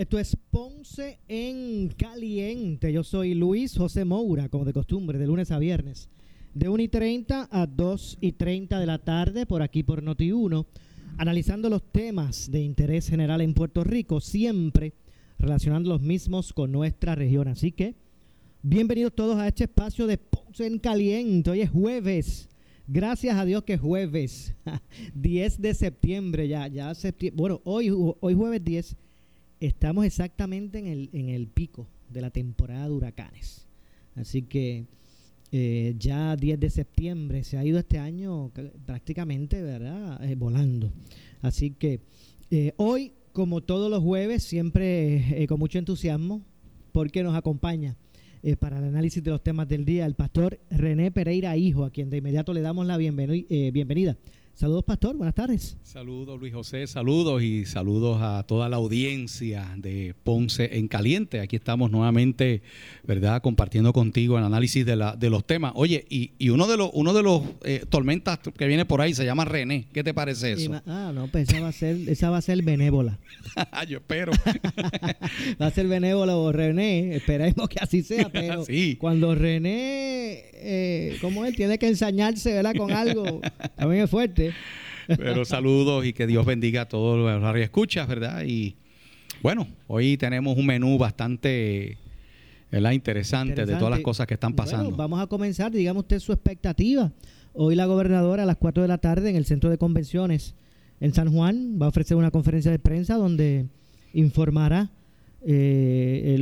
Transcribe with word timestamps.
Esto 0.00 0.18
es 0.18 0.34
Ponce 0.34 1.18
en 1.28 1.88
Caliente. 1.90 2.90
Yo 2.90 3.04
soy 3.04 3.34
Luis 3.34 3.76
José 3.76 4.06
Moura, 4.06 4.48
como 4.48 4.64
de 4.64 4.72
costumbre, 4.72 5.18
de 5.18 5.26
lunes 5.26 5.50
a 5.50 5.58
viernes, 5.58 6.08
de 6.54 6.70
1 6.70 6.84
y 6.84 6.88
30 6.88 7.50
a 7.52 7.66
2 7.66 8.16
y 8.22 8.32
30 8.32 8.80
de 8.80 8.86
la 8.86 8.96
tarde, 8.96 9.44
por 9.44 9.60
aquí 9.60 9.82
por 9.82 10.02
Noti1, 10.02 10.64
analizando 11.18 11.68
los 11.68 11.82
temas 11.92 12.50
de 12.50 12.62
interés 12.62 13.10
general 13.10 13.42
en 13.42 13.52
Puerto 13.52 13.84
Rico, 13.84 14.22
siempre 14.22 14.94
relacionando 15.38 15.90
los 15.90 16.00
mismos 16.00 16.54
con 16.54 16.72
nuestra 16.72 17.14
región. 17.14 17.48
Así 17.48 17.70
que, 17.70 17.94
bienvenidos 18.62 19.14
todos 19.14 19.36
a 19.36 19.48
este 19.48 19.64
espacio 19.64 20.06
de 20.06 20.16
Ponce 20.16 20.66
en 20.66 20.78
Caliente. 20.78 21.50
Hoy 21.50 21.60
es 21.60 21.68
jueves. 21.68 22.48
Gracias 22.88 23.36
a 23.36 23.44
Dios 23.44 23.64
que 23.64 23.74
es 23.74 23.80
jueves, 23.82 24.54
10 25.14 25.60
de 25.60 25.74
septiembre 25.74 26.48
ya, 26.48 26.68
ya 26.68 26.94
septiembre, 26.94 27.38
bueno, 27.38 27.60
hoy, 27.64 27.90
hoy 27.90 28.34
jueves 28.34 28.64
10 28.64 28.96
estamos 29.60 30.04
exactamente 30.04 30.78
en 30.78 30.86
el, 30.86 31.10
en 31.12 31.28
el 31.28 31.46
pico 31.46 31.86
de 32.08 32.20
la 32.22 32.30
temporada 32.30 32.86
de 32.86 32.94
huracanes. 32.94 33.66
Así 34.14 34.42
que 34.42 34.86
eh, 35.52 35.96
ya 35.98 36.36
10 36.36 36.60
de 36.60 36.70
septiembre 36.70 37.42
se 37.42 37.58
ha 37.58 37.64
ido 37.64 37.78
este 37.78 37.98
año 37.98 38.52
prácticamente, 38.86 39.62
¿verdad? 39.62 40.22
Eh, 40.24 40.34
volando. 40.36 40.92
Así 41.42 41.72
que 41.72 42.00
eh, 42.50 42.72
hoy, 42.76 43.12
como 43.32 43.60
todos 43.60 43.90
los 43.90 44.02
jueves, 44.02 44.42
siempre 44.42 45.46
con 45.48 45.58
mucho 45.58 45.78
entusiasmo, 45.78 46.42
porque 46.92 47.22
nos 47.22 47.34
acompaña 47.36 47.96
para 48.58 48.78
el 48.78 48.84
análisis 48.84 49.22
de 49.22 49.30
los 49.30 49.42
temas 49.42 49.68
del 49.68 49.84
día 49.84 50.06
el 50.06 50.14
pastor 50.14 50.58
René 50.70 51.10
Pereira 51.10 51.56
Hijo, 51.58 51.84
a 51.84 51.90
quien 51.90 52.08
de 52.08 52.16
inmediato 52.16 52.54
le 52.54 52.62
damos 52.62 52.86
la 52.86 52.96
bienvenida. 52.96 54.16
Saludos, 54.54 54.84
Pastor. 54.84 55.16
Buenas 55.16 55.34
tardes. 55.34 55.78
Saludos, 55.82 56.38
Luis 56.38 56.52
José. 56.52 56.86
Saludos 56.86 57.42
y 57.42 57.64
saludos 57.64 58.18
a 58.20 58.42
toda 58.42 58.68
la 58.68 58.76
audiencia 58.76 59.74
de 59.78 60.14
Ponce 60.22 60.76
en 60.76 60.86
Caliente. 60.86 61.40
Aquí 61.40 61.56
estamos 61.56 61.90
nuevamente, 61.90 62.60
¿verdad?, 63.04 63.40
compartiendo 63.40 63.94
contigo 63.94 64.36
el 64.36 64.44
análisis 64.44 64.84
de, 64.84 64.96
la, 64.96 65.16
de 65.16 65.30
los 65.30 65.46
temas. 65.46 65.72
Oye, 65.76 66.04
y, 66.10 66.50
uno 66.50 66.66
de 66.66 66.76
los, 66.76 66.90
uno 66.92 67.14
de 67.14 67.22
los 67.22 67.42
eh, 67.64 67.84
tormentas 67.88 68.38
que 68.38 68.66
viene 68.66 68.84
por 68.84 69.00
ahí 69.00 69.14
se 69.14 69.24
llama 69.24 69.46
René. 69.46 69.86
¿Qué 69.94 70.04
te 70.04 70.12
parece 70.12 70.52
eso? 70.52 70.82
ah, 70.86 71.10
no, 71.14 71.28
pues 71.28 71.48
esa 71.48 71.60
va 71.60 71.68
a 71.68 71.72
ser, 71.72 71.96
esa 72.08 72.28
va 72.28 72.36
a 72.36 72.42
ser 72.42 72.62
benévola. 72.62 73.18
Yo 73.88 73.98
espero. 73.98 74.32
va 75.60 75.66
a 75.66 75.70
ser 75.70 75.88
benévola 75.88 76.36
o 76.36 76.52
René. 76.52 77.16
Esperemos 77.16 77.66
que 77.68 77.78
así 77.80 78.02
sea, 78.02 78.28
pero 78.32 78.64
cuando 78.98 79.34
René, 79.34 80.44
eh, 80.52 81.16
como 81.22 81.46
él, 81.46 81.56
tiene 81.56 81.78
que 81.78 81.88
ensañarse, 81.88 82.52
¿verdad?, 82.52 82.74
con 82.76 82.92
algo, 82.92 83.40
también 83.76 84.04
es 84.04 84.10
fuerte. 84.10 84.39
Pero 85.06 85.44
saludos 85.44 86.04
y 86.04 86.12
que 86.12 86.26
Dios 86.26 86.46
bendiga 86.46 86.82
a 86.82 86.88
todos 86.88 87.18
los 87.18 87.54
que 87.54 87.62
escuchas, 87.62 88.06
¿verdad? 88.06 88.44
Y 88.46 88.76
bueno, 89.42 89.66
hoy 89.86 90.16
tenemos 90.16 90.56
un 90.56 90.66
menú 90.66 90.98
bastante 90.98 91.98
Interesante, 92.72 93.66
de 93.66 93.74
todas 93.74 93.90
las 93.90 94.00
cosas 94.00 94.26
que 94.26 94.34
están 94.34 94.54
pasando. 94.54 94.94
vamos 94.94 95.20
a 95.20 95.26
comenzar, 95.26 95.72
digamos 95.72 96.02
usted 96.02 96.20
su 96.20 96.32
expectativa. 96.32 97.12
Hoy 97.52 97.74
la 97.74 97.86
gobernadora 97.86 98.44
a 98.44 98.46
las 98.46 98.56
4 98.56 98.82
de 98.82 98.88
la 98.88 98.98
tarde 98.98 99.28
en 99.28 99.36
el 99.36 99.44
centro 99.44 99.70
de 99.70 99.78
convenciones 99.78 100.54
en 101.00 101.12
San 101.12 101.32
Juan 101.32 101.78
va 101.80 101.86
a 101.86 101.88
ofrecer 101.88 102.16
una 102.16 102.30
conferencia 102.30 102.70
de 102.70 102.78
prensa 102.78 103.16
donde 103.16 103.66
informará 104.12 104.90
eh, 105.44 106.36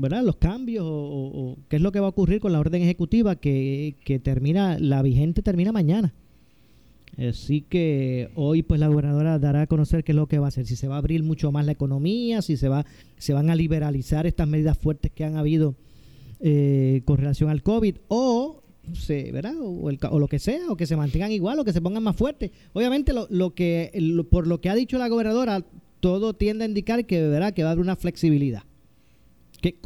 ¿verdad? 0.00 0.22
los 0.22 0.36
cambios 0.36 0.84
o, 0.86 1.56
qué 1.68 1.76
es 1.76 1.82
lo 1.82 1.92
que 1.92 2.00
va 2.00 2.06
a 2.06 2.10
ocurrir 2.10 2.40
con 2.40 2.52
la 2.52 2.60
orden 2.60 2.82
ejecutiva 2.82 3.36
que, 3.36 3.96
que 4.04 4.18
termina, 4.18 4.78
la 4.78 5.00
vigente 5.00 5.40
termina 5.40 5.72
mañana. 5.72 6.12
Así 7.28 7.60
que 7.60 8.30
hoy 8.34 8.62
pues 8.62 8.80
la 8.80 8.88
gobernadora 8.88 9.38
dará 9.38 9.62
a 9.62 9.66
conocer 9.66 10.04
qué 10.04 10.12
es 10.12 10.16
lo 10.16 10.26
que 10.26 10.38
va 10.38 10.46
a 10.46 10.48
hacer, 10.48 10.66
si 10.66 10.74
se 10.74 10.88
va 10.88 10.94
a 10.94 10.98
abrir 10.98 11.22
mucho 11.22 11.52
más 11.52 11.66
la 11.66 11.72
economía, 11.72 12.40
si 12.40 12.56
se 12.56 12.68
va, 12.68 12.86
se 13.18 13.34
van 13.34 13.50
a 13.50 13.54
liberalizar 13.54 14.26
estas 14.26 14.48
medidas 14.48 14.78
fuertes 14.78 15.12
que 15.12 15.24
han 15.24 15.36
habido 15.36 15.74
eh, 16.40 17.02
con 17.04 17.18
relación 17.18 17.50
al 17.50 17.62
COVID 17.62 17.96
o 18.08 18.62
se, 18.94 19.30
¿verdad? 19.32 19.54
O, 19.58 20.18
lo 20.18 20.28
que 20.28 20.38
sea, 20.38 20.70
o 20.70 20.76
que 20.76 20.86
se 20.86 20.96
mantengan 20.96 21.30
igual 21.30 21.58
o 21.58 21.64
que 21.64 21.74
se 21.74 21.82
pongan 21.82 22.02
más 22.02 22.16
fuertes. 22.16 22.50
Obviamente 22.72 23.12
lo, 23.12 23.26
lo 23.28 23.54
que 23.54 23.92
por 24.30 24.46
lo 24.46 24.62
que 24.62 24.70
ha 24.70 24.74
dicho 24.74 24.96
la 24.96 25.08
gobernadora, 25.08 25.62
todo 26.00 26.32
tiende 26.32 26.64
a 26.64 26.68
indicar 26.68 27.04
que, 27.04 27.20
¿verdad? 27.20 27.52
que 27.52 27.62
va 27.62 27.68
a 27.68 27.72
haber 27.72 27.84
una 27.84 27.96
flexibilidad. 27.96 28.62
¿Qué, 29.60 29.76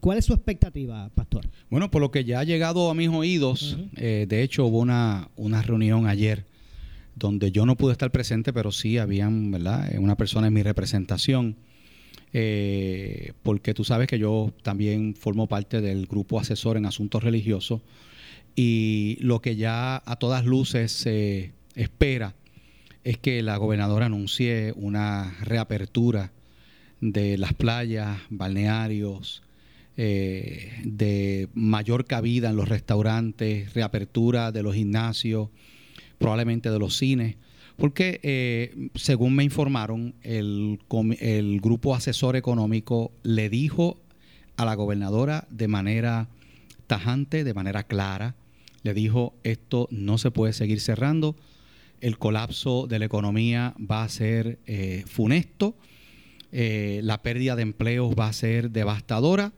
¿Cuál 0.00 0.16
es 0.16 0.24
su 0.24 0.32
expectativa, 0.32 1.10
Pastor? 1.14 1.46
Bueno, 1.68 1.90
por 1.90 2.00
lo 2.00 2.10
que 2.10 2.24
ya 2.24 2.40
ha 2.40 2.44
llegado 2.44 2.88
a 2.88 2.94
mis 2.94 3.08
oídos, 3.10 3.76
eh, 3.96 4.24
de 4.26 4.42
hecho 4.42 4.64
hubo 4.64 4.78
una, 4.78 5.28
una 5.36 5.60
reunión 5.60 6.06
ayer 6.06 6.46
donde 7.18 7.50
yo 7.52 7.66
no 7.66 7.76
pude 7.76 7.92
estar 7.92 8.10
presente, 8.10 8.52
pero 8.52 8.72
sí 8.72 8.98
habían, 8.98 9.50
¿verdad? 9.50 9.92
Eh, 9.92 9.98
una 9.98 10.16
persona 10.16 10.46
en 10.46 10.54
mi 10.54 10.62
representación, 10.62 11.56
eh, 12.32 13.32
porque 13.42 13.74
tú 13.74 13.84
sabes 13.84 14.06
que 14.06 14.18
yo 14.18 14.52
también 14.62 15.14
formo 15.14 15.46
parte 15.46 15.80
del 15.80 16.06
grupo 16.06 16.38
asesor 16.38 16.76
en 16.76 16.86
asuntos 16.86 17.22
religiosos 17.22 17.80
y 18.54 19.16
lo 19.20 19.40
que 19.40 19.56
ya 19.56 20.02
a 20.04 20.16
todas 20.16 20.44
luces 20.44 20.92
se 20.92 21.52
espera 21.74 22.34
es 23.04 23.16
que 23.16 23.42
la 23.42 23.56
gobernadora 23.56 24.06
anuncie 24.06 24.72
una 24.76 25.36
reapertura 25.42 26.32
de 27.00 27.38
las 27.38 27.54
playas, 27.54 28.18
balnearios, 28.28 29.42
eh, 29.96 30.72
de 30.84 31.48
mayor 31.54 32.04
cabida 32.04 32.50
en 32.50 32.56
los 32.56 32.68
restaurantes, 32.68 33.72
reapertura 33.74 34.52
de 34.52 34.62
los 34.62 34.74
gimnasios, 34.74 35.50
probablemente 36.18 36.70
de 36.70 36.78
los 36.78 36.96
cines, 36.96 37.36
porque 37.76 38.20
eh, 38.22 38.90
según 38.96 39.34
me 39.36 39.44
informaron, 39.44 40.14
el, 40.22 40.80
el 41.20 41.60
grupo 41.60 41.94
asesor 41.94 42.36
económico 42.36 43.12
le 43.22 43.48
dijo 43.48 44.00
a 44.56 44.64
la 44.64 44.74
gobernadora 44.74 45.46
de 45.50 45.68
manera 45.68 46.28
tajante, 46.88 47.44
de 47.44 47.54
manera 47.54 47.84
clara, 47.84 48.34
le 48.82 48.94
dijo, 48.94 49.34
esto 49.44 49.88
no 49.90 50.18
se 50.18 50.30
puede 50.30 50.52
seguir 50.52 50.80
cerrando, 50.80 51.36
el 52.00 52.18
colapso 52.18 52.86
de 52.86 52.98
la 52.98 53.04
economía 53.04 53.74
va 53.78 54.02
a 54.02 54.08
ser 54.08 54.58
eh, 54.66 55.04
funesto, 55.06 55.76
eh, 56.50 57.00
la 57.04 57.22
pérdida 57.22 57.56
de 57.56 57.62
empleos 57.62 58.14
va 58.18 58.28
a 58.28 58.32
ser 58.32 58.70
devastadora 58.70 59.52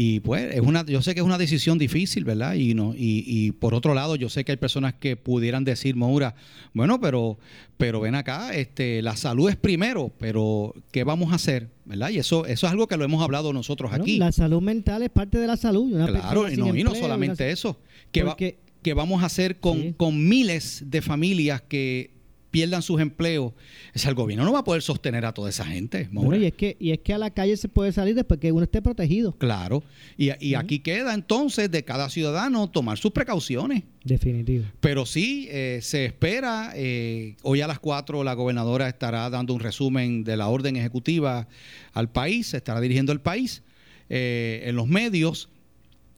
y 0.00 0.20
pues 0.20 0.54
es 0.54 0.60
una, 0.60 0.86
yo 0.86 1.02
sé 1.02 1.12
que 1.12 1.18
es 1.18 1.26
una 1.26 1.38
decisión 1.38 1.76
difícil, 1.76 2.22
¿verdad? 2.22 2.54
Y 2.54 2.72
no, 2.72 2.94
y, 2.94 3.24
y 3.26 3.50
por 3.50 3.74
otro 3.74 3.94
lado, 3.94 4.14
yo 4.14 4.28
sé 4.28 4.44
que 4.44 4.52
hay 4.52 4.56
personas 4.56 4.94
que 4.94 5.16
pudieran 5.16 5.64
decir, 5.64 5.96
Moura, 5.96 6.36
bueno, 6.72 7.00
pero, 7.00 7.36
pero 7.78 7.98
ven 8.00 8.14
acá, 8.14 8.54
este, 8.54 9.02
la 9.02 9.16
salud 9.16 9.50
es 9.50 9.56
primero, 9.56 10.12
pero 10.16 10.72
¿qué 10.92 11.02
vamos 11.02 11.32
a 11.32 11.34
hacer? 11.34 11.70
¿verdad? 11.84 12.10
Y 12.10 12.18
eso, 12.18 12.46
eso 12.46 12.66
es 12.68 12.72
algo 12.72 12.86
que 12.86 12.96
lo 12.96 13.04
hemos 13.04 13.20
hablado 13.24 13.52
nosotros 13.52 13.92
aquí. 13.92 14.18
La 14.18 14.30
salud 14.30 14.62
mental 14.62 15.02
es 15.02 15.10
parte 15.10 15.36
de 15.36 15.48
la 15.48 15.56
salud. 15.56 15.90
claro, 15.90 16.48
y 16.48 16.56
no, 16.56 16.76
y 16.76 16.84
no 16.84 16.94
solamente 16.94 17.50
eso. 17.50 17.80
¿Qué, 18.12 18.56
que 18.82 18.94
vamos 18.94 19.24
a 19.24 19.26
hacer 19.26 19.58
con, 19.58 19.94
con 19.94 20.28
miles 20.28 20.84
de 20.86 21.02
familias 21.02 21.60
que 21.62 22.17
pierdan 22.50 22.82
sus 22.82 23.00
empleos, 23.00 23.52
es 23.92 24.06
el 24.06 24.14
gobierno 24.14 24.44
no 24.44 24.52
va 24.52 24.60
a 24.60 24.64
poder 24.64 24.82
sostener 24.82 25.24
a 25.24 25.32
toda 25.32 25.50
esa 25.50 25.64
gente. 25.64 26.08
y 26.12 26.44
es 26.44 26.54
que 26.54 26.76
y 26.80 26.92
es 26.92 27.00
que 27.00 27.14
a 27.14 27.18
la 27.18 27.30
calle 27.30 27.56
se 27.56 27.68
puede 27.68 27.92
salir 27.92 28.14
después 28.14 28.40
que 28.40 28.52
uno 28.52 28.64
esté 28.64 28.82
protegido. 28.82 29.32
Claro. 29.32 29.82
Y, 30.16 30.30
y 30.44 30.54
aquí 30.54 30.80
queda 30.80 31.14
entonces 31.14 31.70
de 31.70 31.84
cada 31.84 32.08
ciudadano 32.10 32.68
tomar 32.68 32.98
sus 32.98 33.12
precauciones. 33.12 33.82
Definitivo. 34.04 34.64
Pero 34.80 35.04
sí, 35.04 35.48
eh, 35.50 35.80
se 35.82 36.06
espera, 36.06 36.72
eh, 36.74 37.36
hoy 37.42 37.60
a 37.60 37.66
las 37.66 37.78
4 37.78 38.24
la 38.24 38.34
gobernadora 38.34 38.88
estará 38.88 39.28
dando 39.28 39.52
un 39.52 39.60
resumen 39.60 40.24
de 40.24 40.36
la 40.36 40.48
orden 40.48 40.76
ejecutiva 40.76 41.48
al 41.92 42.10
país, 42.10 42.48
se 42.48 42.56
estará 42.56 42.80
dirigiendo 42.80 43.12
el 43.12 43.20
país 43.20 43.62
eh, 44.08 44.62
en 44.64 44.76
los 44.76 44.88
medios 44.88 45.48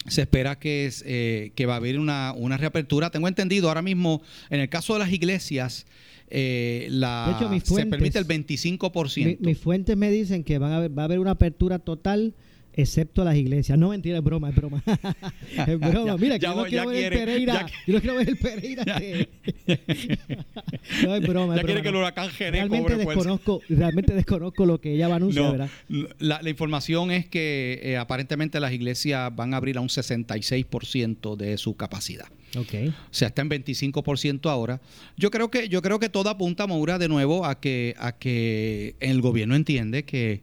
se 0.07 0.23
espera 0.23 0.59
que, 0.59 0.87
es, 0.87 1.05
eh, 1.07 1.53
que 1.55 1.67
va 1.67 1.75
a 1.75 1.77
haber 1.77 1.99
una, 1.99 2.33
una 2.33 2.57
reapertura. 2.57 3.11
Tengo 3.11 3.29
entendido 3.29 3.69
ahora 3.69 3.83
mismo, 3.83 4.23
en 4.49 4.61
el 4.61 4.69
caso 4.71 4.95
de 4.95 5.01
las 5.01 5.13
iglesias, 5.13 5.87
eh, 6.31 6.87
la, 6.91 7.27
De 7.29 7.33
hecho, 7.37 7.51
mis 7.51 7.63
se 7.65 7.87
permite 7.87 8.19
el 8.19 8.27
25%. 8.27 9.25
Mi- 9.25 9.37
mis 9.41 9.59
fuentes 9.59 9.97
me 9.97 10.11
dicen 10.11 10.45
que 10.45 10.59
van 10.59 10.73
a 10.73 10.77
haber- 10.77 10.97
va 10.97 11.03
a 11.03 11.05
haber 11.07 11.19
una 11.19 11.33
apertura 11.33 11.79
total 11.81 12.35
excepto 12.81 13.25
las 13.25 13.37
iglesias. 13.37 13.79
No, 13.79 13.91
mentira, 13.91 14.19
es 14.19 14.25
broma, 14.25 14.49
es 14.51 14.57
broma. 14.57 14.83
es 15.67 15.79
broma. 15.79 16.07
Ya- 16.13 16.17
Mira, 16.17 16.39
que 16.39 16.43
ya 16.43 16.49
yo 16.51 16.55
no 16.55 16.61
voy- 16.63 16.69
quiero 16.71 16.85
ya 16.85 16.91
ver 16.91 16.99
quiere- 17.13 17.17
el 17.21 17.27
Pereira. 17.27 17.53
ya- 17.55 17.67
Yo 17.87 17.95
no 17.95 18.01
quiero 18.01 18.17
ver 18.17 18.29
el 18.29 18.37
Pereira. 18.37 18.85
que- 18.99 19.29
no, 21.05 21.15
es 21.17 21.23
broma, 21.27 21.55
es 21.55 21.61
Ya 21.61 21.67
quiere 21.67 21.83
que 21.83 21.89
el 21.89 21.97
huracán 21.97 22.29
Gené 22.31 22.51
Realmente 22.53 22.85
fuerza. 23.05 23.05
desconozco, 23.07 23.61
realmente 23.69 24.15
desconozco 24.15 24.67
lo 24.67 24.81
que 24.81 24.95
ella 24.95 25.09
va 25.09 25.15
a 25.15 25.17
anunciar, 25.17 25.45
No, 25.45 25.53
¿verdad? 25.53 25.71
la, 26.19 26.41
la 26.43 26.51
información 26.51 27.11
es 27.11 27.27
que 27.27 27.81
eh, 27.83 27.97
aparentemente 27.97 28.61
las 28.61 28.73
iglesias 28.73 29.35
van 29.35 29.55
a 29.55 29.57
abrir 29.59 29.77
a 29.79 29.81
un 29.81 29.89
66% 29.89 31.37
de 31.37 31.59
su 31.59 31.77
capacidad. 31.77 32.27
Ok. 32.59 32.75
O 32.89 32.93
sea, 33.13 33.29
está 33.29 33.43
en 33.43 33.51
25% 33.51 34.51
ahora. 34.51 34.81
Yo 35.17 35.31
creo 35.31 35.51
que 35.51 35.69
yo 35.69 35.83
creo 35.83 35.99
que 36.01 36.09
todo 36.09 36.31
apunta, 36.31 36.67
Maura, 36.67 36.99
de 36.99 37.09
nuevo 37.09 37.45
a 37.47 37.61
que 37.61 37.95
a 37.99 38.13
que 38.13 38.97
el 39.01 39.21
gobierno 39.21 39.55
entiende 39.55 40.03
que 40.05 40.41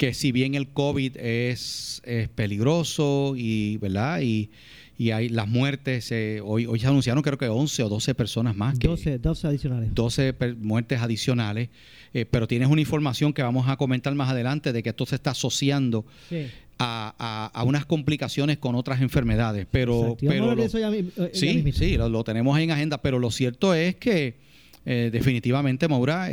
que 0.00 0.14
si 0.14 0.32
bien 0.32 0.54
el 0.54 0.68
COVID 0.68 1.18
es, 1.18 2.00
es 2.06 2.30
peligroso 2.30 3.34
y 3.36 3.76
verdad 3.76 4.22
y, 4.22 4.48
y 4.96 5.10
hay 5.10 5.28
las 5.28 5.46
muertes 5.46 6.10
eh, 6.10 6.40
hoy 6.42 6.64
hoy 6.64 6.80
se 6.80 6.86
anunciaron 6.86 7.22
creo 7.22 7.36
que 7.36 7.48
11 7.48 7.82
o 7.82 7.88
12 7.90 8.14
personas 8.14 8.56
más 8.56 8.78
que 8.78 8.88
12, 8.88 9.18
12 9.18 9.46
adicionales. 9.46 9.94
12 9.94 10.32
per- 10.32 10.56
muertes 10.56 11.02
adicionales, 11.02 11.68
eh, 12.14 12.24
pero 12.24 12.48
tienes 12.48 12.68
una 12.68 12.80
información 12.80 13.34
que 13.34 13.42
vamos 13.42 13.68
a 13.68 13.76
comentar 13.76 14.14
más 14.14 14.30
adelante 14.30 14.72
de 14.72 14.82
que 14.82 14.88
esto 14.88 15.04
se 15.04 15.16
está 15.16 15.32
asociando 15.32 16.06
Sí. 16.30 16.46
a, 16.78 17.14
a- 17.18 17.60
a 17.60 17.64
unas 17.64 17.84
complicaciones 17.84 18.56
con 18.56 18.76
otras 18.76 19.02
enfermedades. 19.02 19.66
Pero, 19.70 20.16
pero 20.18 20.54
lo- 20.54 20.62
eso 20.62 20.78
ya 20.78 20.90
eh, 20.94 21.04
ya 21.18 21.28
sí, 21.34 21.62
sí, 21.72 21.98
lo, 21.98 22.08
lo 22.08 22.24
tenemos 22.24 22.56
ahí 22.56 22.64
en 22.64 22.70
agenda, 22.70 23.02
pero 23.02 23.18
lo 23.18 23.30
cierto 23.30 23.74
es 23.74 23.96
que 23.96 24.36
eh, 24.86 25.10
definitivamente, 25.12 25.88
Maura, 25.88 26.30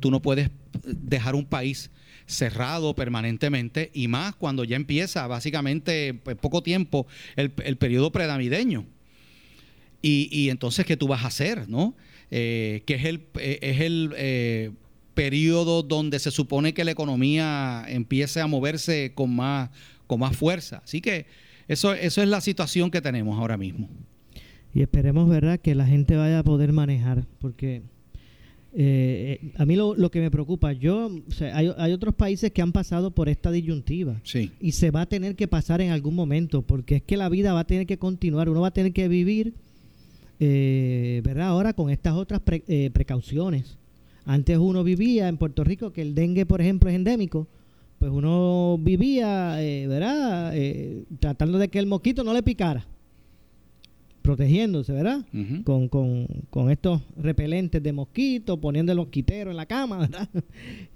tú 0.00 0.10
no 0.10 0.20
puedes 0.20 0.50
dejar 0.84 1.36
un 1.36 1.44
país 1.44 1.92
cerrado 2.26 2.94
permanentemente 2.94 3.90
y 3.94 4.08
más 4.08 4.34
cuando 4.34 4.64
ya 4.64 4.76
empieza 4.76 5.26
básicamente 5.26 6.14
pues, 6.14 6.36
poco 6.36 6.62
tiempo 6.62 7.06
el, 7.36 7.52
el 7.64 7.76
periodo 7.76 8.12
prenavideño. 8.12 8.84
Y, 10.02 10.28
y 10.30 10.50
entonces, 10.50 10.84
¿qué 10.86 10.96
tú 10.96 11.08
vas 11.08 11.24
a 11.24 11.28
hacer? 11.28 11.68
¿no? 11.68 11.96
Eh, 12.30 12.82
que 12.86 12.94
es 12.94 13.04
el, 13.04 13.26
eh, 13.38 13.58
es 13.62 13.80
el 13.80 14.12
eh, 14.16 14.72
periodo 15.14 15.82
donde 15.82 16.18
se 16.18 16.30
supone 16.30 16.74
que 16.74 16.84
la 16.84 16.90
economía 16.90 17.84
empiece 17.88 18.40
a 18.40 18.46
moverse 18.46 19.12
con 19.14 19.34
más, 19.34 19.70
con 20.06 20.20
más 20.20 20.36
fuerza. 20.36 20.82
Así 20.84 21.00
que 21.00 21.26
eso, 21.68 21.94
eso 21.94 22.22
es 22.22 22.28
la 22.28 22.40
situación 22.40 22.90
que 22.90 23.00
tenemos 23.00 23.38
ahora 23.38 23.56
mismo. 23.56 23.88
Y 24.74 24.82
esperemos, 24.82 25.28
¿verdad?, 25.28 25.58
que 25.58 25.74
la 25.74 25.86
gente 25.86 26.16
vaya 26.16 26.40
a 26.40 26.44
poder 26.44 26.72
manejar, 26.72 27.26
porque 27.38 27.82
eh, 28.78 29.38
eh, 29.42 29.52
a 29.56 29.64
mí 29.64 29.74
lo, 29.74 29.94
lo 29.94 30.10
que 30.10 30.20
me 30.20 30.30
preocupa, 30.30 30.72
yo, 30.74 31.06
o 31.26 31.30
sea, 31.32 31.56
hay, 31.56 31.72
hay 31.78 31.92
otros 31.92 32.14
países 32.14 32.50
que 32.52 32.60
han 32.60 32.72
pasado 32.72 33.10
por 33.10 33.28
esta 33.30 33.50
disyuntiva 33.50 34.20
Sí. 34.22 34.50
y 34.60 34.72
se 34.72 34.90
va 34.90 35.00
a 35.02 35.06
tener 35.06 35.34
que 35.34 35.48
pasar 35.48 35.80
en 35.80 35.90
algún 35.90 36.14
momento, 36.14 36.60
porque 36.62 36.96
es 36.96 37.02
que 37.02 37.16
la 37.16 37.28
vida 37.30 37.54
va 37.54 37.60
a 37.60 37.66
tener 37.66 37.86
que 37.86 37.96
continuar, 37.98 38.48
uno 38.50 38.60
va 38.60 38.68
a 38.68 38.72
tener 38.74 38.92
que 38.92 39.08
vivir, 39.08 39.54
eh, 40.40 41.22
¿verdad?, 41.24 41.48
ahora 41.48 41.72
con 41.72 41.90
estas 41.90 42.14
otras 42.14 42.40
pre- 42.40 42.64
eh, 42.68 42.90
precauciones. 42.92 43.78
Antes 44.26 44.58
uno 44.58 44.84
vivía 44.84 45.28
en 45.28 45.36
Puerto 45.38 45.64
Rico, 45.64 45.92
que 45.92 46.02
el 46.02 46.14
dengue, 46.14 46.44
por 46.46 46.60
ejemplo, 46.60 46.90
es 46.90 46.96
endémico, 46.96 47.46
pues 47.98 48.10
uno 48.12 48.76
vivía, 48.78 49.62
eh, 49.62 49.86
¿verdad?, 49.86 50.52
Eh, 50.54 51.04
tratando 51.20 51.56
de 51.58 51.68
que 51.68 51.78
el 51.78 51.86
mosquito 51.86 52.22
no 52.24 52.34
le 52.34 52.42
picara 52.42 52.86
protegiéndose, 54.26 54.92
¿verdad? 54.92 55.24
Con, 55.62 55.88
con, 55.88 56.26
con 56.50 56.68
estos 56.68 57.00
repelentes 57.16 57.80
de 57.80 57.92
mosquitos, 57.92 58.58
poniendo 58.58 58.90
el 58.90 58.98
mosquitero 58.98 59.52
en 59.52 59.56
la 59.56 59.66
cama, 59.66 59.98
¿verdad? 60.00 60.28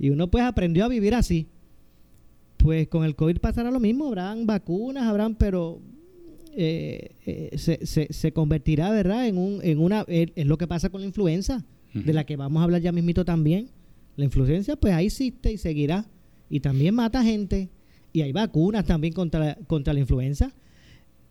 Y 0.01 0.11
uno 0.11 0.29
pues 0.29 0.43
aprendió 0.43 0.85
a 0.85 0.89
vivir 0.89 1.15
así. 1.15 1.47
Pues 2.57 2.89
con 2.89 3.05
el 3.05 3.15
COVID 3.15 3.39
pasará 3.39 3.71
lo 3.71 3.79
mismo, 3.79 4.09
habrán 4.09 4.47
vacunas, 4.47 5.05
habrán, 5.05 5.37
pero 5.37 5.81
eh, 6.57 7.13
eh, 7.25 7.57
se, 7.57 7.87
se, 7.87 8.13
se 8.13 8.33
convertirá, 8.33 8.91
¿verdad? 8.91 9.29
En, 9.29 9.39
un, 9.39 9.61
en 9.63 9.79
una, 9.79 10.05
eh, 10.09 10.33
es 10.35 10.47
lo 10.47 10.59
que 10.59 10.67
pasa 10.67 10.91
con 10.91 11.01
la 11.01 11.07
influenza, 11.07 11.65
de 11.95 12.13
la 12.13 12.25
que 12.25 12.37
vamos 12.37 12.61
a 12.61 12.65
hablar 12.65 12.83
ya 12.83 12.91
mismito 12.91 13.25
también. 13.25 13.71
La 14.17 14.25
influenza 14.25 14.75
pues 14.75 14.93
ahí 14.93 15.07
existe 15.07 15.53
y 15.53 15.57
seguirá. 15.57 16.05
Y 16.49 16.59
también 16.59 16.97
mata 16.97 17.23
gente. 17.23 17.69
Y 18.13 18.23
hay 18.23 18.33
vacunas 18.33 18.85
también 18.85 19.15
contra, 19.15 19.57
contra 19.69 19.95
la 19.95 20.01
influenza. 20.01 20.53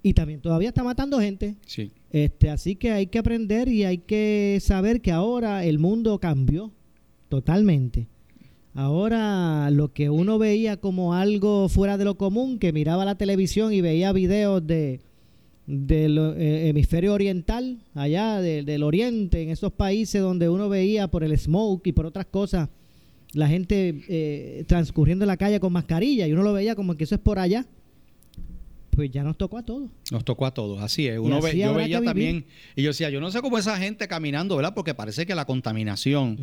Y 0.09 0.13
también 0.13 0.41
todavía 0.41 0.69
está 0.69 0.83
matando 0.83 1.19
gente. 1.19 1.55
Sí. 1.65 1.91
Este, 2.11 2.49
así 2.49 2.75
que 2.75 2.91
hay 2.91 3.07
que 3.07 3.19
aprender 3.19 3.67
y 3.69 3.83
hay 3.83 3.99
que 3.99 4.57
saber 4.61 5.01
que 5.01 5.11
ahora 5.11 5.63
el 5.65 5.77
mundo 5.77 6.19
cambió 6.19 6.71
totalmente. 7.29 8.07
Ahora 8.73 9.69
lo 9.71 9.93
que 9.93 10.09
uno 10.09 10.37
veía 10.39 10.77
como 10.77 11.13
algo 11.13 11.69
fuera 11.69 11.97
de 11.97 12.05
lo 12.05 12.15
común, 12.17 12.59
que 12.59 12.71
miraba 12.73 13.05
la 13.05 13.15
televisión 13.15 13.73
y 13.73 13.81
veía 13.81 14.11
videos 14.13 14.65
de 14.65 15.01
del 15.67 16.17
eh, 16.37 16.69
hemisferio 16.69 17.13
oriental, 17.13 17.77
allá 17.93 18.41
de- 18.41 18.63
del 18.63 18.81
oriente, 18.81 19.43
en 19.43 19.49
esos 19.49 19.71
países 19.71 20.19
donde 20.19 20.49
uno 20.49 20.67
veía 20.67 21.07
por 21.09 21.23
el 21.23 21.37
smoke 21.37 21.85
y 21.85 21.91
por 21.91 22.07
otras 22.07 22.25
cosas, 22.25 22.69
la 23.33 23.47
gente 23.47 24.01
eh, 24.09 24.63
transcurriendo 24.65 25.25
en 25.25 25.27
la 25.27 25.37
calle 25.37 25.59
con 25.59 25.71
mascarilla 25.71 26.25
y 26.25 26.33
uno 26.33 26.41
lo 26.41 26.53
veía 26.53 26.73
como 26.73 26.95
que 26.95 27.03
eso 27.03 27.13
es 27.13 27.21
por 27.21 27.37
allá. 27.37 27.67
Pues 28.91 29.11
ya 29.11 29.23
nos 29.23 29.37
tocó 29.37 29.57
a 29.57 29.63
todos. 29.63 29.89
Nos 30.11 30.25
tocó 30.25 30.45
a 30.45 30.53
todos, 30.53 30.81
así 30.81 31.07
es. 31.07 31.19
Uno 31.19 31.41
ve- 31.41 31.57
yo 31.57 31.73
veía 31.73 31.99
que 31.99 32.05
también, 32.05 32.45
y 32.75 32.81
yo 32.81 32.89
decía, 32.89 33.09
yo 33.09 33.21
no 33.21 33.31
sé 33.31 33.41
cómo 33.41 33.57
esa 33.57 33.77
gente 33.77 34.07
caminando, 34.07 34.55
¿verdad? 34.55 34.73
Porque 34.73 34.93
parece 34.93 35.25
que 35.25 35.35
la 35.35 35.45
contaminación 35.45 36.37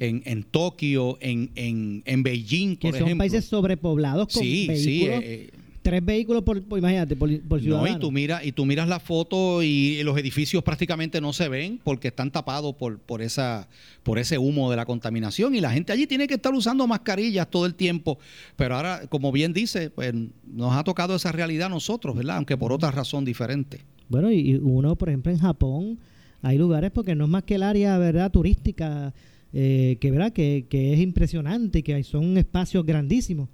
en, 0.00 0.22
en 0.26 0.42
Tokio, 0.42 1.16
en, 1.20 1.50
en, 1.54 2.02
en 2.04 2.22
Beijing, 2.22 2.76
que 2.76 2.88
por 2.88 2.98
son 2.98 3.06
ejemplo. 3.06 3.18
países 3.22 3.44
sobrepoblados 3.46 4.28
con 4.32 4.42
sí, 4.42 4.68
sí. 4.76 4.98
vehículos, 5.06 5.20
eh, 5.24 5.50
tres 5.82 6.04
vehículos 6.04 6.42
por, 6.42 6.62
por- 6.62 6.78
imagínate, 6.78 7.16
por, 7.16 7.28
por 7.42 7.58
no, 7.58 7.64
ciudadano. 7.64 7.96
y 7.96 8.00
tú 8.00 8.10
miras, 8.12 8.46
y 8.46 8.52
tú 8.52 8.64
miras 8.64 8.88
la 8.88 9.00
foto 9.00 9.62
y 9.62 10.02
los 10.04 10.16
edificios 10.16 10.62
prácticamente 10.62 11.20
no 11.20 11.32
se 11.32 11.48
ven 11.48 11.80
porque 11.82 12.08
están 12.08 12.30
tapados 12.30 12.74
por, 12.76 12.98
por 12.98 13.20
esa, 13.20 13.68
por 14.02 14.18
ese 14.18 14.38
humo 14.38 14.70
de 14.70 14.76
la 14.76 14.86
contaminación. 14.86 15.54
Y 15.54 15.60
la 15.60 15.72
gente 15.72 15.92
allí 15.92 16.06
tiene 16.06 16.26
que 16.26 16.34
estar 16.34 16.54
usando 16.54 16.86
mascarillas 16.86 17.50
todo 17.50 17.66
el 17.66 17.74
tiempo. 17.74 18.18
Pero 18.56 18.76
ahora, 18.76 19.02
como 19.08 19.32
bien 19.32 19.52
dice, 19.52 19.90
pues 19.90 20.14
nos 20.46 20.72
ha 20.74 20.84
tocado 20.84 21.16
esa 21.16 21.32
realidad 21.32 21.66
a 21.66 21.70
nosotros, 21.70 22.16
¿verdad? 22.16 22.36
Aunque 22.36 22.56
por 22.56 22.72
otra 22.72 22.90
razón 22.90 23.24
diferente. 23.24 23.80
Bueno, 24.08 24.30
y 24.30 24.54
uno, 24.56 24.96
por 24.96 25.08
ejemplo, 25.08 25.32
en 25.32 25.38
Japón 25.38 25.98
hay 26.42 26.58
lugares 26.58 26.90
porque 26.90 27.14
no 27.14 27.24
es 27.24 27.30
más 27.30 27.44
que 27.44 27.54
el 27.56 27.62
área, 27.62 27.98
¿verdad?, 27.98 28.30
turística, 28.30 29.14
eh, 29.52 29.96
que, 30.00 30.10
¿verdad?, 30.10 30.32
que, 30.32 30.66
que 30.68 30.92
es 30.92 31.00
impresionante 31.00 31.78
y 31.80 31.82
que 31.82 32.02
son 32.04 32.36
espacios 32.36 32.84
grandísimos. 32.84 33.48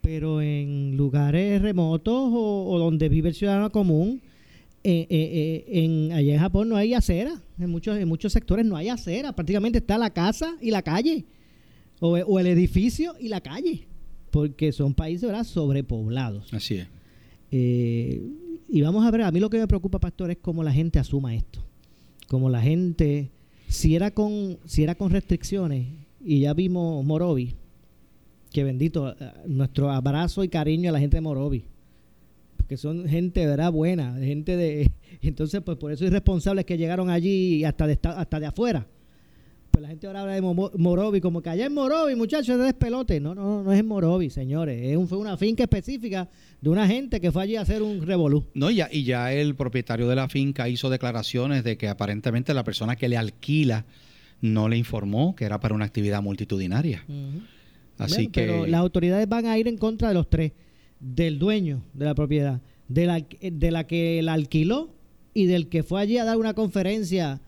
Pero 0.00 0.40
en 0.40 0.96
lugares 0.96 1.60
remotos 1.60 2.30
o, 2.32 2.70
o 2.70 2.78
donde 2.78 3.08
vive 3.08 3.28
el 3.28 3.34
ciudadano 3.34 3.70
común, 3.70 4.22
eh, 4.82 5.06
eh, 5.10 5.64
eh, 5.68 5.84
en, 5.84 6.12
allá 6.12 6.34
en 6.34 6.40
Japón 6.40 6.68
no 6.68 6.76
hay 6.76 6.94
acera. 6.94 7.40
En 7.58 7.70
muchos, 7.70 7.98
en 7.98 8.08
muchos 8.08 8.32
sectores 8.32 8.64
no 8.64 8.76
hay 8.76 8.88
acera. 8.88 9.32
Prácticamente 9.32 9.78
está 9.78 9.98
la 9.98 10.10
casa 10.10 10.56
y 10.60 10.70
la 10.70 10.82
calle. 10.82 11.24
O, 12.00 12.12
o 12.12 12.38
el 12.38 12.46
edificio 12.46 13.14
y 13.20 13.28
la 13.28 13.40
calle. 13.40 13.86
Porque 14.30 14.72
son 14.72 14.94
países, 14.94 15.28
¿verdad?, 15.28 15.44
sobrepoblados. 15.44 16.52
Así 16.54 16.76
es. 16.76 16.88
Y 17.52 18.80
vamos 18.82 19.04
a 19.04 19.10
ver, 19.10 19.22
a 19.22 19.32
mí 19.32 19.40
lo 19.40 19.50
que 19.50 19.58
me 19.58 19.66
preocupa, 19.66 19.98
pastor, 19.98 20.30
es 20.30 20.38
cómo 20.38 20.62
la 20.62 20.72
gente 20.72 20.98
asuma 21.00 21.34
esto. 21.34 21.60
Como 22.28 22.48
la 22.48 22.62
gente, 22.62 23.32
si 23.66 23.96
era 23.96 24.12
con, 24.12 24.58
si 24.64 24.84
era 24.84 24.94
con 24.94 25.10
restricciones, 25.10 25.88
y 26.24 26.40
ya 26.40 26.54
vimos 26.54 27.04
Morovi, 27.04 27.56
que 28.52 28.64
bendito, 28.64 29.10
eh, 29.10 29.14
nuestro 29.46 29.90
abrazo 29.90 30.42
y 30.44 30.48
cariño 30.48 30.90
a 30.90 30.92
la 30.92 31.00
gente 31.00 31.16
de 31.16 31.20
Morovi. 31.20 31.64
Porque 32.56 32.76
son 32.76 33.08
gente, 33.08 33.46
¿verdad? 33.46 33.72
Buena, 33.72 34.16
gente 34.20 34.56
de... 34.56 34.90
Entonces, 35.22 35.60
pues 35.64 35.76
por 35.78 35.92
eso 35.92 36.04
irresponsables 36.04 36.64
que 36.64 36.76
llegaron 36.78 37.10
allí 37.10 37.64
hasta 37.64 37.86
de, 37.86 37.98
hasta 38.02 38.40
de 38.40 38.46
afuera. 38.46 38.86
Pues 39.70 39.82
la 39.82 39.88
gente 39.88 40.08
ahora 40.08 40.22
habla 40.22 40.34
de 40.34 40.40
Mo- 40.40 40.70
Morovi, 40.76 41.20
como 41.20 41.40
que 41.42 41.48
allá 41.50 41.66
en 41.66 41.74
Morovi, 41.74 42.16
muchachos, 42.16 42.48
es 42.58 42.58
despelote. 42.64 43.20
No, 43.20 43.36
no, 43.36 43.62
no 43.62 43.72
es 43.72 43.78
en 43.78 43.86
Morovi, 43.86 44.28
señores. 44.28 44.82
Es 44.82 44.96
un- 44.96 45.06
fue 45.06 45.18
una 45.18 45.36
finca 45.36 45.62
específica 45.62 46.28
de 46.60 46.70
una 46.70 46.88
gente 46.88 47.20
que 47.20 47.30
fue 47.30 47.44
allí 47.44 47.54
a 47.56 47.60
hacer 47.60 47.80
un 47.82 48.04
revolú. 48.04 48.46
No, 48.54 48.68
y 48.70 48.76
ya, 48.76 48.88
y 48.90 49.04
ya 49.04 49.32
el 49.32 49.54
propietario 49.54 50.08
de 50.08 50.16
la 50.16 50.28
finca 50.28 50.68
hizo 50.68 50.90
declaraciones 50.90 51.62
de 51.62 51.76
que 51.78 51.86
aparentemente 51.88 52.52
la 52.52 52.64
persona 52.64 52.96
que 52.96 53.08
le 53.08 53.16
alquila 53.16 53.84
no 54.40 54.68
le 54.68 54.76
informó 54.76 55.36
que 55.36 55.44
era 55.44 55.60
para 55.60 55.74
una 55.74 55.84
actividad 55.84 56.20
multitudinaria. 56.20 57.04
Así 58.00 58.14
Bueno, 58.14 58.32
que 58.32 58.40
Pero 58.42 58.66
las 58.66 58.80
autoridades 58.80 59.28
van 59.28 59.46
a 59.46 59.58
ir 59.58 59.68
en 59.68 59.76
contra 59.76 60.08
de 60.08 60.14
los 60.14 60.28
tres: 60.28 60.52
del 60.98 61.38
dueño 61.38 61.82
de 61.94 62.04
la 62.04 62.14
propiedad, 62.14 62.60
de 62.88 63.06
la, 63.06 63.24
de 63.40 63.70
la 63.70 63.86
que 63.86 64.20
la 64.22 64.32
alquiló 64.34 64.94
y 65.34 65.46
del 65.46 65.68
que 65.68 65.82
fue 65.82 66.00
allí 66.00 66.18
a 66.18 66.24
dar 66.24 66.36
una 66.36 66.54
conferencia. 66.54 67.40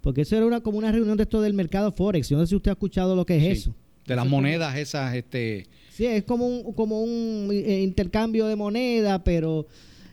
Porque 0.00 0.20
eso 0.22 0.36
era 0.36 0.44
una, 0.46 0.60
como 0.60 0.76
una 0.78 0.92
reunión 0.92 1.16
de 1.16 1.22
esto 1.22 1.40
del 1.40 1.54
mercado 1.54 1.90
Forex. 1.92 2.28
Yo 2.28 2.36
no 2.36 2.44
sé 2.44 2.50
si 2.50 2.56
usted 2.56 2.70
ha 2.70 2.74
escuchado 2.74 3.16
lo 3.16 3.24
que 3.24 3.36
es 3.38 3.42
sí, 3.42 3.48
eso. 3.50 3.74
de 4.06 4.14
las 4.14 4.24
Eso 4.24 4.26
es 4.26 4.30
como- 4.30 4.36
monedas 4.42 4.76
esas, 4.76 5.14
este, 5.14 5.66
Sí, 5.90 6.04
es 6.06 6.24
como 6.24 6.46
un, 6.46 6.72
como 6.74 7.00
un 7.02 7.48
eh, 7.52 7.80
intercambio 7.82 8.46
de 8.46 8.56
moneda, 8.56 9.22
pero 9.24 9.66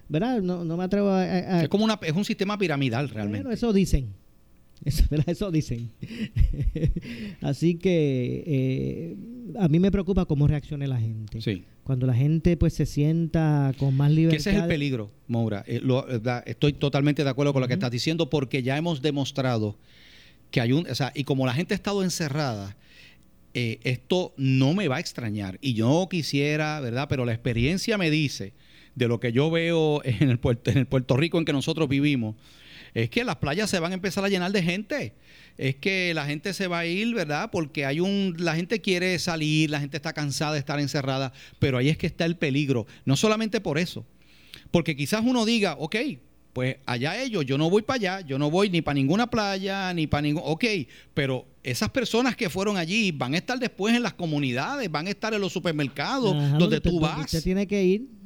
¿verdad? 0.08 0.42
No, 0.42 0.64
no 0.64 0.78
me 0.78 0.84
atrevo 0.84 1.10
a, 1.10 1.62
Es 1.64 1.68
como 1.70 1.84
una, 1.86 2.00
es 2.04 2.14
un 2.14 2.24
sistema 2.24 2.58
piramidal 2.58 3.10
realmente. 3.10 3.42
Bueno, 3.44 3.54
eso 3.54 3.74
dicen. 3.74 4.14
Eso, 4.84 5.04
eso 5.28 5.52
dicen. 5.52 5.92
Así 7.42 7.76
que 7.76 8.44
eh, 8.46 9.16
a 9.60 9.68
mí 9.68 9.80
me 9.80 9.92
preocupa 9.92 10.26
cómo 10.26 10.48
reaccione 10.48 10.88
la 10.88 11.00
gente. 11.00 11.42
Sí. 11.42 11.64
Cuando 11.84 12.08
la 12.08 12.14
gente 12.14 12.58
pues 12.58 12.74
se 12.74 12.86
sienta 12.86 13.74
con 13.78 13.96
más 13.96 14.12
libertad. 14.12 14.40
ese 14.40 14.52
es 14.52 14.58
el 14.58 14.68
peligro, 14.68 15.12
Moura. 15.28 15.64
Eh, 15.68 15.82
estoy 16.46 16.74
totalmente 16.74 17.24
de 17.24 17.30
acuerdo 17.30 17.54
con 17.54 17.62
lo 17.62 17.68
que 17.68 17.74
estás 17.74 17.92
diciendo 17.92 18.30
porque 18.30 18.64
ya 18.64 18.78
hemos 18.78 19.02
demostrado 19.02 19.78
que 20.52 20.62
hay 20.62 20.74
un... 20.74 20.88
O 20.88 20.96
sea, 20.96 21.12
y 21.16 21.24
como 21.24 21.46
la 21.46 21.54
gente 21.54 21.74
ha 21.74 21.76
estado 21.76 22.04
encerrada, 22.04 22.76
eh, 23.54 23.80
esto 23.84 24.34
no 24.38 24.74
me 24.74 24.88
va 24.88 24.98
a 24.98 25.00
extrañar. 25.00 25.58
Y 25.62 25.74
yo 25.74 26.08
quisiera, 26.10 26.80
¿verdad? 26.80 27.08
Pero 27.10 27.26
la 27.26 27.34
experiencia 27.34 27.98
me 27.98 28.10
dice 28.10 28.54
de 28.96 29.08
lo 29.08 29.20
que 29.20 29.32
yo 29.32 29.50
veo 29.50 30.02
en 30.04 30.30
el, 30.30 30.40
en 30.66 30.78
el 30.78 30.88
Puerto 30.88 31.18
Rico 31.18 31.38
en 31.38 31.46
que 31.46 31.54
nosotros 31.54 31.88
vivimos, 31.90 32.36
es 32.94 33.10
que 33.10 33.24
las 33.24 33.38
playas 33.38 33.70
se 33.70 33.80
van 33.80 33.92
a 33.92 33.96
empezar 33.96 34.24
a 34.24 34.30
llenar 34.30 34.52
de 34.52 34.64
gente. 34.64 35.14
Es 35.58 35.76
que 35.76 36.14
la 36.14 36.26
gente 36.26 36.54
se 36.54 36.68
va 36.68 36.80
a 36.80 36.86
ir, 36.86 37.14
¿verdad? 37.14 37.50
Porque 37.52 37.86
hay 37.86 38.00
un, 38.00 38.36
la 38.40 38.56
gente 38.56 38.82
quiere 38.82 39.18
salir, 39.20 39.70
la 39.70 39.80
gente 39.80 39.98
está 39.98 40.14
cansada 40.14 40.54
de 40.54 40.60
estar 40.60 40.80
encerrada, 40.80 41.34
pero 41.60 41.78
ahí 41.78 41.90
es 41.90 41.98
que 41.98 42.08
está 42.08 42.26
el 42.26 42.36
peligro. 42.36 42.88
No 43.06 43.16
solamente 43.16 43.62
por 43.62 43.78
eso, 43.78 44.06
porque 44.72 44.96
quizás 44.96 45.22
uno 45.24 45.46
diga, 45.46 45.76
ok, 45.78 45.96
pues 46.54 46.78
allá 46.86 47.22
ellos, 47.22 47.46
yo 47.46 47.58
no 47.58 47.70
voy 47.70 47.82
para 47.82 47.96
allá, 47.96 48.28
yo 48.28 48.38
no 48.38 48.50
voy 48.50 48.70
ni 48.70 48.82
para 48.82 48.96
ninguna 48.96 49.30
playa, 49.30 49.94
ni 49.94 50.08
para 50.08 50.24
ningún... 50.24 50.44
Ok, 50.46 50.66
pero 51.14 51.46
esas 51.64 51.90
personas 51.90 52.36
que 52.36 52.50
fueron 52.50 52.76
allí 52.76 53.12
van 53.12 53.36
a 53.36 53.38
estar 53.38 53.58
después 53.58 53.96
en 53.96 54.04
las 54.04 54.14
comunidades, 54.14 54.92
van 54.92 55.08
a 55.08 55.12
estar 55.12 55.34
en 55.34 55.40
los 55.40 55.54
supermercados, 55.54 56.36
donde 56.58 56.82
tú 56.82 57.00
vas. 57.00 57.26
Usted 57.26 57.44
tiene 57.44 57.68
que 57.68 57.84
ir 57.84 58.21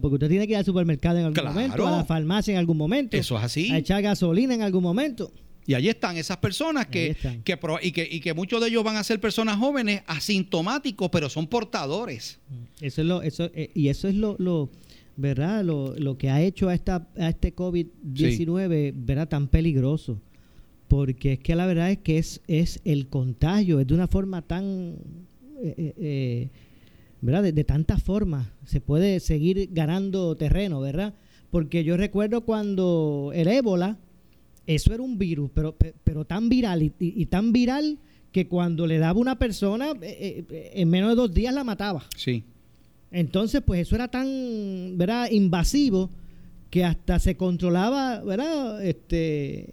porque 0.00 0.14
usted 0.14 0.28
tiene 0.28 0.46
que 0.46 0.52
ir 0.52 0.58
al 0.58 0.64
supermercado 0.64 1.18
en 1.18 1.26
algún 1.26 1.44
momento, 1.44 1.86
a 1.86 1.96
la 1.98 2.04
farmacia 2.04 2.52
en 2.52 2.58
algún 2.58 2.76
momento. 2.76 3.16
Eso 3.16 3.36
es 3.38 3.44
así. 3.44 3.70
A 3.70 3.78
echar 3.78 4.02
gasolina 4.02 4.54
en 4.54 4.62
algún 4.62 4.82
momento. 4.82 5.32
Y 5.66 5.74
allí 5.74 5.90
están 5.90 6.16
esas 6.16 6.38
personas 6.38 6.86
que, 6.86 7.14
que, 7.44 7.58
y 7.82 7.92
que, 7.92 8.08
y 8.10 8.20
que 8.20 8.32
muchos 8.32 8.58
de 8.62 8.68
ellos 8.68 8.82
van 8.82 8.96
a 8.96 9.04
ser 9.04 9.20
personas 9.20 9.58
jóvenes, 9.58 10.02
asintomáticos, 10.06 11.10
pero 11.10 11.28
son 11.28 11.46
portadores. 11.46 12.38
Eso 12.80 13.02
es 13.02 13.06
lo, 13.06 13.20
eso, 13.20 13.50
eh, 13.54 13.70
y 13.74 13.88
eso 13.88 14.08
es 14.08 14.14
lo, 14.14 14.34
lo 14.38 14.70
¿verdad? 15.16 15.62
Lo, 15.62 15.94
lo, 15.98 16.16
que 16.16 16.30
ha 16.30 16.40
hecho 16.40 16.70
a, 16.70 16.74
esta, 16.74 17.06
a 17.18 17.28
este 17.28 17.54
COVID-19, 17.54 18.94
¿verdad? 18.96 19.28
Tan 19.28 19.48
peligroso. 19.48 20.22
Porque 20.88 21.34
es 21.34 21.40
que 21.40 21.54
la 21.54 21.66
verdad 21.66 21.90
es 21.90 21.98
que 21.98 22.16
es, 22.16 22.40
es 22.46 22.80
el 22.84 23.08
contagio, 23.08 23.78
es 23.78 23.86
de 23.86 23.94
una 23.94 24.08
forma 24.08 24.40
tan... 24.40 24.96
Eh, 25.62 25.94
eh, 25.98 26.48
¿verdad? 27.20 27.52
De, 27.52 27.64
tantas 27.64 28.02
formas 28.02 28.48
se 28.64 28.80
puede 28.80 29.20
seguir 29.20 29.68
ganando 29.72 30.36
terreno, 30.36 30.80
¿verdad? 30.80 31.14
Porque 31.50 31.84
yo 31.84 31.96
recuerdo 31.96 32.42
cuando 32.42 33.32
el 33.34 33.48
ébola, 33.48 33.98
eso 34.66 34.92
era 34.92 35.02
un 35.02 35.18
virus, 35.18 35.50
pero, 35.54 35.76
pero 36.04 36.24
tan 36.24 36.48
viral 36.48 36.92
y, 36.98 37.26
tan 37.26 37.52
viral 37.52 37.98
que 38.32 38.46
cuando 38.46 38.86
le 38.86 38.98
daba 38.98 39.18
una 39.18 39.38
persona, 39.38 39.92
eh, 40.02 40.44
eh, 40.50 40.70
en 40.74 40.90
menos 40.90 41.10
de 41.10 41.16
dos 41.16 41.32
días 41.32 41.54
la 41.54 41.64
mataba. 41.64 42.04
Sí. 42.16 42.44
Entonces, 43.10 43.62
pues 43.64 43.80
eso 43.80 43.94
era 43.94 44.08
tan, 44.08 44.98
¿verdad? 44.98 45.30
Invasivo 45.30 46.10
que 46.68 46.84
hasta 46.84 47.18
se 47.18 47.36
controlaba, 47.36 48.22
¿verdad? 48.22 48.84
Este, 48.84 49.72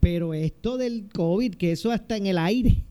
pero 0.00 0.34
esto 0.34 0.76
del 0.76 1.08
COVID, 1.10 1.54
que 1.54 1.72
eso 1.72 1.90
hasta 1.90 2.18
en 2.18 2.26
el 2.26 2.36
aire 2.36 2.84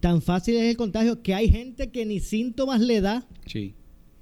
tan 0.00 0.22
fácil 0.22 0.56
es 0.56 0.70
el 0.70 0.76
contagio 0.76 1.22
que 1.22 1.34
hay 1.34 1.48
gente 1.48 1.90
que 1.90 2.06
ni 2.06 2.20
síntomas 2.20 2.80
le 2.80 3.00
da. 3.00 3.26
Sí. 3.46 3.74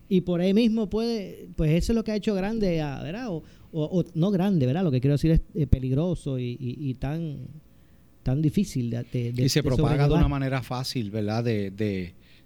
Y 0.08 0.20
por 0.22 0.40
ahí 0.40 0.54
mismo 0.54 0.88
puede, 0.88 1.48
pues 1.56 1.72
eso 1.72 1.92
es 1.92 1.96
lo 1.96 2.04
que 2.04 2.12
ha 2.12 2.16
hecho 2.16 2.34
grande, 2.34 2.76
¿verdad? 3.02 3.28
O, 3.28 4.04
no 4.14 4.30
grande, 4.30 4.64
¿verdad? 4.64 4.84
Lo 4.84 4.90
que 4.90 5.00
quiero 5.00 5.14
decir 5.14 5.32
es 5.32 5.40
eh, 5.54 5.66
peligroso 5.66 6.38
y, 6.38 6.96
tan, 6.98 7.48
tan 8.22 8.40
difícil 8.40 8.90
de, 8.90 9.34
Y 9.36 9.48
se 9.48 9.62
propaga 9.62 10.08
de 10.08 10.14
una 10.14 10.28
manera 10.28 10.62
fácil, 10.62 11.10
¿verdad? 11.10 11.44
De, 11.44 11.70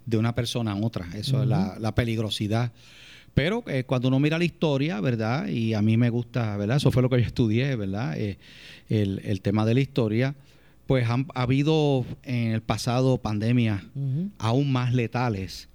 de, 0.05 0.17
una 0.17 0.35
persona 0.35 0.71
a 0.71 0.75
otra. 0.75 1.07
Eso 1.15 1.43
es 1.43 1.47
la, 1.47 1.95
peligrosidad. 1.95 2.73
Pero 3.33 3.63
eh, 3.67 3.85
cuando 3.85 4.09
uno 4.09 4.19
mira 4.19 4.37
la 4.37 4.43
historia, 4.43 4.99
¿verdad? 4.99 5.47
Y 5.47 5.73
a 5.73 5.81
mí 5.81 5.95
me 5.95 6.09
gusta, 6.09 6.57
¿verdad? 6.57 6.77
Eso 6.77 6.91
fue 6.91 7.01
lo 7.01 7.09
que 7.09 7.21
yo 7.21 7.27
estudié, 7.27 7.77
¿verdad? 7.77 8.19
Eh, 8.19 8.37
el, 8.89 9.21
el 9.23 9.39
tema 9.39 9.65
de 9.65 9.75
la 9.75 9.79
historia 9.79 10.35
pues 10.91 11.09
han 11.09 11.25
ha 11.35 11.43
habido 11.43 12.05
en 12.21 12.51
el 12.51 12.61
pasado 12.61 13.17
pandemias 13.17 13.81
aún 14.37 14.73
más 14.73 14.93
letales 14.93 15.69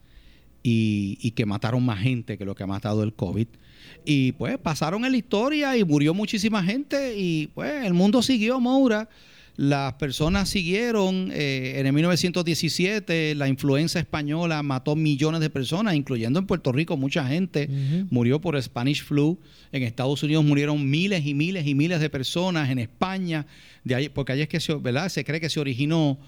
y, 0.62 1.30
que 1.30 1.46
mataron 1.46 1.82
más 1.87 2.00
gente 2.00 2.37
que 2.37 2.44
lo 2.44 2.54
que 2.54 2.64
ha 2.64 2.66
matado 2.66 3.02
el 3.02 3.14
COVID. 3.14 3.46
Y 4.04 4.32
pues 4.32 4.58
pasaron 4.58 5.06
en 5.06 5.12
la 5.12 5.16
historia 5.16 5.75
y 5.75 5.85
murió 5.85 6.12
muchísima 6.12 6.62
gente 6.62 7.16
y 7.16 7.46
pues 7.54 7.87
el 7.87 7.94
mundo 7.94 8.20
siguió, 8.20 8.61
Moura. 8.61 9.08
Las 9.56 9.94
personas 9.94 10.50
siguieron. 10.50 11.30
Eh, 11.32 11.75
en 11.76 11.86
el 11.86 11.92
1917 11.94 13.34
la 13.34 13.48
influenza 13.48 13.98
española 13.98 14.62
mató 14.62 14.96
millones 14.96 15.40
de 15.40 15.48
personas, 15.48 15.94
incluyendo 15.94 16.38
en 16.38 16.46
Puerto 16.46 16.72
Rico 16.72 16.96
mucha 16.96 17.26
gente. 17.26 17.68
Murió 18.10 18.40
por 18.40 18.60
Spanish 18.62 19.02
flu. 19.02 19.40
En 19.72 19.82
Estados 19.82 20.22
Unidos 20.22 20.44
murieron 20.44 20.88
miles 20.88 21.25
y 21.25 21.32
miles 21.32 21.66
y 21.66 21.75
miles 21.75 22.00
de 22.00 22.10
personas. 22.10 22.68
En 22.68 22.78
España, 22.78 23.46
de 23.82 23.94
ahí, 23.94 24.08
porque 24.10 24.32
ahí 24.32 24.42
es 24.42 24.48
que 24.48 24.60
se, 24.60 24.75
¿verdad? 24.75 25.08
se 25.08 25.25
cree 25.25 25.40
que 25.40 25.48
se 25.48 25.58
originó. 25.58 26.18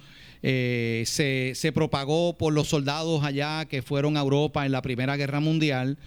Eh, 0.42 1.02
se, 1.04 1.52
se, 1.54 1.72
propagó 1.72 2.38
por 2.38 2.52
los 2.52 2.68
soldados 2.68 3.24
allá 3.24 3.64
que 3.64 3.82
fueron 3.82 4.16
a 4.16 4.20
Europa 4.20 4.64
en 4.64 4.72
la 4.72 4.82
Primera 4.82 5.16
Guerra 5.16 5.40
Mundial. 5.40 5.98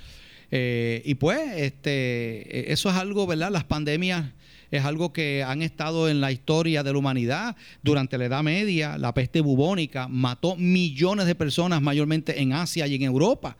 Eh, 0.52 1.02
y 1.06 1.16
pues, 1.16 1.40
este, 1.56 2.72
eso 2.72 2.90
es 2.90 2.96
algo, 2.96 3.26
¿verdad? 3.26 3.50
Las 3.52 3.64
pandemias 3.64 4.26
es 4.70 4.86
algo 4.86 5.12
que 5.12 5.44
han 5.44 5.62
estado 5.62 6.10
en 6.10 6.22
la 6.22 6.32
historia 6.32 6.84
de 6.84 6.92
la 6.92 6.98
humanidad. 6.98 7.56
Durante 7.82 8.18
la 8.18 8.26
Edad 8.26 8.44
Media, 8.44 8.98
la 8.98 9.14
peste 9.14 9.42
bubónica 9.42 10.08
mató 10.08 10.56
millones 10.56 11.26
de 11.26 11.36
personas, 11.36 11.82
mayormente 11.82 12.42
en 12.42 12.54
Asia 12.54 12.88
y 12.88 12.96
en 12.96 13.04
Europa. 13.04 13.58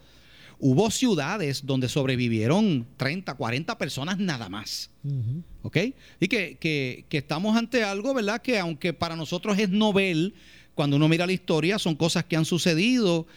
Hubo 0.60 0.92
ciudades 0.92 1.66
donde 1.66 1.90
sobrevivieron 1.90 2.86
30, 2.96 3.34
40 3.34 3.78
personas 3.78 4.20
nada 4.20 4.48
más. 4.48 4.92
¿Ok? 5.64 5.78
Y 6.20 6.28
que, 6.28 6.58
que, 6.58 7.06
que 7.10 7.18
estamos 7.18 7.58
ante 7.58 7.84
algo, 7.84 8.14
¿verdad? 8.14 8.42
Que 8.42 8.60
aunque 8.60 8.94
para 8.94 9.16
nosotros 9.16 9.58
es 9.58 9.70
novel, 9.70 10.36
cuando 10.76 10.98
uno 10.98 11.10
mira 11.10 11.26
la 11.26 11.34
historia, 11.34 11.80
son 11.80 11.96
cosas 11.96 12.26
que 12.26 12.36
han 12.36 12.46
sucedido 12.46 13.28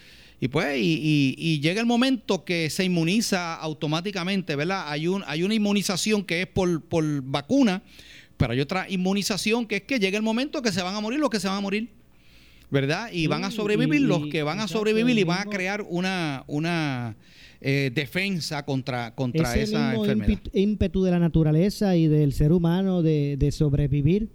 y 0.45 0.49
pues, 0.49 0.77
y, 0.79 1.61
llega 1.63 1.81
el 1.81 1.87
momento 1.87 2.45
que 2.45 2.69
se 2.69 2.85
inmuniza 2.85 3.55
automáticamente, 3.55 4.57
¿verdad? 4.57 4.85
Hay, 4.89 5.09
un, 5.09 5.25
hay 5.27 5.43
una 5.43 5.55
inmunización 5.55 6.23
que 6.23 6.43
es 6.43 6.47
por, 6.47 6.83
vacuna, 7.23 7.83
pero 8.37 8.53
hay 8.53 8.61
otra 8.61 8.87
inmunización 8.91 9.65
que 9.65 9.77
es 9.77 9.83
que 9.85 9.99
llega 9.99 10.19
el 10.19 10.23
momento 10.23 10.61
que 10.61 10.71
se 10.71 10.83
van 10.83 10.95
a 10.95 11.01
morir 11.01 11.19
los 11.19 11.31
que 11.31 11.41
se 11.41 11.49
van 11.49 11.57
a 11.57 11.61
morir. 11.63 11.89
¿verdad? 12.71 13.09
Y 13.11 13.27
van 13.27 13.43
a 13.45 13.51
sobrevivir 13.51 14.03
los 14.03 14.27
que 14.27 14.43
van 14.43 14.61
a 14.61 14.69
sobrevivir 14.69 15.17
y 15.17 15.25
van 15.25 15.49
a 15.49 15.51
crear 15.51 15.81
una, 15.89 16.45
una 16.47 17.17
eh, 17.63 17.91
defensa 17.95 18.67
contra, 18.67 19.15
contra 19.15 19.55
esa 19.55 19.93
mismo 19.93 20.05
enfermedad. 20.05 20.43
ímpetu 20.53 21.05
de 21.05 21.11
la 21.11 21.21
naturaleza 21.21 21.97
y 21.97 22.07
del 22.07 22.35
ser 22.35 22.53
humano 22.53 23.01
de, 23.01 23.39
de 23.39 23.51
sobrevivir 23.51 24.29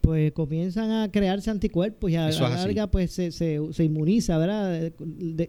pues 0.00 0.32
comienzan 0.32 0.90
a 0.90 1.10
crearse 1.10 1.50
anticuerpos 1.50 2.10
y 2.10 2.16
a, 2.16 2.30
la 2.30 2.48
larga 2.50 2.86
pues 2.86 3.12
se, 3.12 3.32
se, 3.32 3.84
inmuniza, 3.84 4.38
¿verdad? 4.38 4.92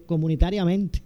comunitariamente. 0.06 1.02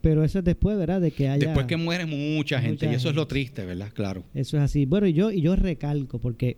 Pero 0.00 0.24
eso 0.24 0.40
es 0.40 0.44
después, 0.44 0.76
¿verdad? 0.76 1.00
De 1.00 1.12
que 1.12 1.28
haya... 1.28 1.46
Después 1.46 1.66
que 1.66 1.76
muere 1.76 2.06
mucha 2.06 2.60
gente 2.60 2.90
y 2.90 2.94
eso 2.94 3.10
es 3.10 3.14
lo 3.14 3.28
triste, 3.28 3.64
¿verdad? 3.64 3.90
Claro. 3.94 4.24
Eso 4.34 4.56
es 4.56 4.64
así. 4.64 4.84
Bueno, 4.84 5.06
y 5.06 5.12
yo, 5.12 5.30
y 5.30 5.40
yo 5.40 5.54
recalco 5.54 6.18
porque 6.18 6.56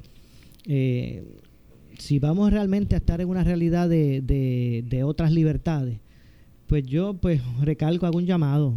eh, 0.67 1.23
si 1.99 2.19
vamos 2.19 2.51
realmente 2.51 2.95
a 2.95 2.99
estar 2.99 3.21
en 3.21 3.29
una 3.29 3.45
realidad 3.45 3.89
de, 3.89 4.23
de, 4.23 5.05
otras 5.05 5.31
libertades, 5.31 5.99
pues 6.67 6.87
yo 6.87 7.13
pues 7.15 7.43
recalco, 7.61 8.07
hago 8.07 8.17
un 8.17 8.25
llamado 8.25 8.75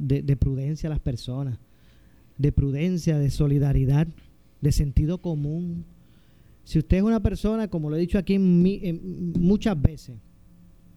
de, 0.00 0.22
de 0.22 0.36
prudencia 0.36 0.88
a 0.88 0.90
las 0.90 1.00
personas, 1.00 1.58
de 2.36 2.52
prudencia, 2.52 3.18
de 3.18 3.30
solidaridad, 3.30 4.06
de 4.60 4.70
sentido 4.70 5.18
común, 5.18 5.84
si 6.68 6.78
usted 6.78 6.98
es 6.98 7.02
una 7.02 7.22
persona, 7.22 7.68
como 7.68 7.88
lo 7.88 7.96
he 7.96 8.00
dicho 8.00 8.18
aquí 8.18 8.38
muchas 8.38 9.80
veces, 9.80 10.18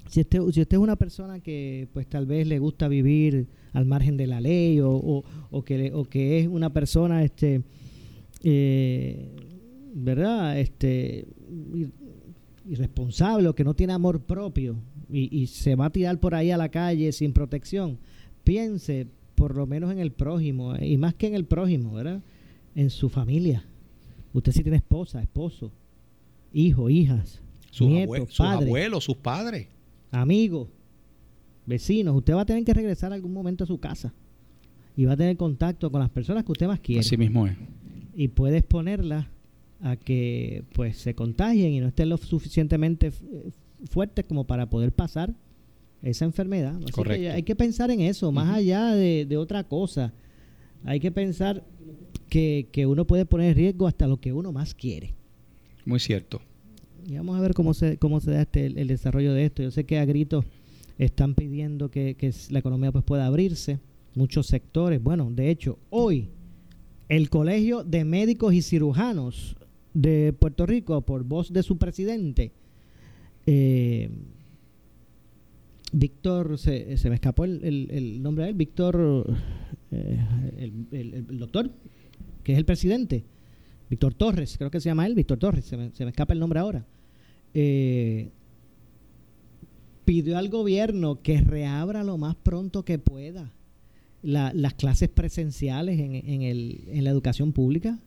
si 0.10 0.20
usted, 0.20 0.42
si 0.52 0.60
usted 0.60 0.76
es 0.76 0.84
una 0.84 0.98
persona 0.98 1.40
que 1.40 1.88
pues 1.94 2.08
tal 2.08 2.26
vez 2.26 2.46
le 2.46 2.60
gusta 2.60 2.90
vivir 2.90 3.48
al 3.72 3.86
margen 3.86 4.18
de 4.18 4.28
la 4.28 4.42
ley 4.42 4.82
o, 4.84 5.24
que, 5.64 5.94
o 5.94 6.04
que 6.04 6.42
es 6.42 6.50
una 6.50 6.74
persona 6.74 7.24
este 7.24 7.62
eh, 8.44 9.34
verdad 9.94 10.60
este 10.60 11.26
irresponsable 12.66 13.48
o 13.48 13.56
que 13.56 13.64
no 13.64 13.74
tiene 13.74 13.94
amor 13.94 14.20
propio 14.20 14.76
y, 15.10 15.34
y 15.34 15.48
se 15.48 15.76
va 15.76 15.86
a 15.86 15.90
tirar 15.90 16.20
por 16.20 16.36
ahí 16.36 16.52
a 16.52 16.58
la 16.58 16.68
calle 16.68 17.14
sin 17.14 17.32
protección 17.32 17.98
piense 18.44 19.08
por 19.36 19.56
lo 19.56 19.66
menos 19.68 19.90
en 19.90 20.00
el 20.00 20.12
prójimo 20.12 20.76
y 20.76 20.98
más 20.98 21.14
que 21.14 21.28
en 21.28 21.36
el 21.36 21.46
prójimo 21.46 21.94
verdad 21.94 22.22
en 22.76 22.90
su 22.90 23.08
familia 23.08 23.71
Usted 24.34 24.52
sí 24.52 24.64
tiene 24.64 24.78
esposa, 24.78 25.22
esposo, 25.22 25.72
hijo, 26.54 26.90
hijas, 26.90 27.42
sus, 27.70 27.88
nietos, 27.88 28.30
sus 28.30 28.46
abuelos, 28.46 29.04
sus 29.04 29.18
padres, 29.18 29.68
amigos, 30.12 30.70
vecinos. 31.66 32.16
Usted 32.16 32.34
va 32.34 32.42
a 32.42 32.46
tener 32.46 32.64
que 32.64 32.74
regresar 32.74 33.12
algún 33.14 33.34
momento 33.34 33.64
a 33.64 33.68
su 33.68 33.80
casa. 33.80 34.14
y 34.96 35.06
va 35.06 35.14
a 35.14 35.18
tener 35.18 35.38
contacto 35.38 35.90
con 35.90 36.02
las 36.02 36.10
personas 36.10 36.44
que 36.44 36.52
usted 36.52 36.68
más 36.68 36.80
quiere. 36.80 37.00
Así 37.00 37.18
mismo 37.18 37.48
es. 37.48 37.56
Y 38.14 38.28
puede 38.28 38.58
exponerlas 38.58 39.26
a 39.82 39.96
que 39.96 40.64
pues 40.74 40.98
se 40.98 41.16
contagien 41.16 41.72
y 41.72 41.80
no 41.80 41.88
estén 41.88 42.10
lo 42.10 42.18
suficientemente 42.18 43.08
eh, 43.08 43.52
fuertes 43.90 44.26
como 44.26 44.44
para 44.46 44.70
poder 44.70 44.92
pasar 44.92 45.34
esa 46.02 46.26
enfermedad. 46.26 46.76
Así 46.76 46.92
Correcto. 46.92 47.22
que 47.22 47.30
hay 47.32 47.44
que 47.44 47.56
pensar 47.56 47.90
en 47.90 48.02
eso, 48.02 48.32
más 48.32 48.50
allá 48.50 48.92
de, 48.94 49.26
de 49.26 49.38
otra 49.38 49.64
cosa. 49.64 50.14
Hay 50.84 51.00
que 51.00 51.12
pensar 51.12 51.64
que, 52.32 52.68
que 52.72 52.86
uno 52.86 53.06
puede 53.06 53.26
poner 53.26 53.50
en 53.50 53.56
riesgo 53.58 53.88
hasta 53.88 54.08
lo 54.08 54.22
que 54.22 54.32
uno 54.32 54.54
más 54.54 54.74
quiere. 54.74 55.14
Muy 55.86 56.00
cierto. 56.00 56.42
Y 57.06 57.16
vamos 57.18 57.38
a 57.38 57.42
ver 57.42 57.54
cómo 57.54 57.74
se, 57.74 57.98
cómo 57.98 58.22
se 58.22 58.32
da 58.32 58.42
este, 58.44 58.68
el, 58.68 58.78
el 58.78 58.88
desarrollo 58.88 59.34
de 59.34 59.44
esto. 59.46 59.62
Yo 59.64 59.70
sé 59.72 59.84
que 59.84 60.00
a 60.00 60.06
gritos 60.06 60.46
están 60.98 61.36
pidiendo 61.36 61.92
que, 61.92 62.16
que 62.16 62.32
la 62.52 62.60
economía 62.60 62.94
pues 62.94 63.04
pueda 63.04 63.26
abrirse, 63.26 63.80
muchos 64.16 64.48
sectores. 64.48 65.04
Bueno, 65.04 65.30
de 65.30 65.50
hecho, 65.50 65.78
hoy 65.90 66.30
el 67.10 67.30
Colegio 67.30 67.84
de 67.84 68.06
Médicos 68.06 68.54
y 68.54 68.62
Cirujanos 68.62 69.58
de 69.94 70.32
Puerto 70.32 70.66
Rico, 70.66 71.02
por 71.02 71.26
voz 71.26 71.52
de 71.52 71.64
su 71.64 71.78
presidente, 71.78 72.54
eh, 73.46 74.10
Víctor, 75.92 76.58
se, 76.58 76.96
se 76.98 77.10
me 77.10 77.16
escapó 77.16 77.44
el, 77.44 77.60
el- 77.66 77.92
el 77.92 78.24
nombre 78.24 78.46
de 78.46 78.52
él, 78.52 78.56
Víctor, 78.56 79.26
eh, 79.92 80.20
el, 80.58 80.86
el- 80.98 81.14
el 81.30 81.38
doctor, 81.40 81.70
que 82.44 82.54
es 82.54 82.58
el 82.58 82.66
presidente, 82.66 83.24
Víctor 83.90 84.14
Torres, 84.14 84.58
creo 84.58 84.72
que 84.72 84.80
se 84.80 84.90
llama 84.90 85.06
él, 85.06 85.16
Víctor 85.16 85.38
Torres, 85.38 85.66
se 85.66 85.78
me, 85.78 85.92
se 85.92 86.06
me 86.06 86.12
escapa 86.12 86.34
el 86.34 86.40
nombre 86.40 86.60
ahora. 86.60 86.86
Eh, 87.54 88.30
pidió 90.06 90.38
al 90.38 90.50
gobierno 90.50 91.22
que 91.22 91.42
reabra 91.42 92.04
lo 92.04 92.18
más 92.18 92.36
pronto 92.36 92.84
que 92.84 93.00
pueda 93.00 93.52
la- 94.24 94.52
las 94.54 94.74
clases 94.76 95.10
presenciales 95.10 96.00
en, 96.00 96.16
en 96.16 96.42
el- 96.44 96.84
en 96.88 97.04
la 97.04 97.10
educación 97.10 97.54
pública. 97.54 98.00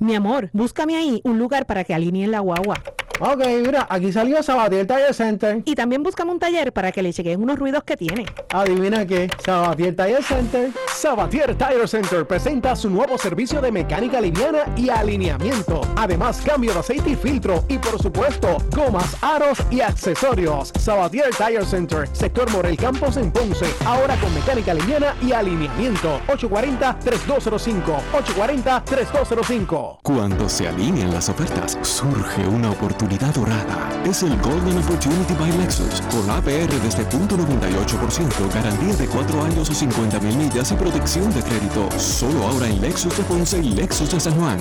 Mi 0.03 0.17
amor, 0.17 0.51
búscame 0.53 0.97
ahí 0.97 1.21
un 1.23 1.39
lugar 1.39 1.65
para 1.65 1.85
que 1.85 1.95
alineen 1.95 2.33
la 2.33 2.41
guagua. 2.41 2.83
Ok, 3.21 3.47
mira, 3.65 3.87
aquí 3.89 4.11
salió 4.11 4.43
Sabatier 4.43 4.85
Tire 4.85 5.15
Center. 5.15 5.63
Y 5.65 5.77
también 5.77 6.03
búscame 6.03 6.33
un 6.33 6.41
taller 6.41 6.73
para 6.73 6.91
que 6.91 7.05
le 7.05 7.13
chequeen 7.13 7.41
unos 7.41 7.57
ruidos 7.57 7.85
que 7.85 7.97
tiene. 7.97 8.27
Adivina 8.53 9.07
qué, 9.07 9.31
Sabatier 9.45 9.95
Tire 9.95 10.21
Center. 10.25 10.71
Sabatier 10.89 11.55
Tire 11.55 11.87
Center 11.87 12.27
presenta 12.27 12.75
su 12.75 12.91
nuevo 12.91 13.17
servicio 13.17 13.61
de 13.61 13.71
mecánica 13.71 14.21
liviana 14.21 14.65
y 14.77 14.89
alineamiento. 14.89 15.83
Además, 15.95 16.43
cambio 16.45 16.73
de 16.73 16.81
aceite 16.81 17.11
y 17.11 17.15
filtro. 17.15 17.63
Y 17.69 17.79
por 17.79 18.03
supuesto, 18.03 18.57
gomas, 18.75 19.17
aros 19.23 19.59
y 19.71 19.83
accesorios. 19.83 20.73
Sabatier 20.81 21.31
Tire 21.31 21.65
Center, 21.65 22.09
sector 22.13 22.51
Morel 22.51 22.77
Campos 22.77 23.19
en 23.19 23.31
Ponce. 23.31 23.67
Ahora 23.87 24.17
con 24.17 24.35
mecánica 24.35 24.75
liviana 24.75 25.15
y 25.23 25.31
alineamiento. 25.31 26.19
840-3205. 26.27 28.01
840-3205. 28.13 29.92
Cuando 30.01 30.49
se 30.49 30.69
alinean 30.69 31.13
las 31.13 31.29
ofertas, 31.29 31.79
surge 31.83 32.47
una 32.47 32.71
oportunidad 32.71 33.35
dorada. 33.35 33.91
Es 34.05 34.23
el 34.23 34.37
Golden 34.41 34.79
Opportunity 34.79 35.35
by 35.35 35.53
Lexus, 35.59 36.01
con 36.03 36.29
APR 36.31 36.73
desde 36.83 37.05
0.98%, 37.05 38.55
garantía 38.55 38.95
de 38.95 39.07
4 39.07 39.43
años 39.45 39.71
o 39.71 39.75
50 39.75 40.21
mil 40.21 40.37
millas 40.37 40.73
y 40.73 40.75
protección 40.75 41.33
de 41.35 41.43
crédito. 41.43 41.89
Solo 41.99 42.47
ahora 42.47 42.69
en 42.69 42.81
Lexus 42.81 43.17
de 43.17 43.23
Ponce 43.25 43.59
y 43.59 43.71
Lexus 43.71 44.11
de 44.11 44.21
San 44.21 44.35
Juan. 44.35 44.59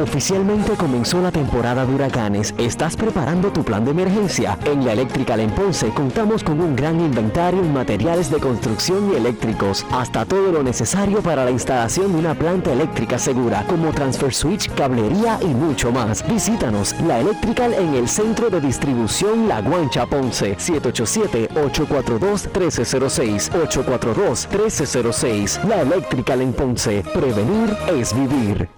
Oficialmente 0.00 0.74
comenzó 0.74 1.20
la 1.20 1.32
temporada 1.32 1.84
de 1.84 1.92
huracanes. 1.92 2.54
¿Estás 2.56 2.96
preparando 2.96 3.50
tu 3.50 3.64
plan 3.64 3.84
de 3.84 3.90
emergencia? 3.90 4.56
En 4.64 4.84
la 4.84 4.92
Electrical 4.92 5.40
en 5.40 5.50
Ponce 5.50 5.88
contamos 5.88 6.44
con 6.44 6.60
un 6.60 6.76
gran 6.76 7.00
inventario 7.00 7.58
en 7.60 7.72
materiales 7.72 8.30
de 8.30 8.38
construcción 8.38 9.10
y 9.12 9.16
eléctricos, 9.16 9.84
hasta 9.90 10.24
todo 10.24 10.52
lo 10.52 10.62
necesario 10.62 11.20
para 11.20 11.44
la 11.44 11.50
instalación 11.50 12.12
de 12.12 12.18
una 12.18 12.34
planta 12.34 12.72
eléctrica 12.72 13.18
segura, 13.18 13.64
como 13.66 13.90
transfer 13.90 14.32
switch, 14.32 14.72
cablería 14.74 15.40
y 15.42 15.46
mucho 15.46 15.90
más. 15.90 16.24
Visítanos, 16.28 16.94
la 17.00 17.18
Electrical 17.18 17.74
en 17.74 17.94
el 17.94 18.08
centro 18.08 18.50
de 18.50 18.60
distribución 18.60 19.48
La 19.48 19.62
Guancha 19.62 20.06
Ponce, 20.06 20.56
787-842-1306, 20.58 23.50
842-1306. 23.50 25.64
La 25.64 25.82
Electrical 25.82 26.40
en 26.40 26.52
Ponce. 26.52 27.02
Prevenir 27.12 27.76
es 27.96 28.14
vivir. 28.14 28.77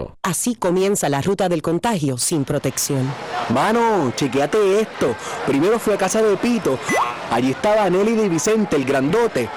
Así 0.23 0.55
comienza 0.55 1.09
la 1.09 1.21
ruta 1.21 1.49
del 1.49 1.61
contagio 1.61 2.17
sin 2.17 2.45
protección. 2.45 3.11
Mano, 3.53 4.11
chequeate 4.15 4.81
esto. 4.81 5.15
Primero 5.45 5.79
fui 5.79 5.93
a 5.93 5.97
casa 5.97 6.21
de 6.21 6.37
Pito. 6.37 6.77
Allí 7.29 7.51
estaba 7.51 7.89
Nelly 7.89 8.21
y 8.25 8.29
Vicente, 8.29 8.75
el 8.75 8.85
grandote. 8.85 9.49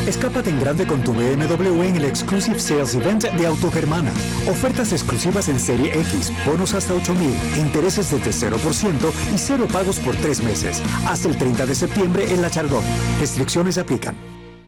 Escápate 0.07 0.51
en 0.51 0.61
grande 0.61 0.87
con 0.87 1.03
tu 1.03 1.15
BMW 1.15 1.83
en 1.83 1.97
el 1.97 2.05
Exclusive 2.05 2.61
Sales 2.61 2.95
Event 2.95 3.25
de 3.25 3.47
Autogermana. 3.47 4.13
Ofertas 4.47 4.93
exclusivas 4.93 5.49
en 5.49 5.59
Serie 5.59 5.99
X, 5.99 6.31
bonos 6.45 6.75
hasta 6.75 6.93
8000, 6.93 7.31
intereses 7.57 8.11
desde 8.11 8.51
0% 8.51 9.13
y 9.35 9.39
cero 9.39 9.67
pagos 9.73 9.99
por 10.01 10.15
tres 10.17 10.43
meses. 10.43 10.83
Hasta 11.07 11.29
el 11.29 11.39
30 11.39 11.65
de 11.65 11.75
septiembre 11.75 12.31
en 12.31 12.43
La 12.43 12.51
Chardón. 12.51 12.85
Restricciones 13.19 13.79
aplican. 13.79 14.15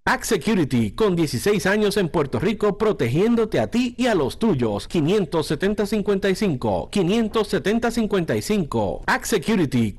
Act 0.06 0.24
Security, 0.24 0.92
con 0.92 1.14
16 1.16 1.66
años 1.66 1.98
en 1.98 2.08
Puerto 2.08 2.38
Rico, 2.38 2.78
protegiéndote 2.78 3.60
a 3.60 3.66
ti 3.66 3.94
y 3.98 4.06
a 4.06 4.14
los 4.14 4.38
tuyos. 4.38 4.88
570-55. 4.88 6.90
570-55. 6.90 9.02
Act 9.06 9.26
Security. 9.26 9.98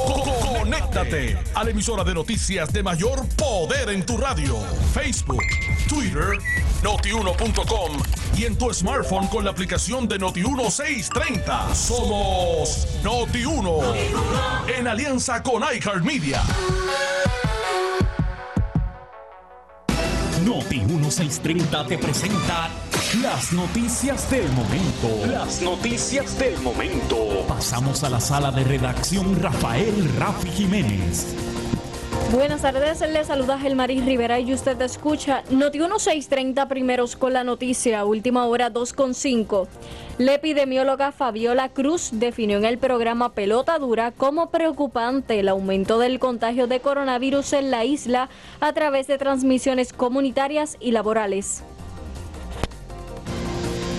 Conéctate 0.05 1.37
a 1.53 1.63
la 1.63 1.69
emisora 1.69 2.03
de 2.03 2.13
noticias 2.13 2.71
de 2.71 2.83
mayor 2.83 3.27
poder 3.35 3.89
en 3.89 4.05
tu 4.05 4.17
radio. 4.17 4.57
Facebook, 4.93 5.43
Twitter, 5.87 6.37
notiuno.com 6.83 7.91
y 8.37 8.45
en 8.45 8.57
tu 8.57 8.73
smartphone 8.73 9.27
con 9.27 9.43
la 9.43 9.51
aplicación 9.51 10.07
de 10.07 10.19
Noti1 10.19 10.69
630. 10.69 11.75
Somos 11.75 12.87
Noti1 13.03 13.95
en 14.77 14.87
alianza 14.87 15.43
con 15.43 15.63
iHeartMedia. 15.63 16.41
Noti 20.45 20.79
1630 20.79 21.85
te 21.85 21.97
presenta 21.97 22.69
las 23.19 23.51
noticias 23.51 24.31
del 24.31 24.49
momento. 24.53 25.27
Las 25.27 25.61
noticias 25.61 26.39
del 26.39 26.57
momento. 26.61 27.45
Pasamos 27.45 28.05
a 28.05 28.09
la 28.09 28.21
sala 28.21 28.51
de 28.51 28.63
redacción 28.63 29.37
Rafael 29.41 30.09
Rafi 30.17 30.49
Jiménez. 30.49 31.35
Buenas 32.31 32.61
tardes, 32.61 33.01
le 33.01 33.25
saluda 33.25 33.59
Gelmaris 33.59 34.05
Rivera 34.05 34.39
y 34.39 34.53
usted 34.53 34.81
escucha 34.81 35.43
Noti 35.49 35.79
1630 35.79 36.69
primeros 36.69 37.17
con 37.17 37.33
la 37.33 37.43
noticia, 37.43 38.05
última 38.05 38.45
hora 38.45 38.71
2.5. 38.71 39.67
La 40.17 40.35
epidemióloga 40.35 41.11
Fabiola 41.11 41.67
Cruz 41.67 42.11
definió 42.13 42.59
en 42.59 42.65
el 42.65 42.77
programa 42.77 43.33
Pelota 43.33 43.77
Dura 43.77 44.11
como 44.11 44.49
preocupante 44.51 45.41
el 45.41 45.49
aumento 45.49 45.99
del 45.99 46.19
contagio 46.19 46.67
de 46.67 46.79
coronavirus 46.79 47.53
en 47.53 47.71
la 47.71 47.83
isla 47.83 48.29
a 48.61 48.71
través 48.71 49.07
de 49.07 49.17
transmisiones 49.17 49.91
comunitarias 49.91 50.77
y 50.79 50.91
laborales. 50.91 51.63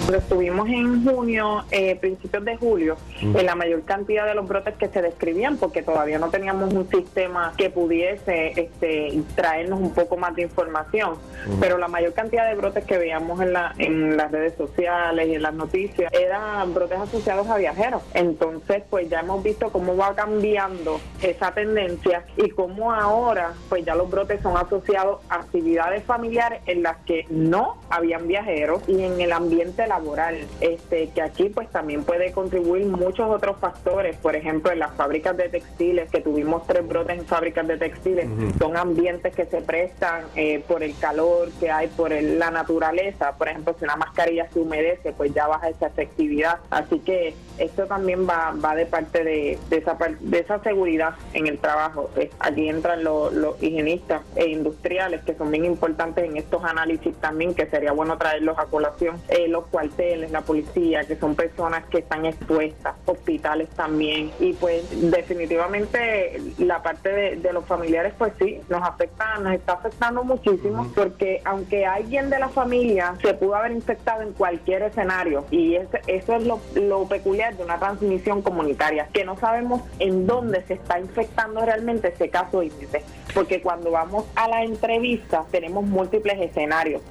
Cuando 0.03 0.19
estuvimos 0.19 0.69
en 0.69 1.05
junio, 1.05 1.65
eh, 1.71 1.95
principios 1.95 2.45
de 2.45 2.57
julio, 2.57 2.97
Mm. 3.23 3.37
en 3.37 3.47
la 3.47 3.55
mayor 3.55 3.83
cantidad 3.85 4.27
de 4.27 4.35
los 4.35 4.49
brotes 4.49 4.75
que 4.75 4.89
se 4.89 5.01
describían, 5.01 5.57
porque 5.59 5.81
todavía 5.83 6.19
no 6.19 6.29
teníamos 6.29 6.75
un 6.75 6.89
sistema 6.91 7.53
que 7.57 7.71
pudiese 7.71 8.49
este, 8.61 9.23
traernos 9.37 9.79
un 9.79 9.95
poco 9.95 10.17
más 10.17 10.35
de 10.35 10.43
información, 10.43 11.13
Mm. 11.47 11.61
pero 11.61 11.79
la 11.79 11.87
mayor 11.87 12.15
cantidad 12.15 12.49
de 12.49 12.57
brotes 12.57 12.85
que 12.85 12.99
veíamos 12.99 13.41
en, 13.41 13.53
la, 13.53 13.75
en 13.79 14.17
las 14.17 14.33
redes 14.33 14.55
sociales 14.57 15.29
y 15.29 15.37
en 15.37 15.43
las 15.43 15.55
noticias 15.55 16.13
eran 16.13 16.75
brotes 16.75 16.99
asociados 16.99 17.47
a 17.49 17.57
viajeros. 17.59 18.03
Entonces, 18.15 18.83
pues 18.91 19.09
ya 19.09 19.21
hemos 19.21 19.41
visto 19.45 19.71
cómo 19.71 19.97
va 19.97 20.17
cambiando 20.17 21.01
esa 21.23 21.53
tendencia 21.55 22.25
y 22.37 22.51
cómo 22.51 22.93
ahora, 22.93 23.53
pues 23.69 23.85
ya 23.85 23.95
los 23.95 24.11
brotes 24.11 24.41
son 24.43 24.57
asociados 24.57 25.21
a 25.29 25.37
actividades 25.37 26.03
familiares 26.05 26.61
en 26.67 26.83
las 26.83 26.97
que 27.07 27.25
no 27.31 27.77
habían 27.89 28.27
viajeros 28.27 28.83
y 28.89 29.01
en 29.05 29.21
el 29.21 29.31
ambiente 29.31 29.87
laboral, 29.97 30.37
este 30.61 31.09
que 31.15 31.21
aquí 31.23 31.49
pues 31.51 31.69
también 31.69 32.03
puede 32.05 32.33
contribuir 32.33 32.87
muchos 32.87 33.29
otros 33.31 33.57
factores, 33.61 34.17
por 34.17 34.35
ejemplo 34.35 34.73
en 34.73 34.79
las 34.79 34.93
fábricas 34.95 35.37
de 35.37 35.49
textiles, 35.51 36.11
que 36.11 36.21
tuvimos 36.21 36.67
tres 36.67 36.87
brotes 36.89 37.19
en 37.19 37.27
fábricas 37.27 37.67
de 37.69 37.77
textiles, 37.77 38.27
son 38.59 38.77
ambientes 38.77 39.35
que 39.35 39.45
se 39.47 39.61
prestan 39.61 40.23
eh, 40.35 40.65
por 40.67 40.83
el 40.83 40.97
calor 40.99 41.51
que 41.61 41.71
hay, 41.71 41.89
por 41.89 42.13
el- 42.13 42.39
la 42.39 42.51
naturaleza, 42.51 43.33
por 43.37 43.49
ejemplo 43.49 43.75
si 43.79 43.85
una 43.85 43.97
mascarilla 43.97 44.49
se 44.51 44.59
humedece, 44.61 45.13
pues 45.13 45.35
ya 45.35 45.47
baja 45.47 45.69
esa 45.69 45.89
efectividad, 45.89 46.59
así 46.71 46.99
que 47.01 47.35
esto 47.59 47.85
también 47.87 48.27
va, 48.29 48.55
va 48.65 48.75
de 48.75 48.87
parte 48.87 49.23
de, 49.25 49.59
de 49.69 49.77
esa 49.77 49.97
de 50.21 50.39
esa 50.39 50.59
seguridad 50.63 51.15
en 51.35 51.47
el 51.47 51.59
trabajo. 51.59 52.09
Eh, 52.17 52.31
aquí 52.41 52.69
entran 52.69 53.05
los, 53.05 53.33
los 53.35 53.63
higienistas 53.63 54.23
e 54.37 54.47
industriales 54.49 55.21
que 55.27 55.35
son 55.35 55.51
bien 55.51 55.65
importantes 55.65 56.25
en 56.25 56.37
estos 56.39 56.65
análisis 56.65 57.15
también, 57.17 57.55
que 57.55 57.67
sería 57.67 57.93
bueno 57.93 58.17
traerlos 58.17 58.59
a 58.59 58.65
colación, 58.67 59.21
eh, 59.29 59.49
los 59.49 59.65
cuales 59.67 59.82
cuarteles, 59.83 60.31
la 60.31 60.43
policía, 60.43 61.05
que 61.05 61.17
son 61.17 61.35
personas 61.35 61.85
que 61.87 61.99
están 61.99 62.25
expuestas, 62.25 62.95
hospitales 63.05 63.69
también. 63.71 64.31
Y 64.39 64.53
pues 64.53 64.85
definitivamente 65.11 66.41
la 66.59 66.83
parte 66.83 67.37
de, 67.37 67.53
los 67.53 67.67
familiares 67.67 68.15
pues 68.17 68.33
sí, 68.39 68.61
nos 68.71 68.83
afecta, 68.83 69.39
nos 69.39 69.53
está 69.53 69.75
afectando 69.75 70.25
muchísimo 70.25 70.91
porque 70.95 71.43
aunque 71.45 71.85
alguien 71.85 72.31
de 72.31 72.39
la 72.39 72.49
familia 72.49 73.15
se 73.21 73.35
pudo 73.35 73.57
haber 73.57 73.73
infectado 73.73 74.23
en 74.23 74.33
cualquier 74.33 74.83
escenario 74.83 75.45
y 75.51 75.75
eso 75.75 75.99
es 76.37 76.47
lo, 76.47 76.61
lo 76.75 77.07
peculiar 77.07 77.55
de 77.57 77.65
una 77.65 77.79
transmisión 77.79 78.41
comunitaria, 78.41 79.09
que 79.13 79.25
no 79.25 79.37
sabemos 79.37 79.83
en 79.99 80.27
dónde 80.27 80.63
se 80.63 80.75
está 80.75 80.99
infectando 80.99 81.61
realmente 81.61 82.09
ese 82.09 82.31
caso 82.31 82.63
índice, 82.63 83.03
porque 83.35 83.61
cuando 83.61 83.91
vamos 83.91 84.25
a 84.35 84.49
la 84.49 84.65
entrevista 84.65 85.45
tenemos 85.51 85.85
múltiples 85.85 86.41
escenarios. 86.41 87.03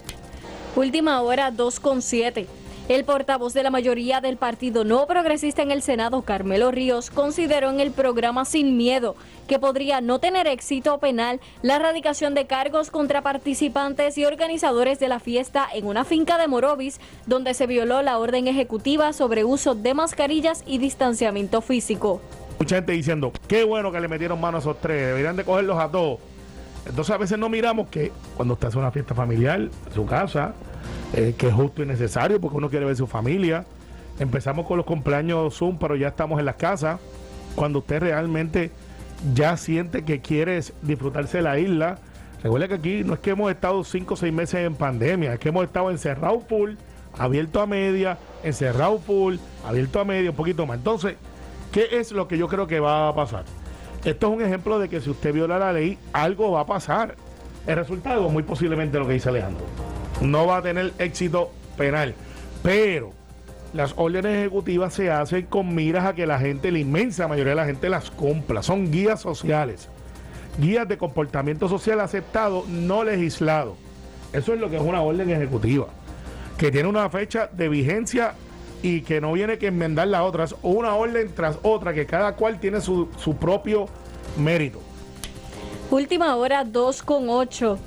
Última 0.75 1.21
hora 1.21 1.51
2.7. 1.51 2.60
El 2.89 3.05
portavoz 3.05 3.53
de 3.53 3.63
la 3.63 3.69
mayoría 3.69 4.21
del 4.21 4.37
Partido 4.37 4.83
No 4.83 5.05
Progresista 5.05 5.61
en 5.61 5.71
el 5.71 5.81
Senado, 5.81 6.23
Carmelo 6.23 6.71
Ríos, 6.71 7.09
consideró 7.09 7.69
en 7.69 7.79
el 7.79 7.91
programa 7.91 8.43
Sin 8.43 8.75
Miedo 8.75 9.15
que 9.47 9.59
podría 9.59 10.01
no 10.01 10.19
tener 10.19 10.47
éxito 10.47 10.97
penal 10.97 11.39
la 11.61 11.75
erradicación 11.75 12.33
de 12.33 12.47
cargos 12.47 12.89
contra 12.89 13.21
participantes 13.21 14.17
y 14.17 14.25
organizadores 14.25 14.99
de 14.99 15.07
la 15.07 15.19
fiesta 15.19 15.67
en 15.73 15.85
una 15.85 16.03
finca 16.05 16.37
de 16.37 16.47
Morovis, 16.47 16.99
donde 17.27 17.53
se 17.53 17.67
violó 17.67 18.01
la 18.01 18.17
orden 18.17 18.47
ejecutiva 18.47 19.13
sobre 19.13 19.45
uso 19.45 19.75
de 19.75 19.93
mascarillas 19.93 20.63
y 20.65 20.79
distanciamiento 20.79 21.61
físico. 21.61 22.19
Mucha 22.59 22.75
gente 22.75 22.93
diciendo, 22.93 23.31
qué 23.47 23.63
bueno 23.63 23.91
que 23.91 24.01
le 24.01 24.07
metieron 24.07 24.41
mano 24.41 24.57
a 24.57 24.59
esos 24.59 24.79
tres, 24.81 25.07
deberían 25.07 25.35
de 25.35 25.43
cogerlos 25.43 25.79
a 25.79 25.89
todos. 25.89 26.19
Entonces 26.85 27.13
a 27.13 27.17
veces 27.17 27.37
no 27.37 27.47
miramos 27.47 27.89
que 27.89 28.11
cuando 28.35 28.55
usted 28.55 28.69
hace 28.69 28.77
una 28.79 28.91
fiesta 28.91 29.13
familiar 29.13 29.61
en 29.61 29.93
su 29.93 30.05
casa, 30.05 30.55
eh, 31.13 31.35
que 31.37 31.47
es 31.47 31.53
justo 31.53 31.83
y 31.83 31.85
necesario 31.85 32.39
porque 32.39 32.57
uno 32.57 32.69
quiere 32.69 32.85
ver 32.85 32.95
su 32.95 33.07
familia. 33.07 33.65
Empezamos 34.19 34.67
con 34.67 34.77
los 34.77 34.85
cumpleaños 34.85 35.55
Zoom, 35.55 35.77
pero 35.77 35.95
ya 35.95 36.09
estamos 36.09 36.39
en 36.39 36.45
las 36.45 36.55
casas. 36.55 36.99
Cuando 37.55 37.79
usted 37.79 37.99
realmente 37.99 38.71
ya 39.33 39.57
siente 39.57 40.03
que 40.03 40.21
quiere 40.21 40.59
disfrutarse 40.81 41.37
de 41.37 41.43
la 41.43 41.59
isla, 41.59 41.99
recuerda 42.43 42.67
que 42.67 42.73
aquí 42.75 43.03
no 43.03 43.13
es 43.13 43.19
que 43.19 43.31
hemos 43.31 43.51
estado 43.51 43.83
cinco 43.83 44.13
o 44.13 44.17
seis 44.17 44.33
meses 44.33 44.65
en 44.65 44.75
pandemia, 44.75 45.33
es 45.33 45.39
que 45.39 45.49
hemos 45.49 45.65
estado 45.65 45.91
encerrados 45.91 46.43
full, 46.47 46.71
abierto 47.17 47.61
a 47.61 47.67
media, 47.67 48.17
encerrado 48.43 48.99
full, 48.99 49.35
abierto 49.67 49.99
a 49.99 50.05
media, 50.05 50.29
un 50.29 50.35
poquito 50.35 50.65
más. 50.65 50.77
Entonces, 50.77 51.15
¿Qué 51.71 51.87
es 51.93 52.11
lo 52.11 52.27
que 52.27 52.37
yo 52.37 52.49
creo 52.49 52.67
que 52.67 52.81
va 52.81 53.07
a 53.07 53.15
pasar? 53.15 53.45
Esto 54.03 54.27
es 54.27 54.33
un 54.33 54.41
ejemplo 54.41 54.77
de 54.77 54.89
que 54.89 54.99
si 54.99 55.09
usted 55.09 55.33
viola 55.33 55.57
la 55.57 55.71
ley, 55.71 55.97
algo 56.11 56.51
va 56.51 56.61
a 56.61 56.65
pasar. 56.65 57.15
El 57.65 57.77
resultado, 57.77 58.27
muy 58.27 58.43
posiblemente 58.43 58.99
lo 58.99 59.07
que 59.07 59.13
dice 59.13 59.29
Alejandro. 59.29 59.63
No 60.21 60.47
va 60.47 60.57
a 60.57 60.61
tener 60.61 60.93
éxito 60.99 61.51
penal. 61.77 62.15
Pero 62.63 63.11
las 63.73 63.93
órdenes 63.95 64.37
ejecutivas 64.37 64.93
se 64.93 65.09
hacen 65.09 65.45
con 65.45 65.73
miras 65.73 66.05
a 66.05 66.13
que 66.13 66.25
la 66.25 66.39
gente, 66.39 66.71
la 66.71 66.79
inmensa 66.79 67.27
mayoría 67.27 67.51
de 67.51 67.55
la 67.55 67.65
gente 67.65 67.89
las 67.89 68.11
cumpla. 68.11 68.61
Son 68.63 68.91
guías 68.91 69.21
sociales. 69.21 69.89
Guías 70.59 70.87
de 70.87 70.97
comportamiento 70.97 71.69
social 71.69 72.01
aceptado, 72.01 72.65
no 72.67 73.03
legislado. 73.03 73.75
Eso 74.33 74.53
es 74.53 74.59
lo 74.59 74.69
que 74.69 74.75
es 74.77 74.81
una 74.81 75.01
orden 75.01 75.29
ejecutiva. 75.29 75.87
Que 76.57 76.71
tiene 76.71 76.89
una 76.89 77.09
fecha 77.09 77.49
de 77.51 77.69
vigencia 77.69 78.33
y 78.83 79.01
que 79.01 79.21
no 79.21 79.33
viene 79.33 79.57
que 79.57 79.67
enmendar 79.67 80.07
la 80.07 80.23
otra, 80.23 80.43
es 80.43 80.55
una 80.61 80.95
orden 80.95 81.31
tras 81.33 81.57
otra, 81.61 81.93
que 81.93 82.05
cada 82.05 82.35
cual 82.35 82.59
tiene 82.59 82.81
su, 82.81 83.09
su 83.17 83.35
propio 83.35 83.87
mérito. 84.37 84.81
Última 85.89 86.35
hora 86.35 86.63
2 86.63 87.03
con 87.03 87.29
8. 87.29 87.77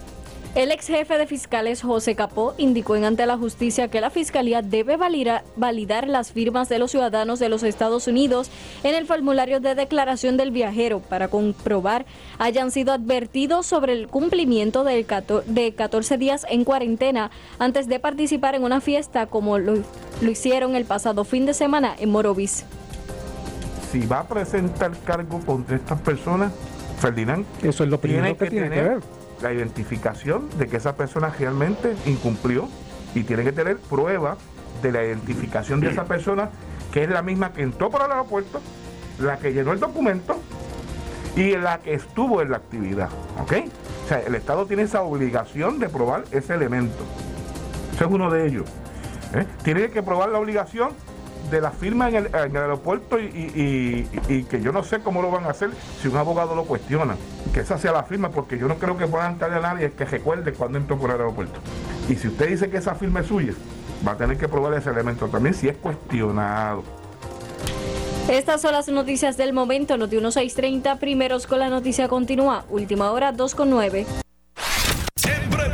El 0.54 0.70
ex 0.70 0.86
jefe 0.86 1.18
de 1.18 1.26
fiscales 1.26 1.82
José 1.82 2.14
Capó 2.14 2.54
indicó 2.58 2.94
en 2.94 3.04
ante 3.04 3.26
la 3.26 3.36
justicia 3.36 3.88
que 3.88 4.00
la 4.00 4.10
fiscalía 4.10 4.62
debe 4.62 4.96
validar 4.96 6.06
las 6.06 6.30
firmas 6.30 6.68
de 6.68 6.78
los 6.78 6.92
ciudadanos 6.92 7.40
de 7.40 7.48
los 7.48 7.64
Estados 7.64 8.06
Unidos 8.06 8.52
en 8.84 8.94
el 8.94 9.04
formulario 9.04 9.58
de 9.58 9.74
declaración 9.74 10.36
del 10.36 10.52
viajero 10.52 11.00
para 11.00 11.26
comprobar 11.26 12.06
hayan 12.38 12.70
sido 12.70 12.92
advertidos 12.92 13.66
sobre 13.66 13.94
el 13.94 14.06
cumplimiento 14.06 14.84
de 14.84 15.74
14 15.76 16.18
días 16.18 16.46
en 16.48 16.62
cuarentena 16.62 17.32
antes 17.58 17.88
de 17.88 17.98
participar 17.98 18.54
en 18.54 18.62
una 18.62 18.80
fiesta 18.80 19.26
como 19.26 19.58
lo, 19.58 19.82
hicieron 20.22 20.76
el 20.76 20.84
pasado 20.84 21.24
fin 21.24 21.46
de 21.46 21.54
semana 21.54 21.96
en 21.98 22.12
Morovis. 22.12 22.64
Si 23.90 24.06
va 24.06 24.20
a 24.20 24.28
presentar 24.28 24.92
cargo 25.04 25.40
contra 25.44 25.74
estas 25.74 26.00
personas, 26.00 26.52
Ferdinand, 27.00 27.44
eso 27.64 27.82
es 27.82 27.90
lo 27.90 27.98
primero 27.98 28.38
que, 28.38 28.50
tiene 28.50 28.70
que 28.70 28.82
ver 28.82 29.23
la 29.44 29.52
identificación 29.52 30.48
de 30.58 30.66
que 30.66 30.78
esa 30.78 30.96
persona 30.96 31.28
realmente 31.28 31.94
incumplió 32.06 32.66
y 33.14 33.24
tiene 33.24 33.44
que 33.44 33.52
tener 33.52 33.76
prueba 33.76 34.38
de 34.82 34.90
la 34.90 35.04
identificación 35.04 35.80
de 35.80 35.90
esa 35.90 36.04
persona, 36.06 36.48
que 36.90 37.04
es 37.04 37.10
la 37.10 37.20
misma 37.20 37.52
que 37.52 37.60
entró 37.60 37.90
por 37.90 38.00
el 38.00 38.10
aeropuerto, 38.10 38.60
la 39.18 39.36
que 39.36 39.52
llenó 39.52 39.72
el 39.72 39.80
documento 39.80 40.40
y 41.36 41.56
la 41.56 41.78
que 41.80 41.92
estuvo 41.92 42.40
en 42.40 42.52
la 42.52 42.56
actividad. 42.56 43.10
¿Ok? 43.42 43.52
O 44.04 44.08
sea, 44.08 44.20
el 44.20 44.34
Estado 44.34 44.64
tiene 44.64 44.84
esa 44.84 45.02
obligación 45.02 45.78
de 45.78 45.90
probar 45.90 46.24
ese 46.30 46.54
elemento. 46.54 47.04
Ese 47.94 48.04
es 48.04 48.10
uno 48.10 48.30
de 48.30 48.46
ellos. 48.46 48.64
¿eh? 49.34 49.46
Tiene 49.62 49.90
que 49.90 50.02
probar 50.02 50.30
la 50.30 50.38
obligación 50.38 50.90
de 51.50 51.60
la 51.60 51.70
firma 51.70 52.08
en 52.08 52.16
el, 52.16 52.34
aeropuerto 52.34 53.18
y, 53.18 54.06
que 54.48 54.60
yo 54.60 54.72
no 54.72 54.82
sé 54.82 55.00
cómo 55.00 55.22
lo 55.22 55.30
van 55.30 55.44
a 55.44 55.50
hacer 55.50 55.70
si 56.00 56.08
un 56.08 56.16
abogado 56.16 56.54
lo 56.54 56.64
cuestiona. 56.64 57.16
Que 57.52 57.60
esa 57.60 57.78
sea 57.78 57.92
la 57.92 58.02
firma, 58.02 58.30
porque 58.30 58.58
yo 58.58 58.68
no 58.68 58.76
creo 58.76 58.96
que 58.96 59.06
puedan 59.06 59.38
darle 59.38 59.56
a 59.56 59.60
nadie 59.60 59.92
que 59.92 60.04
recuerde 60.04 60.52
cuando 60.52 60.78
entró 60.78 60.98
por 60.98 61.10
el 61.10 61.16
aeropuerto. 61.16 61.60
Y 62.08 62.16
si 62.16 62.28
usted 62.28 62.48
dice 62.48 62.70
que 62.70 62.78
esa 62.78 62.94
firma 62.94 63.20
es 63.20 63.26
suya, 63.26 63.52
va 64.06 64.12
a 64.12 64.16
tener 64.16 64.36
que 64.36 64.48
probar 64.48 64.74
ese 64.74 64.90
elemento 64.90 65.28
también 65.28 65.54
si 65.54 65.68
es 65.68 65.76
cuestionado. 65.76 66.82
Estas 68.28 68.62
son 68.62 68.72
las 68.72 68.88
noticias 68.88 69.36
del 69.36 69.52
momento. 69.52 69.96
Noti 69.98 70.16
1630, 70.16 70.96
primeros 70.98 71.46
con 71.46 71.58
la 71.58 71.68
noticia 71.68 72.08
continúa. 72.08 72.64
Última 72.70 73.10
hora 73.12 73.32
2 73.32 73.54
con 73.54 73.70
9 73.70 74.23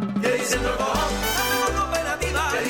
Yeah, 0.00 0.36
he's 0.36 0.54
in 0.54 0.62
the 0.62 0.76
ball. 0.78 1.29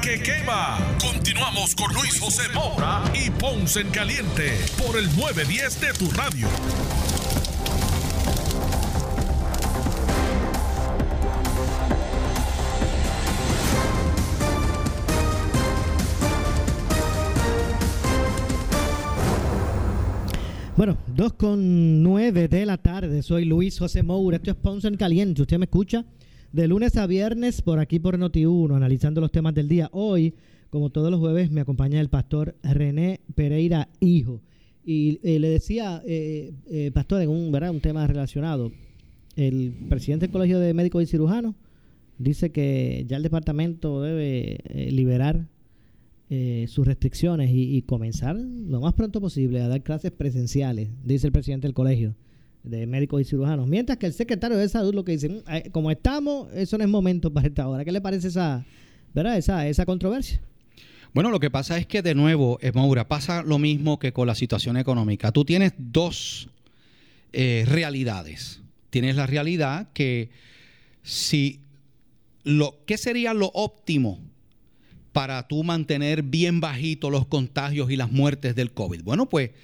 que 0.00 0.22
quema. 0.22 0.78
Continuamos 1.00 1.74
con 1.74 1.92
Luis 1.92 2.18
José 2.18 2.42
Moura 2.54 3.02
y 3.14 3.30
Ponce 3.30 3.80
en 3.80 3.90
Caliente 3.90 4.58
por 4.78 4.96
el 4.96 5.04
910 5.16 5.80
de 5.80 5.92
tu 5.92 6.10
radio. 6.10 6.48
Bueno, 20.76 20.96
2 21.08 21.32
con 21.34 22.02
9 22.02 22.48
de 22.48 22.64
la 22.64 22.78
tarde. 22.78 23.22
Soy 23.22 23.44
Luis 23.44 23.78
José 23.78 24.02
Moura. 24.02 24.38
Esto 24.38 24.52
es 24.52 24.56
Ponce 24.56 24.88
en 24.88 24.96
Caliente. 24.96 25.42
¿Usted 25.42 25.58
me 25.58 25.66
escucha? 25.66 26.06
De 26.52 26.68
lunes 26.68 26.96
a 26.96 27.06
viernes 27.06 27.62
por 27.62 27.78
aquí 27.78 27.98
por 27.98 28.18
Noti1, 28.18 28.74
analizando 28.74 29.20
los 29.20 29.30
temas 29.30 29.54
del 29.54 29.68
día. 29.68 29.88
Hoy, 29.92 30.34
como 30.70 30.90
todos 30.90 31.10
los 31.10 31.20
jueves, 31.20 31.50
me 31.50 31.60
acompaña 31.60 32.00
el 32.00 32.08
pastor 32.08 32.56
René 32.62 33.20
Pereira 33.34 33.88
Hijo. 34.00 34.40
Y 34.84 35.20
eh, 35.22 35.38
le 35.38 35.48
decía, 35.48 36.02
eh, 36.06 36.52
eh, 36.70 36.90
pastor, 36.92 37.22
en 37.22 37.28
un, 37.28 37.52
¿verdad? 37.52 37.70
un 37.70 37.80
tema 37.80 38.06
relacionado, 38.06 38.72
el 39.36 39.72
presidente 39.88 40.26
del 40.26 40.32
Colegio 40.32 40.58
de 40.58 40.74
Médicos 40.74 41.02
y 41.02 41.06
Cirujanos 41.06 41.54
dice 42.18 42.50
que 42.50 43.04
ya 43.08 43.16
el 43.16 43.22
departamento 43.22 44.02
debe 44.02 44.58
liberar 44.90 45.46
eh, 46.32 46.66
sus 46.68 46.86
restricciones 46.86 47.50
y, 47.52 47.82
comenzar 47.82 48.36
lo 48.36 48.80
más 48.80 48.94
pronto 48.94 49.20
posible 49.20 49.60
a 49.62 49.66
dar 49.66 49.82
clases 49.82 50.12
presenciales, 50.12 50.88
dice 51.02 51.26
el 51.26 51.32
presidente 51.32 51.66
del 51.66 51.74
colegio 51.74 52.14
de 52.62 52.86
médicos 52.86 53.22
y 53.22 53.24
cirujanos. 53.24 53.68
Mientras 53.68 53.98
que 53.98 54.06
el 54.06 54.12
secretario 54.12 54.56
de 54.56 54.68
salud 54.68 54.94
lo 54.94 55.04
que 55.04 55.12
dice, 55.12 55.28
mm, 55.28 55.70
como 55.72 55.90
estamos, 55.90 56.52
eso 56.54 56.78
no 56.78 56.84
es 56.84 56.90
momento 56.90 57.32
para 57.32 57.48
esta 57.48 57.68
hora. 57.68 57.84
¿Qué 57.84 57.92
le 57.92 58.00
parece 58.00 58.28
esa, 58.28 58.64
¿verdad? 59.14 59.36
esa, 59.36 59.66
esa 59.66 59.86
controversia? 59.86 60.40
Bueno, 61.12 61.30
lo 61.30 61.40
que 61.40 61.50
pasa 61.50 61.76
es 61.76 61.86
que 61.86 62.02
de 62.02 62.14
nuevo, 62.14 62.58
Maura, 62.72 63.08
pasa 63.08 63.42
lo 63.42 63.58
mismo 63.58 63.98
que 63.98 64.12
con 64.12 64.28
la 64.28 64.36
situación 64.36 64.76
económica. 64.76 65.32
Tú 65.32 65.44
tienes 65.44 65.72
dos 65.76 66.48
eh, 67.32 67.64
realidades. 67.66 68.60
Tienes 68.90 69.16
la 69.16 69.26
realidad 69.26 69.88
que 69.92 70.30
si 71.02 71.60
lo, 72.44 72.78
¿qué 72.86 72.96
sería 72.96 73.34
lo 73.34 73.50
óptimo 73.54 74.20
para 75.12 75.48
tú 75.48 75.64
mantener 75.64 76.22
bien 76.22 76.60
bajitos 76.60 77.10
los 77.10 77.26
contagios 77.26 77.90
y 77.90 77.96
las 77.96 78.10
muertes 78.10 78.54
del 78.54 78.72
COVID? 78.72 79.02
Bueno, 79.02 79.28
pues 79.28 79.50
eh, 79.50 79.54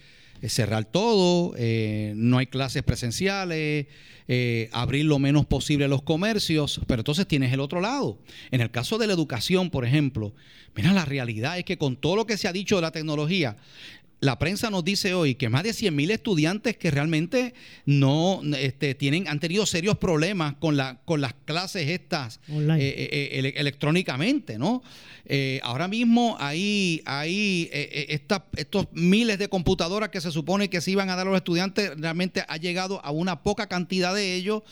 cerrar 0.48 0.84
todo, 0.84 1.54
eh, 1.56 2.12
no 2.16 2.38
hay 2.38 2.46
clases 2.46 2.82
presenciales, 2.82 3.86
eh, 4.28 4.68
abrir 4.72 5.04
lo 5.04 5.18
menos 5.18 5.46
posible 5.46 5.86
los 5.86 6.02
comercios, 6.02 6.80
pero 6.86 7.00
entonces 7.00 7.28
tienes 7.28 7.52
el 7.52 7.60
otro 7.60 7.80
lado. 7.80 8.18
En 8.50 8.60
el 8.60 8.70
caso 8.70 8.98
de 8.98 9.06
la 9.06 9.12
educación, 9.12 9.70
por 9.70 9.84
ejemplo, 9.84 10.34
mira, 10.74 10.92
la 10.92 11.04
realidad 11.04 11.58
es 11.58 11.64
que 11.64 11.78
con 11.78 11.96
todo 11.96 12.16
lo 12.16 12.26
que 12.26 12.36
se 12.36 12.48
ha 12.48 12.52
dicho 12.52 12.76
de 12.76 12.82
la 12.82 12.90
tecnología, 12.90 13.56
la 14.20 14.38
prensa 14.38 14.70
nos 14.70 14.84
dice 14.84 15.12
hoy 15.12 15.34
que 15.34 15.48
más 15.48 15.62
de 15.62 15.70
100.000 15.70 16.10
estudiantes 16.10 16.76
que 16.76 16.90
realmente 16.90 17.54
no 17.84 18.40
este, 18.56 18.94
tienen, 18.94 19.28
han 19.28 19.40
tenido 19.40 19.66
serios 19.66 19.98
problemas 19.98 20.54
con, 20.54 20.76
la, 20.76 20.98
con 21.04 21.20
las 21.20 21.34
clases 21.44 21.88
estas 21.88 22.40
eh, 22.48 22.78
eh, 22.78 23.08
eh, 23.12 23.54
electrónicamente, 23.56 24.58
¿no? 24.58 24.82
ahora 25.62 25.88
mismo 25.88 26.36
hay, 26.38 27.02
hay 27.04 27.68
estos 27.72 28.86
miles 28.92 29.38
de 29.38 29.48
computadoras 29.48 30.10
que 30.10 30.20
se 30.20 30.30
supone 30.30 30.70
que 30.70 30.80
se 30.80 30.92
iban 30.92 31.10
a 31.10 31.16
dar 31.16 31.26
a 31.26 31.30
los 31.30 31.36
estudiantes, 31.36 31.90
realmente 31.96 32.44
ha 32.46 32.56
llegado 32.58 33.04
a 33.04 33.10
una 33.10 33.42
poca 33.42 33.66
cantidad 33.66 34.14
de 34.14 34.34
ellos 34.34 34.62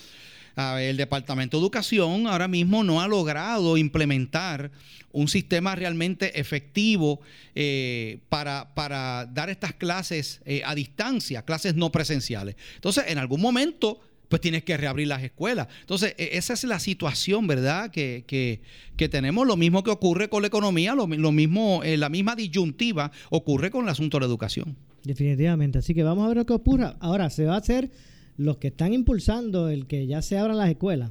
el 0.56 0.96
Departamento 0.96 1.56
de 1.56 1.62
Educación 1.62 2.26
ahora 2.26 2.48
mismo 2.48 2.84
no 2.84 3.00
ha 3.00 3.08
logrado 3.08 3.76
implementar 3.76 4.70
un 5.12 5.28
sistema 5.28 5.74
realmente 5.74 6.38
efectivo 6.40 7.20
eh, 7.54 8.18
para, 8.28 9.28
dar 9.32 9.48
estas 9.48 9.72
clases 9.72 10.40
eh, 10.44 10.62
a 10.64 10.74
distancia, 10.74 11.42
clases 11.42 11.76
no 11.76 11.90
presenciales. 11.90 12.56
Entonces, 12.74 13.04
en 13.08 13.18
algún 13.18 13.40
momento 13.40 14.00
pues 14.28 14.40
tienes 14.40 14.64
que 14.64 14.76
reabrir 14.76 15.06
las 15.06 15.22
escuelas. 15.22 15.68
Entonces, 15.80 16.14
e, 16.18 16.30
esa 16.32 16.54
es 16.54 16.64
la 16.64 16.80
situación, 16.80 17.46
¿verdad? 17.46 17.90
Que, 17.90 18.24
que, 18.26 19.08
tenemos. 19.08 19.46
Lo 19.46 19.56
mismo 19.56 19.84
que 19.84 19.90
ocurre 19.90 20.28
con 20.28 20.42
la 20.42 20.48
economía, 20.48 20.94
lo, 20.94 21.06
mismo, 21.06 21.82
eh, 21.84 21.96
la 21.96 22.08
misma 22.08 22.34
disyuntiva 22.34 23.12
ocurre 23.30 23.70
con 23.70 23.84
el 23.84 23.90
asunto 23.90 24.16
de 24.16 24.22
la 24.22 24.26
educación. 24.26 24.76
Definitivamente. 25.04 25.78
Así 25.78 25.94
que 25.94 26.02
vamos 26.02 26.24
a 26.24 26.28
ver 26.28 26.38
lo 26.38 26.46
que 26.46 26.54
ocurra. 26.54 26.96
Ahora, 26.98 27.30
se 27.30 27.44
va 27.44 27.54
a 27.54 27.58
hacer 27.58 27.90
los 28.36 28.56
que 28.58 28.68
están 28.68 28.92
impulsando 28.92 29.68
el 29.68 29.86
que 29.86 30.06
ya 30.06 30.22
se 30.22 30.38
abran 30.38 30.56
las 30.56 30.70
escuelas, 30.70 31.10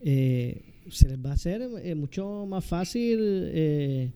eh, 0.00 0.62
se 0.90 1.08
les 1.08 1.18
va 1.18 1.30
a 1.30 1.34
hacer 1.34 1.62
eh, 1.82 1.94
mucho 1.94 2.46
más 2.46 2.64
fácil, 2.64 3.18
eh, 3.20 4.10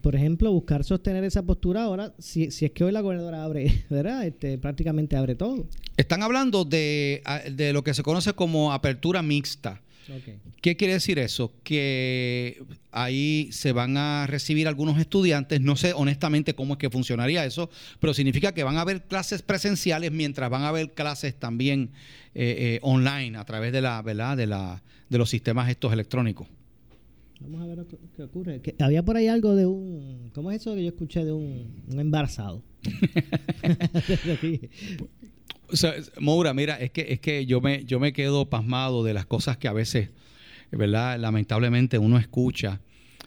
por 0.00 0.16
ejemplo, 0.16 0.50
buscar 0.52 0.82
sostener 0.82 1.22
esa 1.24 1.42
postura 1.42 1.84
ahora, 1.84 2.12
si, 2.18 2.50
si 2.50 2.64
es 2.64 2.72
que 2.72 2.84
hoy 2.84 2.92
la 2.92 3.00
gobernadora 3.00 3.44
abre, 3.44 3.84
¿verdad? 3.90 4.26
Este, 4.26 4.58
prácticamente 4.58 5.16
abre 5.16 5.34
todo. 5.34 5.66
Están 5.96 6.22
hablando 6.22 6.64
de, 6.64 7.22
de 7.52 7.72
lo 7.72 7.82
que 7.84 7.94
se 7.94 8.02
conoce 8.02 8.32
como 8.32 8.72
apertura 8.72 9.22
mixta. 9.22 9.82
¿Qué 10.60 10.76
quiere 10.76 10.94
decir 10.94 11.18
eso? 11.18 11.52
Que 11.62 12.62
ahí 12.90 13.48
se 13.52 13.72
van 13.72 13.96
a 13.96 14.26
recibir 14.26 14.66
algunos 14.68 14.98
estudiantes, 14.98 15.60
no 15.60 15.76
sé 15.76 15.92
honestamente 15.92 16.54
cómo 16.54 16.74
es 16.74 16.78
que 16.78 16.90
funcionaría 16.90 17.44
eso, 17.44 17.70
pero 18.00 18.14
significa 18.14 18.52
que 18.52 18.64
van 18.64 18.76
a 18.76 18.82
haber 18.82 19.04
clases 19.04 19.42
presenciales 19.42 20.10
mientras 20.12 20.50
van 20.50 20.62
a 20.62 20.68
haber 20.68 20.92
clases 20.92 21.34
también 21.34 21.90
eh, 22.34 22.56
eh, 22.58 22.78
online 22.82 23.36
a 23.36 23.44
través 23.44 23.72
de 23.72 23.82
la, 23.82 24.00
¿verdad? 24.02 24.36
De, 24.36 24.46
la, 24.46 24.82
de 25.08 25.18
los 25.18 25.28
sistemas 25.30 25.68
estos 25.68 25.92
electrónicos. 25.92 26.48
Vamos 27.40 27.62
a 27.62 27.66
ver 27.66 27.86
qué 28.16 28.22
ocurre. 28.22 28.60
había 28.80 29.04
por 29.04 29.16
ahí 29.16 29.28
algo 29.28 29.54
de 29.54 29.64
un. 29.66 30.30
¿Cómo 30.34 30.50
es 30.50 30.60
eso 30.60 30.74
que 30.74 30.82
yo 30.82 30.88
escuché 30.88 31.24
de 31.24 31.32
un, 31.32 31.84
un 31.88 32.00
embarazado? 32.00 32.64
O 35.70 36.20
Moura, 36.20 36.54
mira, 36.54 36.76
es 36.76 36.90
que, 36.90 37.06
es 37.10 37.20
que 37.20 37.44
yo, 37.46 37.60
me, 37.60 37.84
yo 37.84 38.00
me 38.00 38.12
quedo 38.12 38.48
pasmado 38.48 39.04
de 39.04 39.14
las 39.14 39.26
cosas 39.26 39.58
que 39.58 39.68
a 39.68 39.72
veces, 39.72 40.10
¿verdad? 40.70 41.18
Lamentablemente 41.18 41.98
uno 41.98 42.18
escucha 42.18 42.80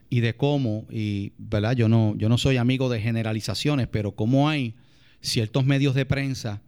y 0.10 0.22
de 0.22 0.36
cómo, 0.36 0.88
y 0.90 1.34
¿verdad? 1.38 1.74
Yo 1.74 1.88
no, 1.88 2.16
yo 2.18 2.30
no 2.30 2.38
soy 2.38 2.58
amigo 2.58 2.90
de 2.90 3.00
generalizaciones, 3.00 3.88
pero 3.88 4.14
cómo 4.14 4.50
hay 4.50 4.76
ciertos 5.22 5.66
medios 5.66 5.94
de 5.94 6.06
prensa 6.06 6.62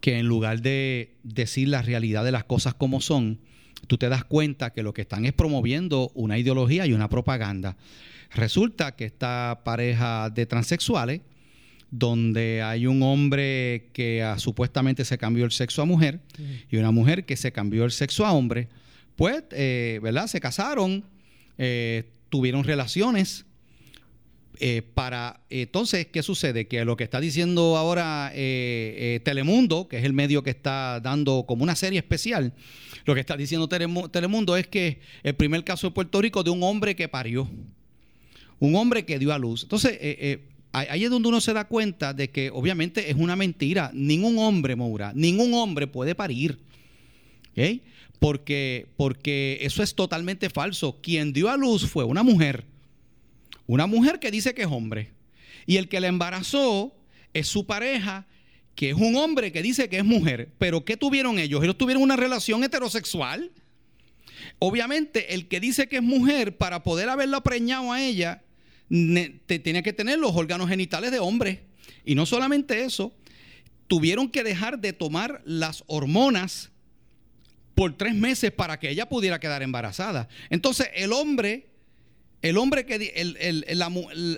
que 0.00 0.18
en 0.18 0.26
lugar 0.26 0.60
de 0.60 1.16
decir 1.22 1.68
la 1.68 1.82
realidad 1.82 2.24
de 2.24 2.32
las 2.32 2.44
cosas 2.44 2.74
como 2.74 3.00
son, 3.00 3.40
tú 3.86 3.98
te 3.98 4.08
das 4.08 4.24
cuenta 4.24 4.72
que 4.72 4.82
lo 4.82 4.92
que 4.92 5.02
están 5.02 5.24
es 5.24 5.32
promoviendo 5.32 6.10
una 6.14 6.38
ideología 6.38 6.86
y 6.86 6.92
una 6.92 7.08
propaganda. 7.08 7.76
Resulta 8.32 8.94
que 8.96 9.06
esta 9.06 9.62
pareja 9.64 10.30
de 10.30 10.46
transexuales 10.46 11.22
donde 11.90 12.62
hay 12.62 12.86
un 12.86 13.02
hombre 13.02 13.90
que 13.92 14.22
ah, 14.22 14.38
supuestamente 14.38 15.04
se 15.04 15.18
cambió 15.18 15.44
el 15.44 15.50
sexo 15.50 15.82
a 15.82 15.84
mujer 15.84 16.20
y 16.70 16.76
una 16.76 16.92
mujer 16.92 17.24
que 17.24 17.36
se 17.36 17.52
cambió 17.52 17.84
el 17.84 17.90
sexo 17.90 18.24
a 18.24 18.32
hombre, 18.32 18.68
pues, 19.16 19.42
eh, 19.50 19.98
¿verdad? 20.02 20.28
Se 20.28 20.40
casaron, 20.40 21.04
eh, 21.58 22.04
tuvieron 22.28 22.64
relaciones. 22.64 23.44
Eh, 24.62 24.82
para 24.82 25.40
entonces, 25.48 26.06
¿qué 26.06 26.22
sucede? 26.22 26.68
Que 26.68 26.84
lo 26.84 26.94
que 26.96 27.04
está 27.04 27.18
diciendo 27.18 27.78
ahora 27.78 28.30
Telemundo, 28.34 29.88
que 29.88 29.96
es 29.96 30.04
el 30.04 30.12
medio 30.12 30.42
que 30.42 30.50
está 30.50 31.00
dando 31.00 31.44
como 31.46 31.62
una 31.62 31.76
serie 31.76 31.98
especial, 31.98 32.52
lo 33.06 33.14
que 33.14 33.20
está 33.20 33.36
diciendo 33.38 33.68
Telemundo 33.68 34.56
es 34.56 34.66
que 34.66 35.00
el 35.22 35.34
primer 35.34 35.64
caso 35.64 35.88
de 35.88 35.94
Puerto 35.94 36.20
Rico 36.20 36.42
de 36.42 36.50
un 36.50 36.62
hombre 36.62 36.94
que 36.94 37.08
parió, 37.08 37.50
un 38.58 38.76
hombre 38.76 39.06
que 39.06 39.18
dio 39.18 39.32
a 39.32 39.38
luz. 39.38 39.62
Entonces, 39.62 39.98
ahí 40.72 41.04
es 41.04 41.10
donde 41.10 41.28
uno 41.28 41.40
se 41.40 41.52
da 41.52 41.66
cuenta 41.66 42.14
de 42.14 42.30
que 42.30 42.50
obviamente 42.50 43.10
es 43.10 43.16
una 43.16 43.36
mentira. 43.36 43.90
Ningún 43.92 44.38
hombre, 44.38 44.76
Moura, 44.76 45.12
ningún 45.14 45.54
hombre 45.54 45.86
puede 45.86 46.14
parir. 46.14 46.58
Porque, 48.18 48.86
porque 48.96 49.58
eso 49.62 49.82
es 49.82 49.94
totalmente 49.94 50.50
falso. 50.50 51.00
Quien 51.02 51.32
dio 51.32 51.50
a 51.50 51.56
luz 51.56 51.86
fue 51.86 52.04
una 52.04 52.22
mujer. 52.22 52.64
Una 53.66 53.86
mujer 53.86 54.18
que 54.18 54.30
dice 54.30 54.54
que 54.54 54.62
es 54.62 54.68
hombre. 54.68 55.10
Y 55.66 55.76
el 55.76 55.88
que 55.88 56.00
la 56.00 56.08
embarazó 56.08 56.94
es 57.32 57.48
su 57.48 57.66
pareja, 57.66 58.26
que 58.74 58.90
es 58.90 58.96
un 58.96 59.16
hombre 59.16 59.52
que 59.52 59.62
dice 59.62 59.88
que 59.88 59.98
es 59.98 60.04
mujer. 60.04 60.50
Pero 60.58 60.84
¿qué 60.84 60.96
tuvieron 60.96 61.38
ellos? 61.38 61.62
Ellos 61.62 61.78
tuvieron 61.78 62.02
una 62.02 62.16
relación 62.16 62.64
heterosexual. 62.64 63.50
Obviamente, 64.58 65.34
el 65.34 65.48
que 65.48 65.60
dice 65.60 65.88
que 65.88 65.96
es 65.96 66.02
mujer, 66.02 66.56
para 66.56 66.82
poder 66.82 67.08
haberla 67.08 67.42
preñado 67.42 67.92
a 67.92 68.02
ella, 68.02 68.42
tenía 69.46 69.82
que 69.82 69.92
tener 69.92 70.18
los 70.18 70.34
órganos 70.34 70.68
genitales 70.68 71.12
de 71.12 71.20
hombre. 71.20 71.62
Y 72.04 72.14
no 72.14 72.26
solamente 72.26 72.84
eso, 72.84 73.14
tuvieron 73.86 74.28
que 74.28 74.42
dejar 74.42 74.80
de 74.80 74.92
tomar 74.92 75.42
las 75.44 75.84
hormonas 75.86 76.70
por 77.74 77.96
tres 77.96 78.14
meses 78.14 78.50
para 78.50 78.78
que 78.78 78.90
ella 78.90 79.08
pudiera 79.08 79.38
quedar 79.38 79.62
embarazada. 79.62 80.28
Entonces, 80.50 80.88
el 80.94 81.12
hombre, 81.12 81.68
el 82.42 82.58
hombre 82.58 82.84
que 82.84 82.98
la, 83.74 83.90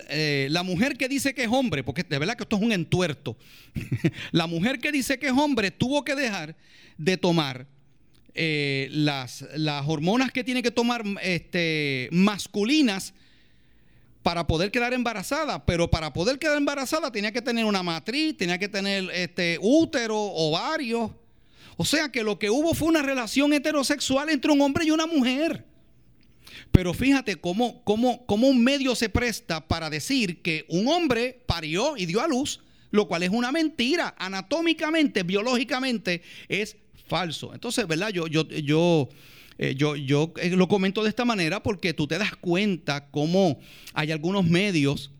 eh, 0.09 0.47
la, 0.49 0.63
mujer 0.63 0.97
que 0.97 1.09
dice 1.09 1.33
que 1.33 1.43
es 1.43 1.49
hombre, 1.51 1.83
porque 1.83 2.03
de 2.03 2.19
verdad 2.19 2.35
que 2.35 2.43
esto 2.43 2.55
es 2.55 2.61
un 2.61 2.71
entuerto, 2.71 3.37
la 4.31 4.47
mujer 4.47 4.79
que 4.79 4.91
dice 4.91 5.17
que 5.17 5.27
es 5.27 5.33
hombre 5.33 5.71
tuvo 5.71 6.03
que 6.03 6.15
dejar 6.15 6.55
de 6.97 7.17
tomar 7.17 7.67
eh, 8.35 8.87
las, 8.91 9.45
las 9.55 9.87
hormonas 9.87 10.31
que 10.31 10.43
tiene 10.43 10.63
que 10.63 10.71
tomar 10.71 11.03
este, 11.21 12.09
masculinas 12.11 13.13
para 14.23 14.47
poder 14.47 14.71
quedar 14.71 14.93
embarazada, 14.93 15.65
pero 15.65 15.91
para 15.91 16.13
poder 16.13 16.39
quedar 16.39 16.57
embarazada 16.57 17.11
tenía 17.11 17.31
que 17.31 17.41
tener 17.41 17.65
una 17.65 17.83
matriz, 17.83 18.35
tenía 18.37 18.57
que 18.57 18.69
tener 18.69 19.09
este 19.13 19.59
útero, 19.61 20.17
ovario. 20.17 21.15
O 21.77 21.85
sea 21.85 22.09
que 22.09 22.23
lo 22.23 22.39
que 22.39 22.49
hubo 22.49 22.73
fue 22.73 22.87
una 22.87 23.01
relación 23.01 23.53
heterosexual 23.53 24.29
entre 24.29 24.51
un 24.51 24.61
hombre 24.61 24.85
y 24.85 24.91
una 24.91 25.05
mujer. 25.05 25.65
Pero 26.71 26.93
fíjate 26.93 27.35
cómo, 27.35 27.83
cómo, 27.83 28.25
cómo 28.25 28.47
un 28.47 28.63
medio 28.63 28.95
se 28.95 29.09
presta 29.09 29.67
para 29.67 29.89
decir 29.89 30.41
que 30.41 30.65
un 30.69 30.87
hombre 30.87 31.43
parió 31.45 31.97
y 31.97 32.05
dio 32.05 32.21
a 32.21 32.27
luz 32.27 32.61
lo 32.93 33.07
cual 33.07 33.23
es 33.23 33.31
una 33.31 33.51
mentira. 33.51 34.13
Anatómicamente, 34.19 35.23
biológicamente, 35.23 36.21
es 36.47 36.77
falso. 37.07 37.51
Entonces, 37.51 37.87
¿verdad? 37.87 38.09
Yo, 38.09 38.27
yo, 38.27 38.47
yo, 38.47 39.09
eh, 39.57 39.75
yo, 39.75 39.95
yo 39.95 40.33
eh, 40.41 40.49
lo 40.51 40.67
comento 40.67 41.03
de 41.03 41.09
esta 41.09 41.25
manera 41.25 41.61
porque 41.63 41.93
tú 41.93 42.07
te 42.07 42.17
das 42.17 42.35
cuenta 42.35 43.09
cómo 43.09 43.59
hay 43.93 44.11
algunos 44.11 44.45
medios 44.45 45.11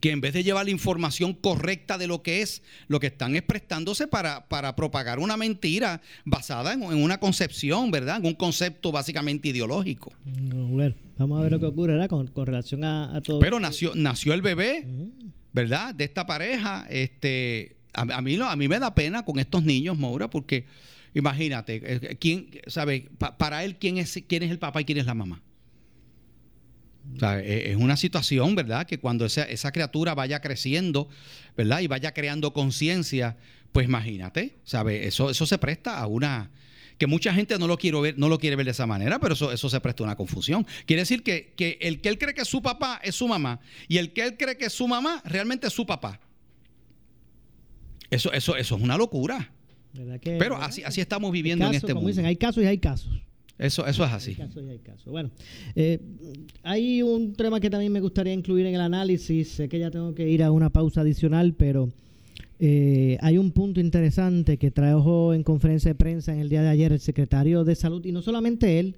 que 0.00 0.10
en 0.10 0.20
vez 0.20 0.32
de 0.32 0.42
llevar 0.42 0.64
la 0.64 0.70
información 0.70 1.34
correcta 1.34 1.98
de 1.98 2.06
lo 2.06 2.22
que 2.22 2.42
es, 2.42 2.62
lo 2.88 3.00
que 3.00 3.08
están 3.08 3.36
es 3.36 3.42
prestándose 3.42 4.06
para, 4.06 4.48
para 4.48 4.74
propagar 4.74 5.18
una 5.18 5.36
mentira 5.36 6.00
basada 6.24 6.72
en, 6.72 6.82
una 6.82 7.18
concepción, 7.18 7.90
¿verdad? 7.90 8.18
En 8.18 8.26
un 8.26 8.34
concepto 8.34 8.92
básicamente 8.92 9.48
ideológico. 9.48 10.12
Bueno, 10.24 10.94
vamos 11.18 11.38
a 11.38 11.42
ver 11.42 11.52
lo 11.52 11.60
que 11.60 11.66
ocurre 11.66 12.08
con, 12.08 12.26
con 12.28 12.46
relación 12.46 12.84
a, 12.84 13.20
todo. 13.22 13.38
Pero 13.40 13.60
nació, 13.60 13.92
nació 13.94 14.34
el 14.34 14.42
bebé, 14.42 14.86
¿verdad? 15.52 15.94
De 15.94 16.04
esta 16.04 16.26
pareja. 16.26 16.86
Este, 16.88 17.76
a, 17.92 18.22
mí, 18.22 18.38
a 18.40 18.56
mí 18.56 18.68
me 18.68 18.78
da 18.78 18.94
pena 18.94 19.24
con 19.24 19.38
estos 19.38 19.62
niños, 19.62 19.98
Maura, 19.98 20.30
porque 20.30 20.66
Imagínate, 21.14 21.82
eh, 21.84 22.16
¿quién, 22.18 22.50
sabe, 22.66 23.08
para 23.38 23.64
él, 23.64 23.76
¿quién 23.76 23.98
es, 23.98 24.22
¿quién 24.26 24.42
es 24.42 24.50
el 24.50 24.58
papá 24.58 24.80
y 24.80 24.84
quién 24.84 24.98
es 24.98 25.06
la 25.06 25.14
mamá? 25.14 25.42
E, 27.20 27.72
es 27.72 27.76
una 27.76 27.96
situación, 27.96 28.54
¿verdad? 28.54 28.86
Que 28.86 28.98
cuando 28.98 29.26
esa, 29.26 29.42
esa, 29.42 29.72
criatura 29.72 30.14
vaya 30.14 30.40
creciendo, 30.40 31.08
¿verdad? 31.56 31.80
Y 31.80 31.86
vaya 31.86 32.12
creando 32.14 32.52
conciencia, 32.52 33.36
pues 33.72 33.86
imagínate, 33.86 34.56
¿sabe? 34.64 35.06
Eso, 35.06 35.30
eso 35.30 35.46
se 35.46 35.58
presta 35.58 35.98
a 35.98 36.06
una... 36.06 36.50
Que 36.98 37.06
mucha 37.08 37.34
gente 37.34 37.58
no 37.58 37.66
lo, 37.66 37.78
quiere 37.78 38.00
ver, 38.00 38.18
no 38.18 38.28
lo 38.28 38.38
quiere 38.38 38.54
ver 38.54 38.66
de 38.66 38.70
esa 38.70 38.86
manera, 38.86 39.18
pero 39.18 39.34
eso, 39.34 39.50
eso 39.50 39.68
se 39.68 39.80
presta 39.80 40.04
a 40.04 40.06
una 40.06 40.16
confusión. 40.16 40.64
Quiere 40.86 41.02
decir 41.02 41.24
que, 41.24 41.52
que 41.56 41.78
el 41.80 42.00
que 42.00 42.08
él 42.08 42.18
cree 42.18 42.32
que 42.32 42.42
es 42.42 42.48
su 42.48 42.62
papá 42.62 43.00
es 43.02 43.16
su 43.16 43.26
mamá 43.26 43.60
y 43.88 43.98
el 43.98 44.12
que 44.12 44.22
él 44.22 44.36
cree 44.36 44.56
que 44.56 44.66
es 44.66 44.72
su 44.72 44.86
mamá 44.86 45.20
realmente 45.24 45.66
es 45.66 45.72
su 45.72 45.84
papá. 45.84 46.20
Eso, 48.08 48.32
eso, 48.32 48.56
eso 48.56 48.76
es 48.76 48.82
una 48.82 48.96
locura. 48.96 49.50
Pero 50.22 50.56
así, 50.56 50.82
así 50.82 51.00
estamos 51.00 51.30
viviendo 51.32 51.66
en 51.66 51.74
este 51.74 51.88
como 51.88 52.00
mundo. 52.00 52.08
Dicen, 52.08 52.24
hay 52.24 52.36
casos 52.36 52.62
y 52.62 52.66
hay 52.66 52.78
casos. 52.78 53.12
Eso, 53.58 53.86
eso 53.86 54.04
es 54.04 54.12
así. 54.12 54.30
Hay 54.30 54.36
casos 54.36 54.62
y 54.66 54.70
hay 54.70 54.78
casos. 54.78 55.06
Bueno, 55.06 55.30
eh, 55.76 56.00
hay 56.62 57.02
un 57.02 57.34
tema 57.34 57.60
que 57.60 57.70
también 57.70 57.92
me 57.92 58.00
gustaría 58.00 58.32
incluir 58.32 58.66
en 58.66 58.74
el 58.74 58.80
análisis. 58.80 59.50
Sé 59.50 59.68
que 59.68 59.78
ya 59.78 59.90
tengo 59.90 60.14
que 60.14 60.28
ir 60.28 60.42
a 60.42 60.50
una 60.50 60.70
pausa 60.70 61.02
adicional, 61.02 61.54
pero 61.54 61.90
eh, 62.64 63.18
hay 63.20 63.38
un 63.38 63.50
punto 63.50 63.80
interesante 63.80 64.56
que 64.56 64.70
trajo 64.70 65.34
en 65.34 65.42
conferencia 65.42 65.90
de 65.90 65.94
prensa 65.96 66.32
en 66.32 66.38
el 66.38 66.48
día 66.48 66.62
de 66.62 66.68
ayer 66.68 66.92
el 66.92 67.00
secretario 67.00 67.64
de 67.64 67.74
Salud, 67.74 68.04
y 68.04 68.12
no 68.12 68.22
solamente 68.22 68.78
él, 68.78 68.96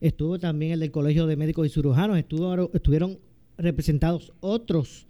estuvo 0.00 0.38
también 0.38 0.72
el 0.72 0.80
del 0.80 0.90
Colegio 0.90 1.26
de 1.26 1.36
Médicos 1.36 1.66
y 1.66 1.70
Cirujanos, 1.70 2.16
estuvo, 2.16 2.70
estuvieron 2.72 3.18
representados 3.58 4.32
otros, 4.40 5.06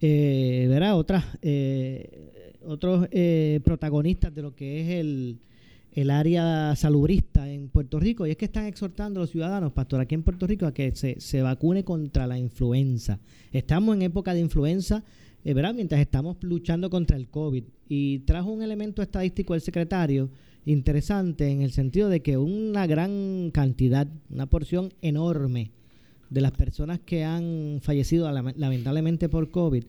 eh, 0.00 0.66
¿verdad? 0.68 0.96
Otras 0.96 1.24
eh, 1.42 2.30
otros 2.64 3.08
eh, 3.10 3.60
protagonistas 3.64 4.34
de 4.34 4.42
lo 4.42 4.54
que 4.54 4.80
es 4.80 5.00
el, 5.00 5.38
el 5.92 6.10
área 6.10 6.74
salubrista 6.76 7.50
en 7.50 7.68
Puerto 7.68 7.98
Rico, 7.98 8.26
y 8.26 8.30
es 8.30 8.36
que 8.36 8.44
están 8.44 8.66
exhortando 8.66 9.20
a 9.20 9.22
los 9.22 9.30
ciudadanos, 9.30 9.72
pastor, 9.72 10.00
aquí 10.00 10.14
en 10.14 10.22
Puerto 10.22 10.46
Rico, 10.46 10.66
a 10.66 10.74
que 10.74 10.94
se, 10.94 11.20
se 11.20 11.42
vacune 11.42 11.84
contra 11.84 12.26
la 12.26 12.38
influenza. 12.38 13.18
Estamos 13.52 13.96
en 13.96 14.02
época 14.02 14.34
de 14.34 14.40
influenza, 14.40 15.02
eh, 15.44 15.54
¿verdad? 15.54 15.74
Mientras 15.74 16.00
estamos 16.00 16.36
luchando 16.42 16.90
contra 16.90 17.16
el 17.16 17.28
COVID. 17.28 17.64
Y 17.88 18.20
trajo 18.20 18.50
un 18.50 18.62
elemento 18.62 19.02
estadístico 19.02 19.54
el 19.54 19.60
secretario 19.60 20.30
interesante 20.66 21.50
en 21.50 21.62
el 21.62 21.72
sentido 21.72 22.08
de 22.08 22.20
que 22.20 22.36
una 22.36 22.86
gran 22.86 23.50
cantidad, 23.52 24.06
una 24.28 24.46
porción 24.46 24.92
enorme 25.00 25.72
de 26.30 26.40
las 26.40 26.52
personas 26.52 27.00
que 27.00 27.24
han 27.24 27.80
fallecido 27.82 28.30
lamentablemente 28.30 29.28
por 29.28 29.50
COVID 29.50 29.84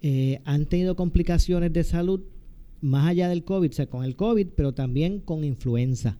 eh, 0.00 0.40
han 0.44 0.66
tenido 0.66 0.94
complicaciones 0.94 1.72
de 1.72 1.82
salud 1.82 2.20
más 2.80 3.08
allá 3.08 3.28
del 3.28 3.42
COVID, 3.42 3.70
o 3.70 3.72
sea, 3.72 3.86
con 3.86 4.04
el 4.04 4.14
COVID, 4.14 4.48
pero 4.54 4.72
también 4.72 5.18
con 5.18 5.42
influenza. 5.42 6.16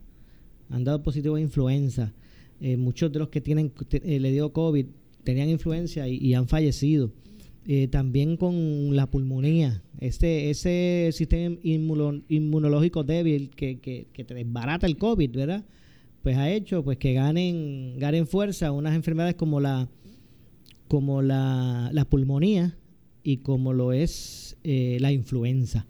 Han 0.69 0.83
dado 0.83 1.01
positivo 1.01 1.35
a 1.35 1.41
influenza. 1.41 2.13
Eh, 2.59 2.75
muchos 2.75 3.11
de 3.13 3.19
los 3.19 3.29
que 3.29 3.39
tienen 3.39 3.71
eh, 3.91 4.19
le 4.19 4.31
dio 4.33 4.51
COVID 4.51 4.85
tenían 5.23 5.47
influenza 5.49 6.07
y, 6.07 6.33
han 6.33 6.47
fallecido. 6.47 7.11
también 7.91 8.35
con 8.35 8.95
la 8.95 9.05
pulmonía, 9.05 9.83
ese, 9.99 10.49
ese 10.49 11.11
sistema 11.13 11.55
inmunológico 11.61 13.03
débil 13.03 13.51
que, 13.51 13.79
que, 13.79 14.07
que, 14.11 14.23
te 14.23 14.33
desbarata 14.33 14.87
el 14.87 14.97
COVID, 14.97 15.29
¿verdad? 15.31 15.63
Pues 16.23 16.37
ha 16.37 16.49
hecho 16.49 16.83
pues 16.83 16.97
que 16.97 17.13
ganen, 17.13 17.97
ganen 17.97 18.27
fuerza 18.27 18.71
unas 18.71 18.95
enfermedades 18.95 19.35
como 19.35 19.59
la 19.59 19.87
como 20.87 21.21
la, 21.21 21.91
la 21.93 22.05
pulmonía, 22.05 22.75
y 23.23 23.37
como 23.37 23.73
lo 23.73 23.93
es 23.93 24.57
eh, 24.63 24.97
la 24.99 25.11
influenza. 25.11 25.85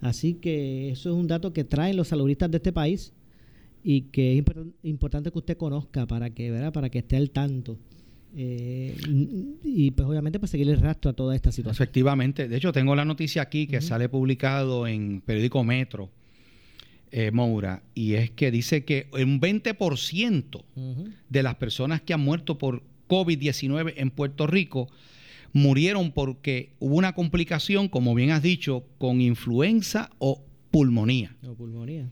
Así 0.00 0.34
que 0.34 0.90
eso 0.90 1.10
es 1.10 1.16
un 1.16 1.26
dato 1.26 1.52
que 1.52 1.64
traen 1.64 1.96
los 1.96 2.08
saludistas 2.08 2.50
de 2.50 2.58
este 2.58 2.72
país 2.72 3.12
y 3.82 4.02
que 4.02 4.38
es 4.38 4.44
importante 4.82 5.30
que 5.30 5.38
usted 5.38 5.56
conozca 5.56 6.06
para 6.06 6.30
que, 6.30 6.50
¿verdad? 6.50 6.72
para 6.72 6.90
que 6.90 6.98
esté 6.98 7.16
al 7.16 7.30
tanto. 7.30 7.78
Eh, 8.38 8.94
y 9.64 9.90
pues 9.92 10.06
obviamente 10.06 10.38
para 10.38 10.48
seguir 10.48 10.68
el 10.68 10.78
rastro 10.78 11.12
a 11.12 11.14
toda 11.14 11.34
esta 11.34 11.50
situación. 11.50 11.72
Efectivamente, 11.72 12.48
de 12.48 12.56
hecho 12.56 12.72
tengo 12.72 12.94
la 12.94 13.06
noticia 13.06 13.40
aquí 13.40 13.66
que 13.66 13.80
sale 13.80 14.10
publicado 14.10 14.86
en 14.86 15.22
periódico 15.22 15.64
Metro, 15.64 16.10
eh, 17.18 17.30
Moura, 17.30 17.82
y 17.94 18.12
es 18.12 18.30
que 18.30 18.50
dice 18.50 18.84
que 18.84 19.08
un 19.14 19.40
20% 19.40 20.64
de 21.30 21.42
las 21.42 21.54
personas 21.54 22.02
que 22.02 22.12
han 22.12 22.20
muerto 22.20 22.58
por 22.58 22.82
COVID-19 23.08 23.94
en 23.96 24.10
Puerto 24.10 24.46
Rico 24.46 24.88
murieron 25.54 26.12
porque 26.12 26.74
hubo 26.78 26.96
una 26.96 27.14
complicación, 27.14 27.88
como 27.88 28.14
bien 28.14 28.32
has 28.32 28.42
dicho, 28.42 28.84
con 28.98 29.22
influenza 29.22 30.10
o 30.18 30.44
pulmonía. 30.70 31.34
O 31.48 31.54
pulmonía. 31.54 32.10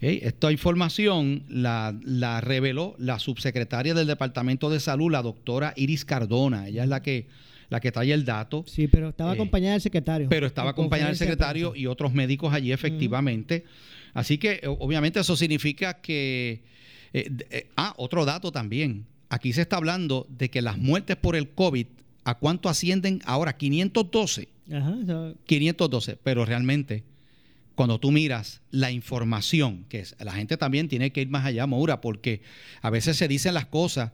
Esta 0.00 0.50
información 0.50 1.42
la, 1.50 2.40
reveló 2.40 2.94
la 2.98 3.18
subsecretaria 3.18 3.92
del 3.92 4.06
Departamento 4.06 4.70
de 4.70 4.80
Salud, 4.80 5.12
la 5.12 5.20
doctora 5.20 5.74
Iris 5.76 6.06
Cardona. 6.06 6.68
Ella 6.68 6.84
es 6.84 6.88
la 6.88 7.02
que, 7.02 7.26
la 7.68 7.80
que 7.80 7.92
trae 7.92 8.10
el 8.10 8.24
dato. 8.24 8.64
Sí, 8.66 8.88
pero 8.88 9.10
estaba 9.10 9.32
eh, 9.32 9.34
acompañada 9.34 9.72
del 9.72 9.82
secretario. 9.82 10.30
Pero 10.30 10.46
estaba 10.46 10.70
acompañada 10.70 11.10
del 11.10 11.18
secretario 11.18 11.76
y 11.76 11.88
otros 11.88 12.14
médicos 12.14 12.54
allí, 12.54 12.72
efectivamente. 12.72 13.66
Así 14.16 14.38
que, 14.38 14.62
obviamente, 14.66 15.20
eso 15.20 15.36
significa 15.36 16.00
que... 16.00 16.62
Eh, 17.12 17.30
eh, 17.50 17.68
ah, 17.76 17.94
otro 17.96 18.24
dato 18.24 18.50
también. 18.50 19.06
Aquí 19.28 19.52
se 19.52 19.62
está 19.62 19.76
hablando 19.76 20.26
de 20.28 20.50
que 20.50 20.62
las 20.62 20.78
muertes 20.78 21.16
por 21.16 21.36
el 21.36 21.50
COVID 21.50 21.86
¿A 22.26 22.34
cuánto 22.34 22.68
ascienden 22.68 23.22
ahora? 23.24 23.56
512. 23.56 24.48
Ajá, 24.72 24.96
512. 25.46 26.16
Pero 26.16 26.44
realmente, 26.44 27.04
cuando 27.76 28.00
tú 28.00 28.10
miras 28.10 28.62
la 28.72 28.90
información, 28.90 29.84
que 29.88 30.00
es, 30.00 30.16
la 30.18 30.32
gente 30.32 30.56
también 30.56 30.88
tiene 30.88 31.12
que 31.12 31.20
ir 31.20 31.28
más 31.28 31.46
allá, 31.46 31.68
Moura, 31.68 32.00
porque 32.00 32.42
a 32.82 32.90
veces 32.90 33.16
se 33.16 33.28
dicen 33.28 33.54
las 33.54 33.66
cosas. 33.66 34.10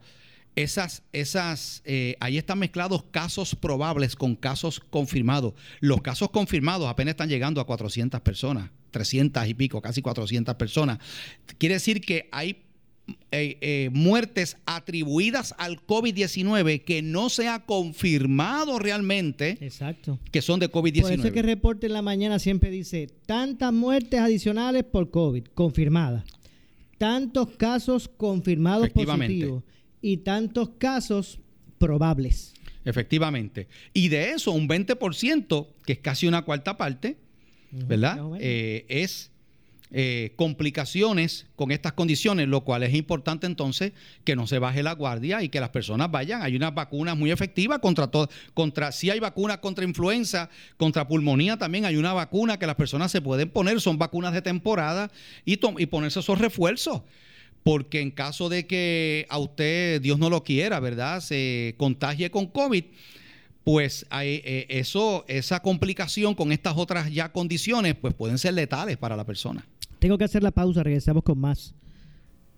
Esas, 0.55 1.03
esas, 1.13 1.83
eh, 1.87 2.17
ahí 2.21 2.37
están 2.37 2.59
mezclados 2.59 3.05
casos 3.11 3.55
probables 3.55 4.17
con 4.17 4.37
casos 4.37 4.81
confirmados. 4.81 5.55
Los 5.81 6.03
casos 6.03 6.31
confirmados 6.31 6.89
apenas 6.89 7.13
están 7.13 7.31
llegando 7.31 7.61
a 7.61 7.67
400 7.67 8.21
personas, 8.21 8.71
300 8.91 9.49
y 9.49 9.55
pico, 9.55 9.81
casi 9.81 10.03
400 10.03 10.55
personas. 10.57 10.99
Quiere 11.59 11.77
decir 11.77 12.03
que 12.03 12.29
hay 12.33 12.63
eh, 13.31 13.59
eh, 13.63 13.91
muertes 13.93 14.59
atribuidas 14.67 15.55
al 15.57 15.85
COVID-19 15.85 16.85
que 16.85 17.01
no 17.03 17.31
se 17.31 17.49
ha 17.49 17.65
confirmado 17.65 18.79
realmente 18.79 19.59
Exacto. 19.61 20.19
que 20.31 20.43
son 20.43 20.61
de 20.61 20.71
COVID-19. 20.71 21.03
Por 21.03 21.13
eso 21.13 21.27
es 21.27 21.33
que 21.33 21.41
el 21.41 21.47
reporte 21.47 21.87
en 21.87 21.95
la 21.95 22.03
mañana 22.03 22.39
siempre 22.39 22.71
dice 22.71 23.09
tantas 23.27 23.73
muertes 23.73 24.21
adicionales 24.21 24.85
por 24.85 25.11
COVID 25.11 25.45
confirmadas, 25.55 26.25
tantos 26.99 27.49
casos 27.57 28.09
confirmados 28.09 28.91
positivos 28.91 29.65
y 30.03 30.19
tantos 30.19 30.71
casos 30.79 31.39
probables. 31.79 32.53
Efectivamente. 32.85 33.69
Y 33.95 34.09
de 34.09 34.33
eso, 34.33 34.53
un 34.53 34.69
20%, 34.69 35.67
que 35.87 35.93
es 35.93 35.99
casi 36.01 36.27
una 36.27 36.43
cuarta 36.43 36.77
parte, 36.77 37.17
¿verdad? 37.71 38.19
Eh, 38.39 38.85
es 38.89 39.31
eh, 39.95 40.33
complicaciones 40.37 41.47
con 41.55 41.71
estas 41.71 41.93
condiciones, 41.93 42.49
lo 42.49 42.63
cual 42.63 42.83
es 42.83 42.95
importante 42.95 43.47
entonces 43.47 43.93
que 44.25 44.35
no 44.35 44.47
se 44.47 44.59
baje 44.59 44.83
la 44.83 44.95
guardia 44.95 45.43
y 45.43 45.49
que 45.49 45.61
las 45.61 45.69
personas 45.69 46.11
vayan. 46.11 46.43
Hay 46.43 46.57
unas 46.57 46.75
vacunas 46.75 47.17
muy 47.17 47.31
efectivas 47.31 47.79
contra 47.79 48.09
todo, 48.09 48.29
contra, 48.55 48.91
si 48.91 49.11
hay 49.11 49.21
vacunas 49.21 49.59
contra 49.59 49.85
influenza, 49.85 50.51
contra 50.77 51.07
pulmonía 51.07 51.57
también 51.57 51.85
hay 51.85 51.97
una 51.97 52.15
vacuna 52.15 52.59
que 52.59 52.67
las 52.67 52.77
personas 52.77 53.13
se 53.13 53.21
pueden 53.21 53.51
poner, 53.51 53.81
son 53.81 53.99
vacunas 53.99 54.33
de 54.33 54.43
temporada 54.43 55.11
y, 55.45 55.61
y 55.79 55.87
ponerse 55.87 56.21
esos 56.21 56.39
refuerzos 56.39 57.03
porque 57.63 58.01
en 58.01 58.11
caso 58.11 58.49
de 58.49 58.67
que 58.67 59.27
a 59.29 59.39
usted, 59.39 60.01
Dios 60.01 60.19
no 60.19 60.31
lo 60.31 60.43
quiera, 60.43 60.81
¿verdad?, 60.81 61.21
se 61.21 61.75
contagie 61.79 62.31
con 62.31 62.47
COVID, 62.47 62.85
pues 63.65 64.07
hay, 64.11 64.43
eh, 64.45 64.67
eso, 64.69 65.25
esa 65.29 65.61
complicación 65.61 66.35
con 66.35 66.51
estas 66.53 66.77
otras 66.77 67.13
ya 67.13 67.33
condiciones, 67.33 67.95
pues 67.95 68.15
pueden 68.15 68.39
ser 68.39 68.55
letales 68.55 68.97
para 68.97 69.17
la 69.17 69.25
persona. 69.25 69.67
Tengo 69.99 70.19
que 70.19 70.25
hacer 70.25 70.43
la 70.43 70.51
pausa, 70.51 70.83
regresamos 70.83 71.23
con 71.23 71.39
más. 71.39 71.75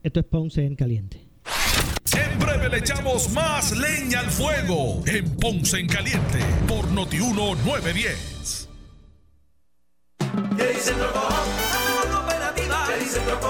Esto 0.03 0.21
es 0.21 0.27
Ponce 0.27 0.65
en 0.65 0.77
Caliente. 0.77 1.21
En 2.17 2.39
breve 2.39 2.69
le 2.71 2.79
echamos 2.79 3.31
más 3.33 3.77
leña 3.77 4.21
al 4.21 4.31
fuego 4.31 5.03
en 5.07 5.37
Ponce 5.37 5.79
en 5.79 5.87
Caliente 5.87 6.39
por 6.67 6.91
Notiuno 6.91 7.55
910. 7.57 8.69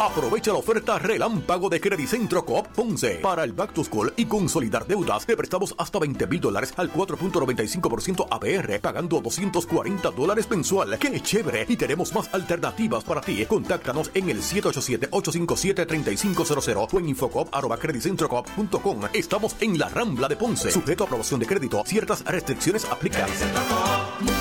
Aprovecha 0.01 0.53
la 0.53 0.59
oferta 0.59 0.97
relámpago 0.99 1.69
de 1.69 1.81
Credicentro 1.81 2.45
Coop 2.45 2.67
Ponce 2.69 3.17
para 3.17 3.43
el 3.45 3.53
Back 3.53 3.73
to 3.73 3.85
School 3.85 4.13
y 4.17 4.25
consolidar 4.27 4.87
deudas. 4.87 5.27
Te 5.27 5.37
prestamos 5.37 5.75
hasta 5.79 5.99
20 5.99 6.27
mil 6.27 6.41
dólares 6.41 6.73
al 6.77 6.93
4.95% 6.93 8.27
APR, 8.31 8.81
pagando 8.81 9.21
240 9.21 10.11
dólares 10.11 10.49
mensual. 10.51 10.99
¡Qué 10.99 11.21
chévere! 11.21 11.67
Y 11.69 11.77
tenemos 11.77 12.13
más 12.15 12.33
alternativas 12.35 13.05
para 13.05 13.21
ti. 13.21 13.45
Contáctanos 13.47 14.11
en 14.15 14.31
el 14.31 14.43
787-857-3500 14.43 16.89
o 16.93 16.99
en 16.99 17.09
infocop.com. 17.11 19.01
Estamos 19.13 19.55
en 19.61 19.79
la 19.79 19.89
Rambla 19.89 20.27
de 20.29 20.37
Ponce. 20.37 20.71
Sujeto 20.71 21.05
a 21.05 21.07
aprobación 21.07 21.41
de 21.41 21.47
crédito. 21.47 21.83
Ciertas 21.87 22.23
restricciones 22.25 22.85
aplican. 22.85 23.29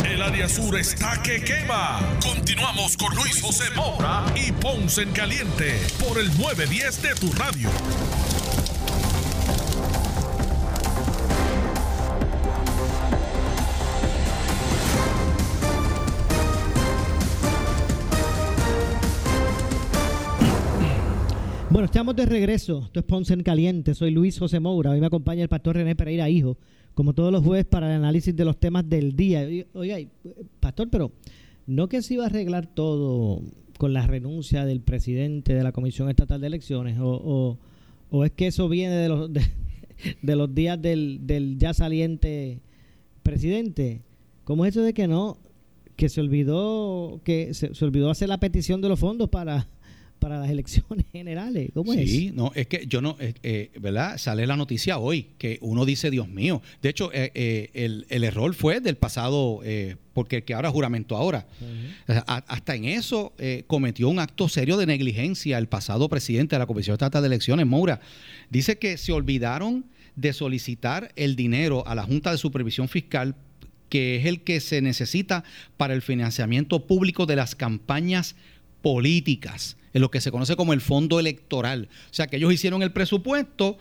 El 0.00 0.22
área 0.22 0.48
sur 0.48 0.76
está 0.78 1.22
que 1.22 1.42
quema. 1.42 2.00
Continuamos 2.22 2.96
con 2.96 3.14
Luis 3.14 3.40
José 3.42 3.64
Moura 3.76 4.24
y 4.34 4.50
Ponce 4.52 5.02
en 5.02 5.12
Caliente 5.12 5.78
por 5.98 6.18
el 6.18 6.26
910 6.38 7.02
de 7.02 7.14
tu 7.14 7.32
radio. 7.32 7.68
Bueno, 21.68 21.86
estamos 21.86 22.16
de 22.16 22.26
regreso. 22.26 22.82
Esto 22.84 23.00
es 23.00 23.06
Ponce 23.06 23.34
en 23.34 23.42
Caliente. 23.42 23.94
Soy 23.94 24.10
Luis 24.10 24.38
José 24.38 24.58
Moura. 24.58 24.90
Hoy 24.90 25.00
me 25.00 25.06
acompaña 25.06 25.42
el 25.42 25.48
pastor 25.48 25.76
René 25.76 25.94
Pereira, 25.94 26.28
hijo, 26.28 26.56
como 26.94 27.14
todos 27.14 27.32
los 27.32 27.42
jueves, 27.42 27.64
para 27.64 27.88
el 27.88 27.96
análisis 27.96 28.34
de 28.34 28.44
los 28.44 28.58
temas 28.58 28.88
del 28.88 29.16
día. 29.16 29.46
Oiga, 29.72 29.96
pastor, 30.60 30.88
pero 30.90 31.12
no 31.66 31.88
que 31.88 32.02
se 32.02 32.14
iba 32.14 32.24
a 32.24 32.26
arreglar 32.26 32.66
todo 32.66 33.42
con 33.78 33.92
la 33.92 34.06
renuncia 34.06 34.64
del 34.64 34.80
presidente 34.80 35.54
de 35.54 35.62
la 35.62 35.72
Comisión 35.72 36.08
Estatal 36.08 36.40
de 36.40 36.46
Elecciones, 36.46 36.98
o, 37.00 37.58
o, 38.10 38.24
es 38.24 38.30
que 38.32 38.46
eso 38.46 38.68
viene 38.68 38.94
de 38.94 39.08
los, 39.08 39.30
de, 40.22 40.36
los 40.36 40.54
días 40.54 40.80
del, 40.80 41.20
del 41.26 41.58
ya 41.58 41.74
saliente 41.74 42.60
presidente. 43.22 44.02
¿Cómo 44.44 44.66
es 44.66 44.76
eso 44.76 44.82
de 44.82 44.92
que 44.94 45.08
no? 45.08 45.38
Que 45.96 46.08
se 46.08 46.20
olvidó 46.20 47.20
que 47.24 47.54
se 47.54 47.84
olvidó 47.84 48.10
hacer 48.10 48.28
la 48.28 48.38
petición 48.38 48.80
de 48.80 48.88
los 48.88 48.98
fondos 48.98 49.28
para 49.28 49.68
para 50.22 50.38
las 50.38 50.50
elecciones 50.50 51.04
generales. 51.12 51.70
¿Cómo 51.74 51.92
es? 51.92 52.08
Sí, 52.08 52.30
no, 52.32 52.52
es 52.54 52.68
que 52.68 52.86
yo 52.86 53.02
no, 53.02 53.16
eh, 53.18 53.34
eh, 53.42 53.72
¿verdad? 53.80 54.16
Sale 54.18 54.46
la 54.46 54.56
noticia 54.56 54.98
hoy 54.98 55.30
que 55.36 55.58
uno 55.60 55.84
dice, 55.84 56.12
Dios 56.12 56.28
mío. 56.28 56.62
De 56.80 56.88
hecho, 56.88 57.10
eh, 57.12 57.70
el, 57.74 58.24
error 58.24 58.54
fue 58.54 58.80
del 58.80 58.96
pasado, 58.96 59.60
porque 60.14 60.36
el 60.36 60.44
que 60.44 60.54
ahora 60.54 60.70
juramento 60.70 61.16
ahora. 61.16 61.46
hasta 62.26 62.76
en 62.76 62.84
eso 62.84 63.34
cometió 63.66 64.08
un 64.08 64.20
acto 64.20 64.48
serio 64.48 64.76
de 64.76 64.86
negligencia 64.86 65.58
el 65.58 65.66
pasado 65.66 66.08
presidente 66.08 66.54
de 66.54 66.60
la 66.60 66.66
Comisión 66.66 66.94
Estatal 66.94 67.22
de 67.22 67.26
Elecciones, 67.26 67.66
Moura. 67.66 68.00
Dice 68.48 68.78
que 68.78 68.96
se 68.96 69.12
olvidaron 69.12 69.84
de 70.14 70.32
solicitar 70.32 71.12
el 71.16 71.34
dinero 71.34 71.86
a 71.86 71.96
la 71.96 72.04
Junta 72.04 72.30
de 72.30 72.38
Supervisión 72.38 72.88
Fiscal 72.88 73.34
que 73.88 74.16
es 74.16 74.26
el 74.26 74.40
que 74.42 74.60
se 74.60 74.80
necesita 74.80 75.44
para 75.76 75.94
el 75.94 76.00
financiamiento 76.00 76.86
público 76.86 77.26
de 77.26 77.36
las 77.36 77.54
campañas 77.54 78.36
políticas 78.82 79.76
en 79.92 80.02
lo 80.02 80.10
que 80.10 80.20
se 80.20 80.30
conoce 80.30 80.56
como 80.56 80.72
el 80.72 80.80
fondo 80.80 81.20
electoral. 81.20 81.88
O 82.10 82.14
sea 82.14 82.26
que 82.26 82.36
ellos 82.36 82.52
hicieron 82.52 82.82
el 82.82 82.92
presupuesto, 82.92 83.78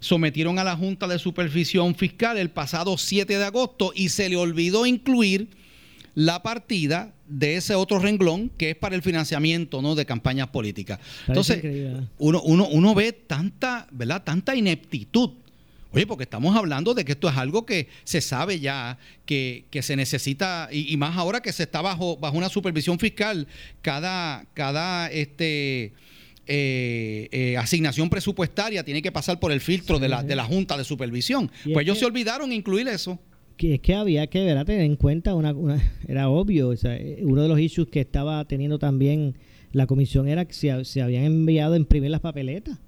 sometieron 0.00 0.58
a 0.58 0.64
la 0.64 0.76
Junta 0.76 1.08
de 1.08 1.18
Supervisión 1.18 1.94
Fiscal 1.94 2.36
el 2.38 2.50
pasado 2.50 2.98
7 2.98 3.38
de 3.38 3.44
agosto 3.44 3.92
y 3.94 4.10
se 4.10 4.28
le 4.28 4.36
olvidó 4.36 4.86
incluir 4.86 5.48
la 6.14 6.42
partida 6.42 7.14
de 7.26 7.56
ese 7.56 7.74
otro 7.74 7.98
renglón 7.98 8.50
que 8.56 8.70
es 8.70 8.76
para 8.76 8.94
el 8.94 9.02
financiamiento 9.02 9.82
¿no? 9.82 9.94
de 9.94 10.06
campañas 10.06 10.48
políticas. 10.48 11.00
Entonces, 11.26 11.62
uno, 12.18 12.42
uno, 12.42 12.68
uno 12.68 12.94
ve 12.94 13.12
tanta, 13.12 13.88
¿verdad? 13.90 14.22
tanta 14.22 14.54
ineptitud 14.54 15.30
Oye, 15.94 16.06
porque 16.06 16.24
estamos 16.24 16.56
hablando 16.56 16.92
de 16.92 17.04
que 17.04 17.12
esto 17.12 17.28
es 17.28 17.36
algo 17.36 17.64
que 17.64 17.86
se 18.02 18.20
sabe 18.20 18.58
ya, 18.58 18.98
que, 19.26 19.64
se 19.80 19.94
necesita, 19.94 20.68
y, 20.72 20.96
más 20.96 21.16
ahora 21.16 21.40
que 21.40 21.52
se 21.52 21.62
está 21.62 21.82
bajo, 21.82 22.16
bajo 22.16 22.36
una 22.36 22.48
supervisión 22.48 22.98
fiscal, 22.98 23.46
cada, 23.80 24.44
cada 24.54 25.08
este, 25.12 25.92
eh, 26.46 27.28
eh, 27.30 27.56
asignación 27.56 28.10
presupuestaria 28.10 28.84
tiene 28.84 29.02
que 29.02 29.12
pasar 29.12 29.38
por 29.38 29.52
el 29.52 29.60
filtro 29.60 30.00
de, 30.00 30.08
la, 30.08 30.24
de 30.24 30.34
la 30.34 30.44
Junta 30.44 30.76
de 30.76 30.82
Supervisión. 30.82 31.50
Pues 31.64 31.84
ellos 31.84 31.98
se 31.98 32.06
olvidaron 32.06 32.52
incluir 32.52 32.88
eso. 32.88 33.20
Que 33.56 33.74
es 33.74 33.80
que 33.80 33.94
había 33.94 34.26
que 34.26 34.44
ver, 34.44 34.64
tener 34.64 34.82
en 34.82 34.96
cuenta, 34.96 35.34
una, 35.34 35.54
era 36.08 36.28
obvio, 36.28 36.72
eh, 36.72 37.20
uno 37.22 37.42
de 37.42 37.48
los 37.48 37.60
issues 37.60 37.88
que 37.88 38.00
estaba 38.00 38.44
teniendo 38.46 38.80
también 38.80 39.36
la 39.70 39.86
comisión 39.86 40.26
era 40.26 40.44
que 40.44 40.54
se, 40.54 40.84
se 40.84 41.02
habían 41.02 41.22
enviado 41.22 41.74
a 41.74 41.76
imprimir 41.76 42.10
las 42.10 42.20
papeletas. 42.20 42.78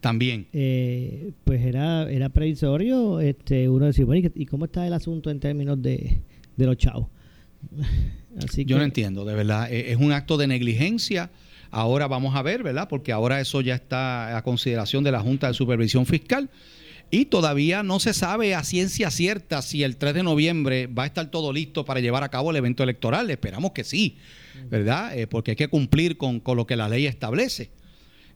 También. 0.00 0.46
Eh, 0.52 1.32
pues 1.44 1.64
era, 1.64 2.10
era 2.10 2.28
previsorio 2.28 3.20
este, 3.20 3.68
uno 3.68 3.86
decir, 3.86 4.04
bueno, 4.04 4.28
¿y 4.34 4.46
cómo 4.46 4.66
está 4.66 4.86
el 4.86 4.92
asunto 4.92 5.30
en 5.30 5.40
términos 5.40 5.80
de, 5.82 6.20
los 6.56 6.76
chavos? 6.76 7.08
Así 8.42 8.64
Yo 8.64 8.78
no 8.78 8.84
entiendo, 8.84 9.24
de 9.24 9.34
verdad. 9.34 9.72
E, 9.72 9.90
es 9.90 9.98
un 9.98 10.12
acto 10.12 10.36
de 10.36 10.46
negligencia. 10.46 11.30
Ahora 11.70 12.06
vamos 12.06 12.36
a 12.36 12.42
ver, 12.42 12.62
¿verdad? 12.62 12.88
Porque 12.88 13.12
ahora 13.12 13.40
eso 13.40 13.60
ya 13.60 13.74
está 13.74 14.36
a 14.36 14.42
consideración 14.42 15.02
de 15.02 15.12
la 15.12 15.20
Junta 15.20 15.48
de 15.48 15.54
Supervisión 15.54 16.06
Fiscal. 16.06 16.48
Y 17.10 17.24
todavía 17.24 17.82
no 17.82 18.00
se 18.00 18.12
sabe 18.12 18.54
a 18.54 18.62
ciencia 18.62 19.10
cierta 19.10 19.62
si 19.62 19.82
el 19.82 19.96
3 19.96 20.14
de 20.14 20.22
noviembre 20.22 20.86
va 20.86 21.04
a 21.04 21.06
estar 21.06 21.30
todo 21.30 21.52
listo 21.52 21.84
para 21.84 22.00
llevar 22.00 22.22
a 22.22 22.28
cabo 22.28 22.50
el 22.50 22.56
evento 22.56 22.82
electoral. 22.82 23.30
Esperamos 23.30 23.72
que 23.72 23.82
sí, 23.82 24.18
¿verdad? 24.70 25.18
Eh, 25.18 25.26
porque 25.26 25.52
hay 25.52 25.56
que 25.56 25.68
cumplir 25.68 26.18
con, 26.18 26.38
con 26.38 26.56
lo 26.56 26.66
que 26.66 26.76
la 26.76 26.88
ley 26.88 27.06
establece. 27.06 27.70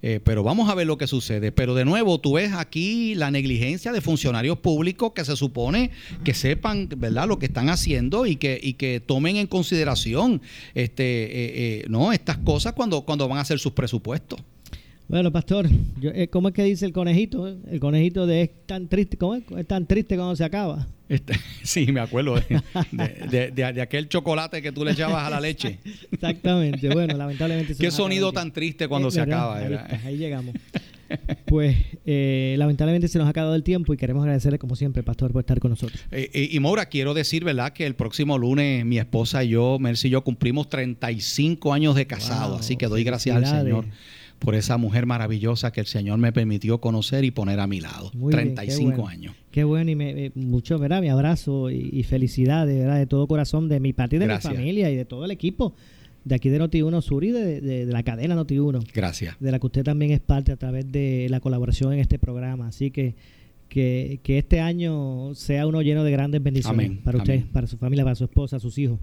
Eh, 0.02 0.18
pero 0.22 0.42
vamos 0.42 0.68
a 0.68 0.74
ver 0.74 0.86
lo 0.86 0.98
que 0.98 1.06
sucede. 1.06 1.52
Pero 1.52 1.74
de 1.74 1.84
nuevo, 1.84 2.20
tú 2.20 2.34
ves 2.34 2.52
aquí 2.52 3.14
la 3.14 3.30
negligencia 3.30 3.92
de 3.92 4.00
funcionarios 4.00 4.58
públicos 4.58 5.12
que 5.14 5.24
se 5.24 5.36
supone 5.36 5.92
que 6.24 6.34
sepan, 6.34 6.88
¿verdad?, 6.96 7.28
lo 7.28 7.38
que 7.38 7.46
están 7.46 7.68
haciendo 7.68 8.26
y 8.26 8.36
que, 8.36 8.58
y 8.60 8.74
que 8.74 9.00
tomen 9.00 9.36
en 9.36 9.46
consideración 9.46 10.42
este, 10.74 11.04
eh, 11.04 11.30
eh, 11.82 11.84
¿no? 11.88 12.12
estas 12.12 12.38
cosas 12.38 12.72
cuando, 12.72 13.02
cuando 13.02 13.28
van 13.28 13.38
a 13.38 13.42
hacer 13.42 13.60
sus 13.60 13.72
presupuestos. 13.72 14.40
Bueno, 15.12 15.30
pastor, 15.30 15.68
eh, 16.02 16.28
¿cómo 16.28 16.48
es 16.48 16.54
que 16.54 16.64
dice 16.64 16.86
el 16.86 16.94
conejito? 16.94 17.46
El 17.46 17.80
conejito 17.80 18.26
de 18.26 18.40
es 18.40 18.50
tan 18.64 18.88
triste, 18.88 19.18
¿cómo 19.18 19.34
es? 19.34 19.42
Es 19.58 19.66
tan 19.66 19.86
triste 19.86 20.16
cuando 20.16 20.34
se 20.34 20.42
acaba. 20.42 20.88
Este, 21.06 21.34
sí, 21.62 21.92
me 21.92 22.00
acuerdo 22.00 22.36
de, 22.90 23.82
aquel 23.82 24.08
chocolate 24.08 24.62
que 24.62 24.72
tú 24.72 24.86
le 24.86 24.92
echabas 24.92 25.26
a 25.26 25.28
la 25.28 25.38
leche. 25.38 25.80
Exactamente, 26.10 26.88
bueno, 26.88 27.14
lamentablemente. 27.14 27.74
Qué 27.78 27.90
sonido 27.90 28.32
tan 28.32 28.52
triste 28.52 28.88
cuando 28.88 29.10
se 29.10 29.20
acaba. 29.20 29.58
Ahí, 29.58 30.16
llegamos. 30.16 30.54
Pues 31.44 31.76
eh, 32.06 32.54
lamentablemente 32.56 33.06
se 33.06 33.18
nos 33.18 33.26
ha 33.26 33.30
acabado 33.32 33.54
el 33.54 33.64
tiempo 33.64 33.92
y 33.92 33.98
queremos 33.98 34.22
agradecerle 34.22 34.58
como 34.58 34.76
siempre, 34.76 35.02
Pastor, 35.02 35.30
por 35.30 35.40
estar 35.40 35.60
con 35.60 35.72
nosotros. 35.72 36.02
Eh, 36.10 36.48
y 36.50 36.58
Maura, 36.58 36.86
quiero 36.86 37.12
decir, 37.12 37.44
¿verdad? 37.44 37.74
Que 37.74 37.84
el 37.84 37.96
próximo 37.96 38.38
lunes 38.38 38.86
mi 38.86 38.98
esposa 38.98 39.44
y 39.44 39.50
yo, 39.50 39.76
Mercy 39.78 40.08
y 40.08 40.12
yo, 40.12 40.24
cumplimos 40.24 40.70
35 40.70 41.74
años 41.74 41.96
de 41.96 42.06
casado, 42.06 42.56
así 42.56 42.76
que 42.76 42.86
doy 42.86 43.04
gracias 43.04 43.36
al 43.36 43.44
Señor 43.44 43.84
por 44.42 44.54
esa 44.54 44.76
mujer 44.76 45.06
maravillosa 45.06 45.72
que 45.72 45.80
el 45.80 45.86
Señor 45.86 46.18
me 46.18 46.32
permitió 46.32 46.80
conocer 46.80 47.24
y 47.24 47.30
poner 47.30 47.60
a 47.60 47.66
mi 47.66 47.80
lado. 47.80 48.10
35 48.30 49.06
años. 49.06 49.34
Qué 49.50 49.64
bueno 49.64 49.90
y 49.90 49.94
me, 49.94 50.32
mucho, 50.34 50.78
¿verdad? 50.78 51.00
Mi 51.00 51.08
abrazo 51.08 51.70
y, 51.70 52.02
felicidades, 52.02 52.76
¿verdad? 52.78 52.98
De 52.98 53.06
todo 53.06 53.26
corazón 53.26 53.68
de 53.68 53.80
mi 53.80 53.92
parte 53.92 54.16
y 54.16 54.18
de 54.18 54.26
mi 54.26 54.38
familia 54.38 54.90
y 54.90 54.96
de 54.96 55.04
todo 55.04 55.24
el 55.24 55.30
equipo 55.30 55.74
de 56.24 56.36
aquí 56.36 56.50
de 56.50 56.60
Noti1 56.60 57.02
Sur 57.02 57.24
y 57.24 57.30
de, 57.30 57.86
la 57.86 58.02
cadena 58.02 58.36
Noti1. 58.36 58.86
Gracias. 58.92 59.36
De 59.40 59.50
la 59.50 59.58
que 59.58 59.66
usted 59.66 59.84
también 59.84 60.12
es 60.12 60.20
parte 60.20 60.52
a 60.52 60.56
través 60.56 60.90
de 60.90 61.26
la 61.30 61.40
colaboración 61.40 61.92
en 61.92 62.00
este 62.00 62.18
programa. 62.18 62.68
Así 62.68 62.90
que 62.90 63.14
que, 63.68 64.20
este 64.26 64.60
año 64.60 65.34
sea 65.34 65.66
uno 65.66 65.80
lleno 65.82 66.04
de 66.04 66.10
grandes 66.10 66.42
bendiciones 66.42 66.98
para 66.98 67.18
usted, 67.18 67.44
para 67.52 67.66
su 67.66 67.78
familia, 67.78 68.04
para 68.04 68.16
su 68.16 68.24
esposa, 68.24 68.60
sus 68.60 68.76
hijos, 68.76 68.98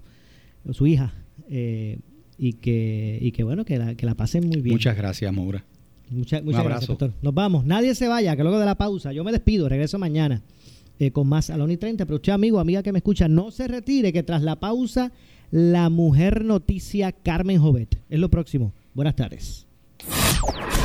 su 0.70 0.86
hija. 0.86 1.12
Eh, 1.48 1.98
y 2.42 2.54
que, 2.54 3.18
y 3.20 3.32
que 3.32 3.44
bueno, 3.44 3.66
que 3.66 3.76
la, 3.76 3.94
que 3.94 4.06
la 4.06 4.14
pasen 4.14 4.48
muy 4.48 4.62
bien. 4.62 4.74
Muchas 4.74 4.96
gracias, 4.96 5.30
Maura. 5.30 5.62
muchas 6.10 6.42
gracias, 6.42 6.86
doctor. 6.86 7.12
Nos 7.20 7.34
vamos. 7.34 7.66
Nadie 7.66 7.94
se 7.94 8.08
vaya, 8.08 8.34
que 8.34 8.42
luego 8.42 8.58
de 8.58 8.64
la 8.64 8.76
pausa, 8.76 9.12
yo 9.12 9.22
me 9.24 9.30
despido, 9.30 9.68
regreso 9.68 9.98
mañana 9.98 10.40
eh, 10.98 11.10
con 11.10 11.28
más 11.28 11.50
a 11.50 11.58
la 11.58 11.70
y 11.70 11.76
30. 11.76 12.06
Pero 12.06 12.16
usted, 12.16 12.32
amigo, 12.32 12.58
amiga 12.58 12.82
que 12.82 12.92
me 12.92 13.00
escucha, 13.00 13.28
no 13.28 13.50
se 13.50 13.68
retire, 13.68 14.10
que 14.10 14.22
tras 14.22 14.40
la 14.40 14.56
pausa, 14.56 15.12
la 15.50 15.90
mujer 15.90 16.42
noticia 16.42 17.12
Carmen 17.12 17.60
Jovet. 17.60 17.98
Es 18.08 18.18
lo 18.18 18.30
próximo. 18.30 18.72
Buenas 18.94 19.16
tardes. 19.16 19.66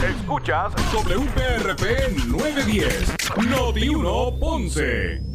Escuchas 0.10 0.74
WPRP 0.94 2.28
910, 2.28 3.14
Noti 3.50 3.88
1 3.88 4.40
Ponce. 4.42 5.35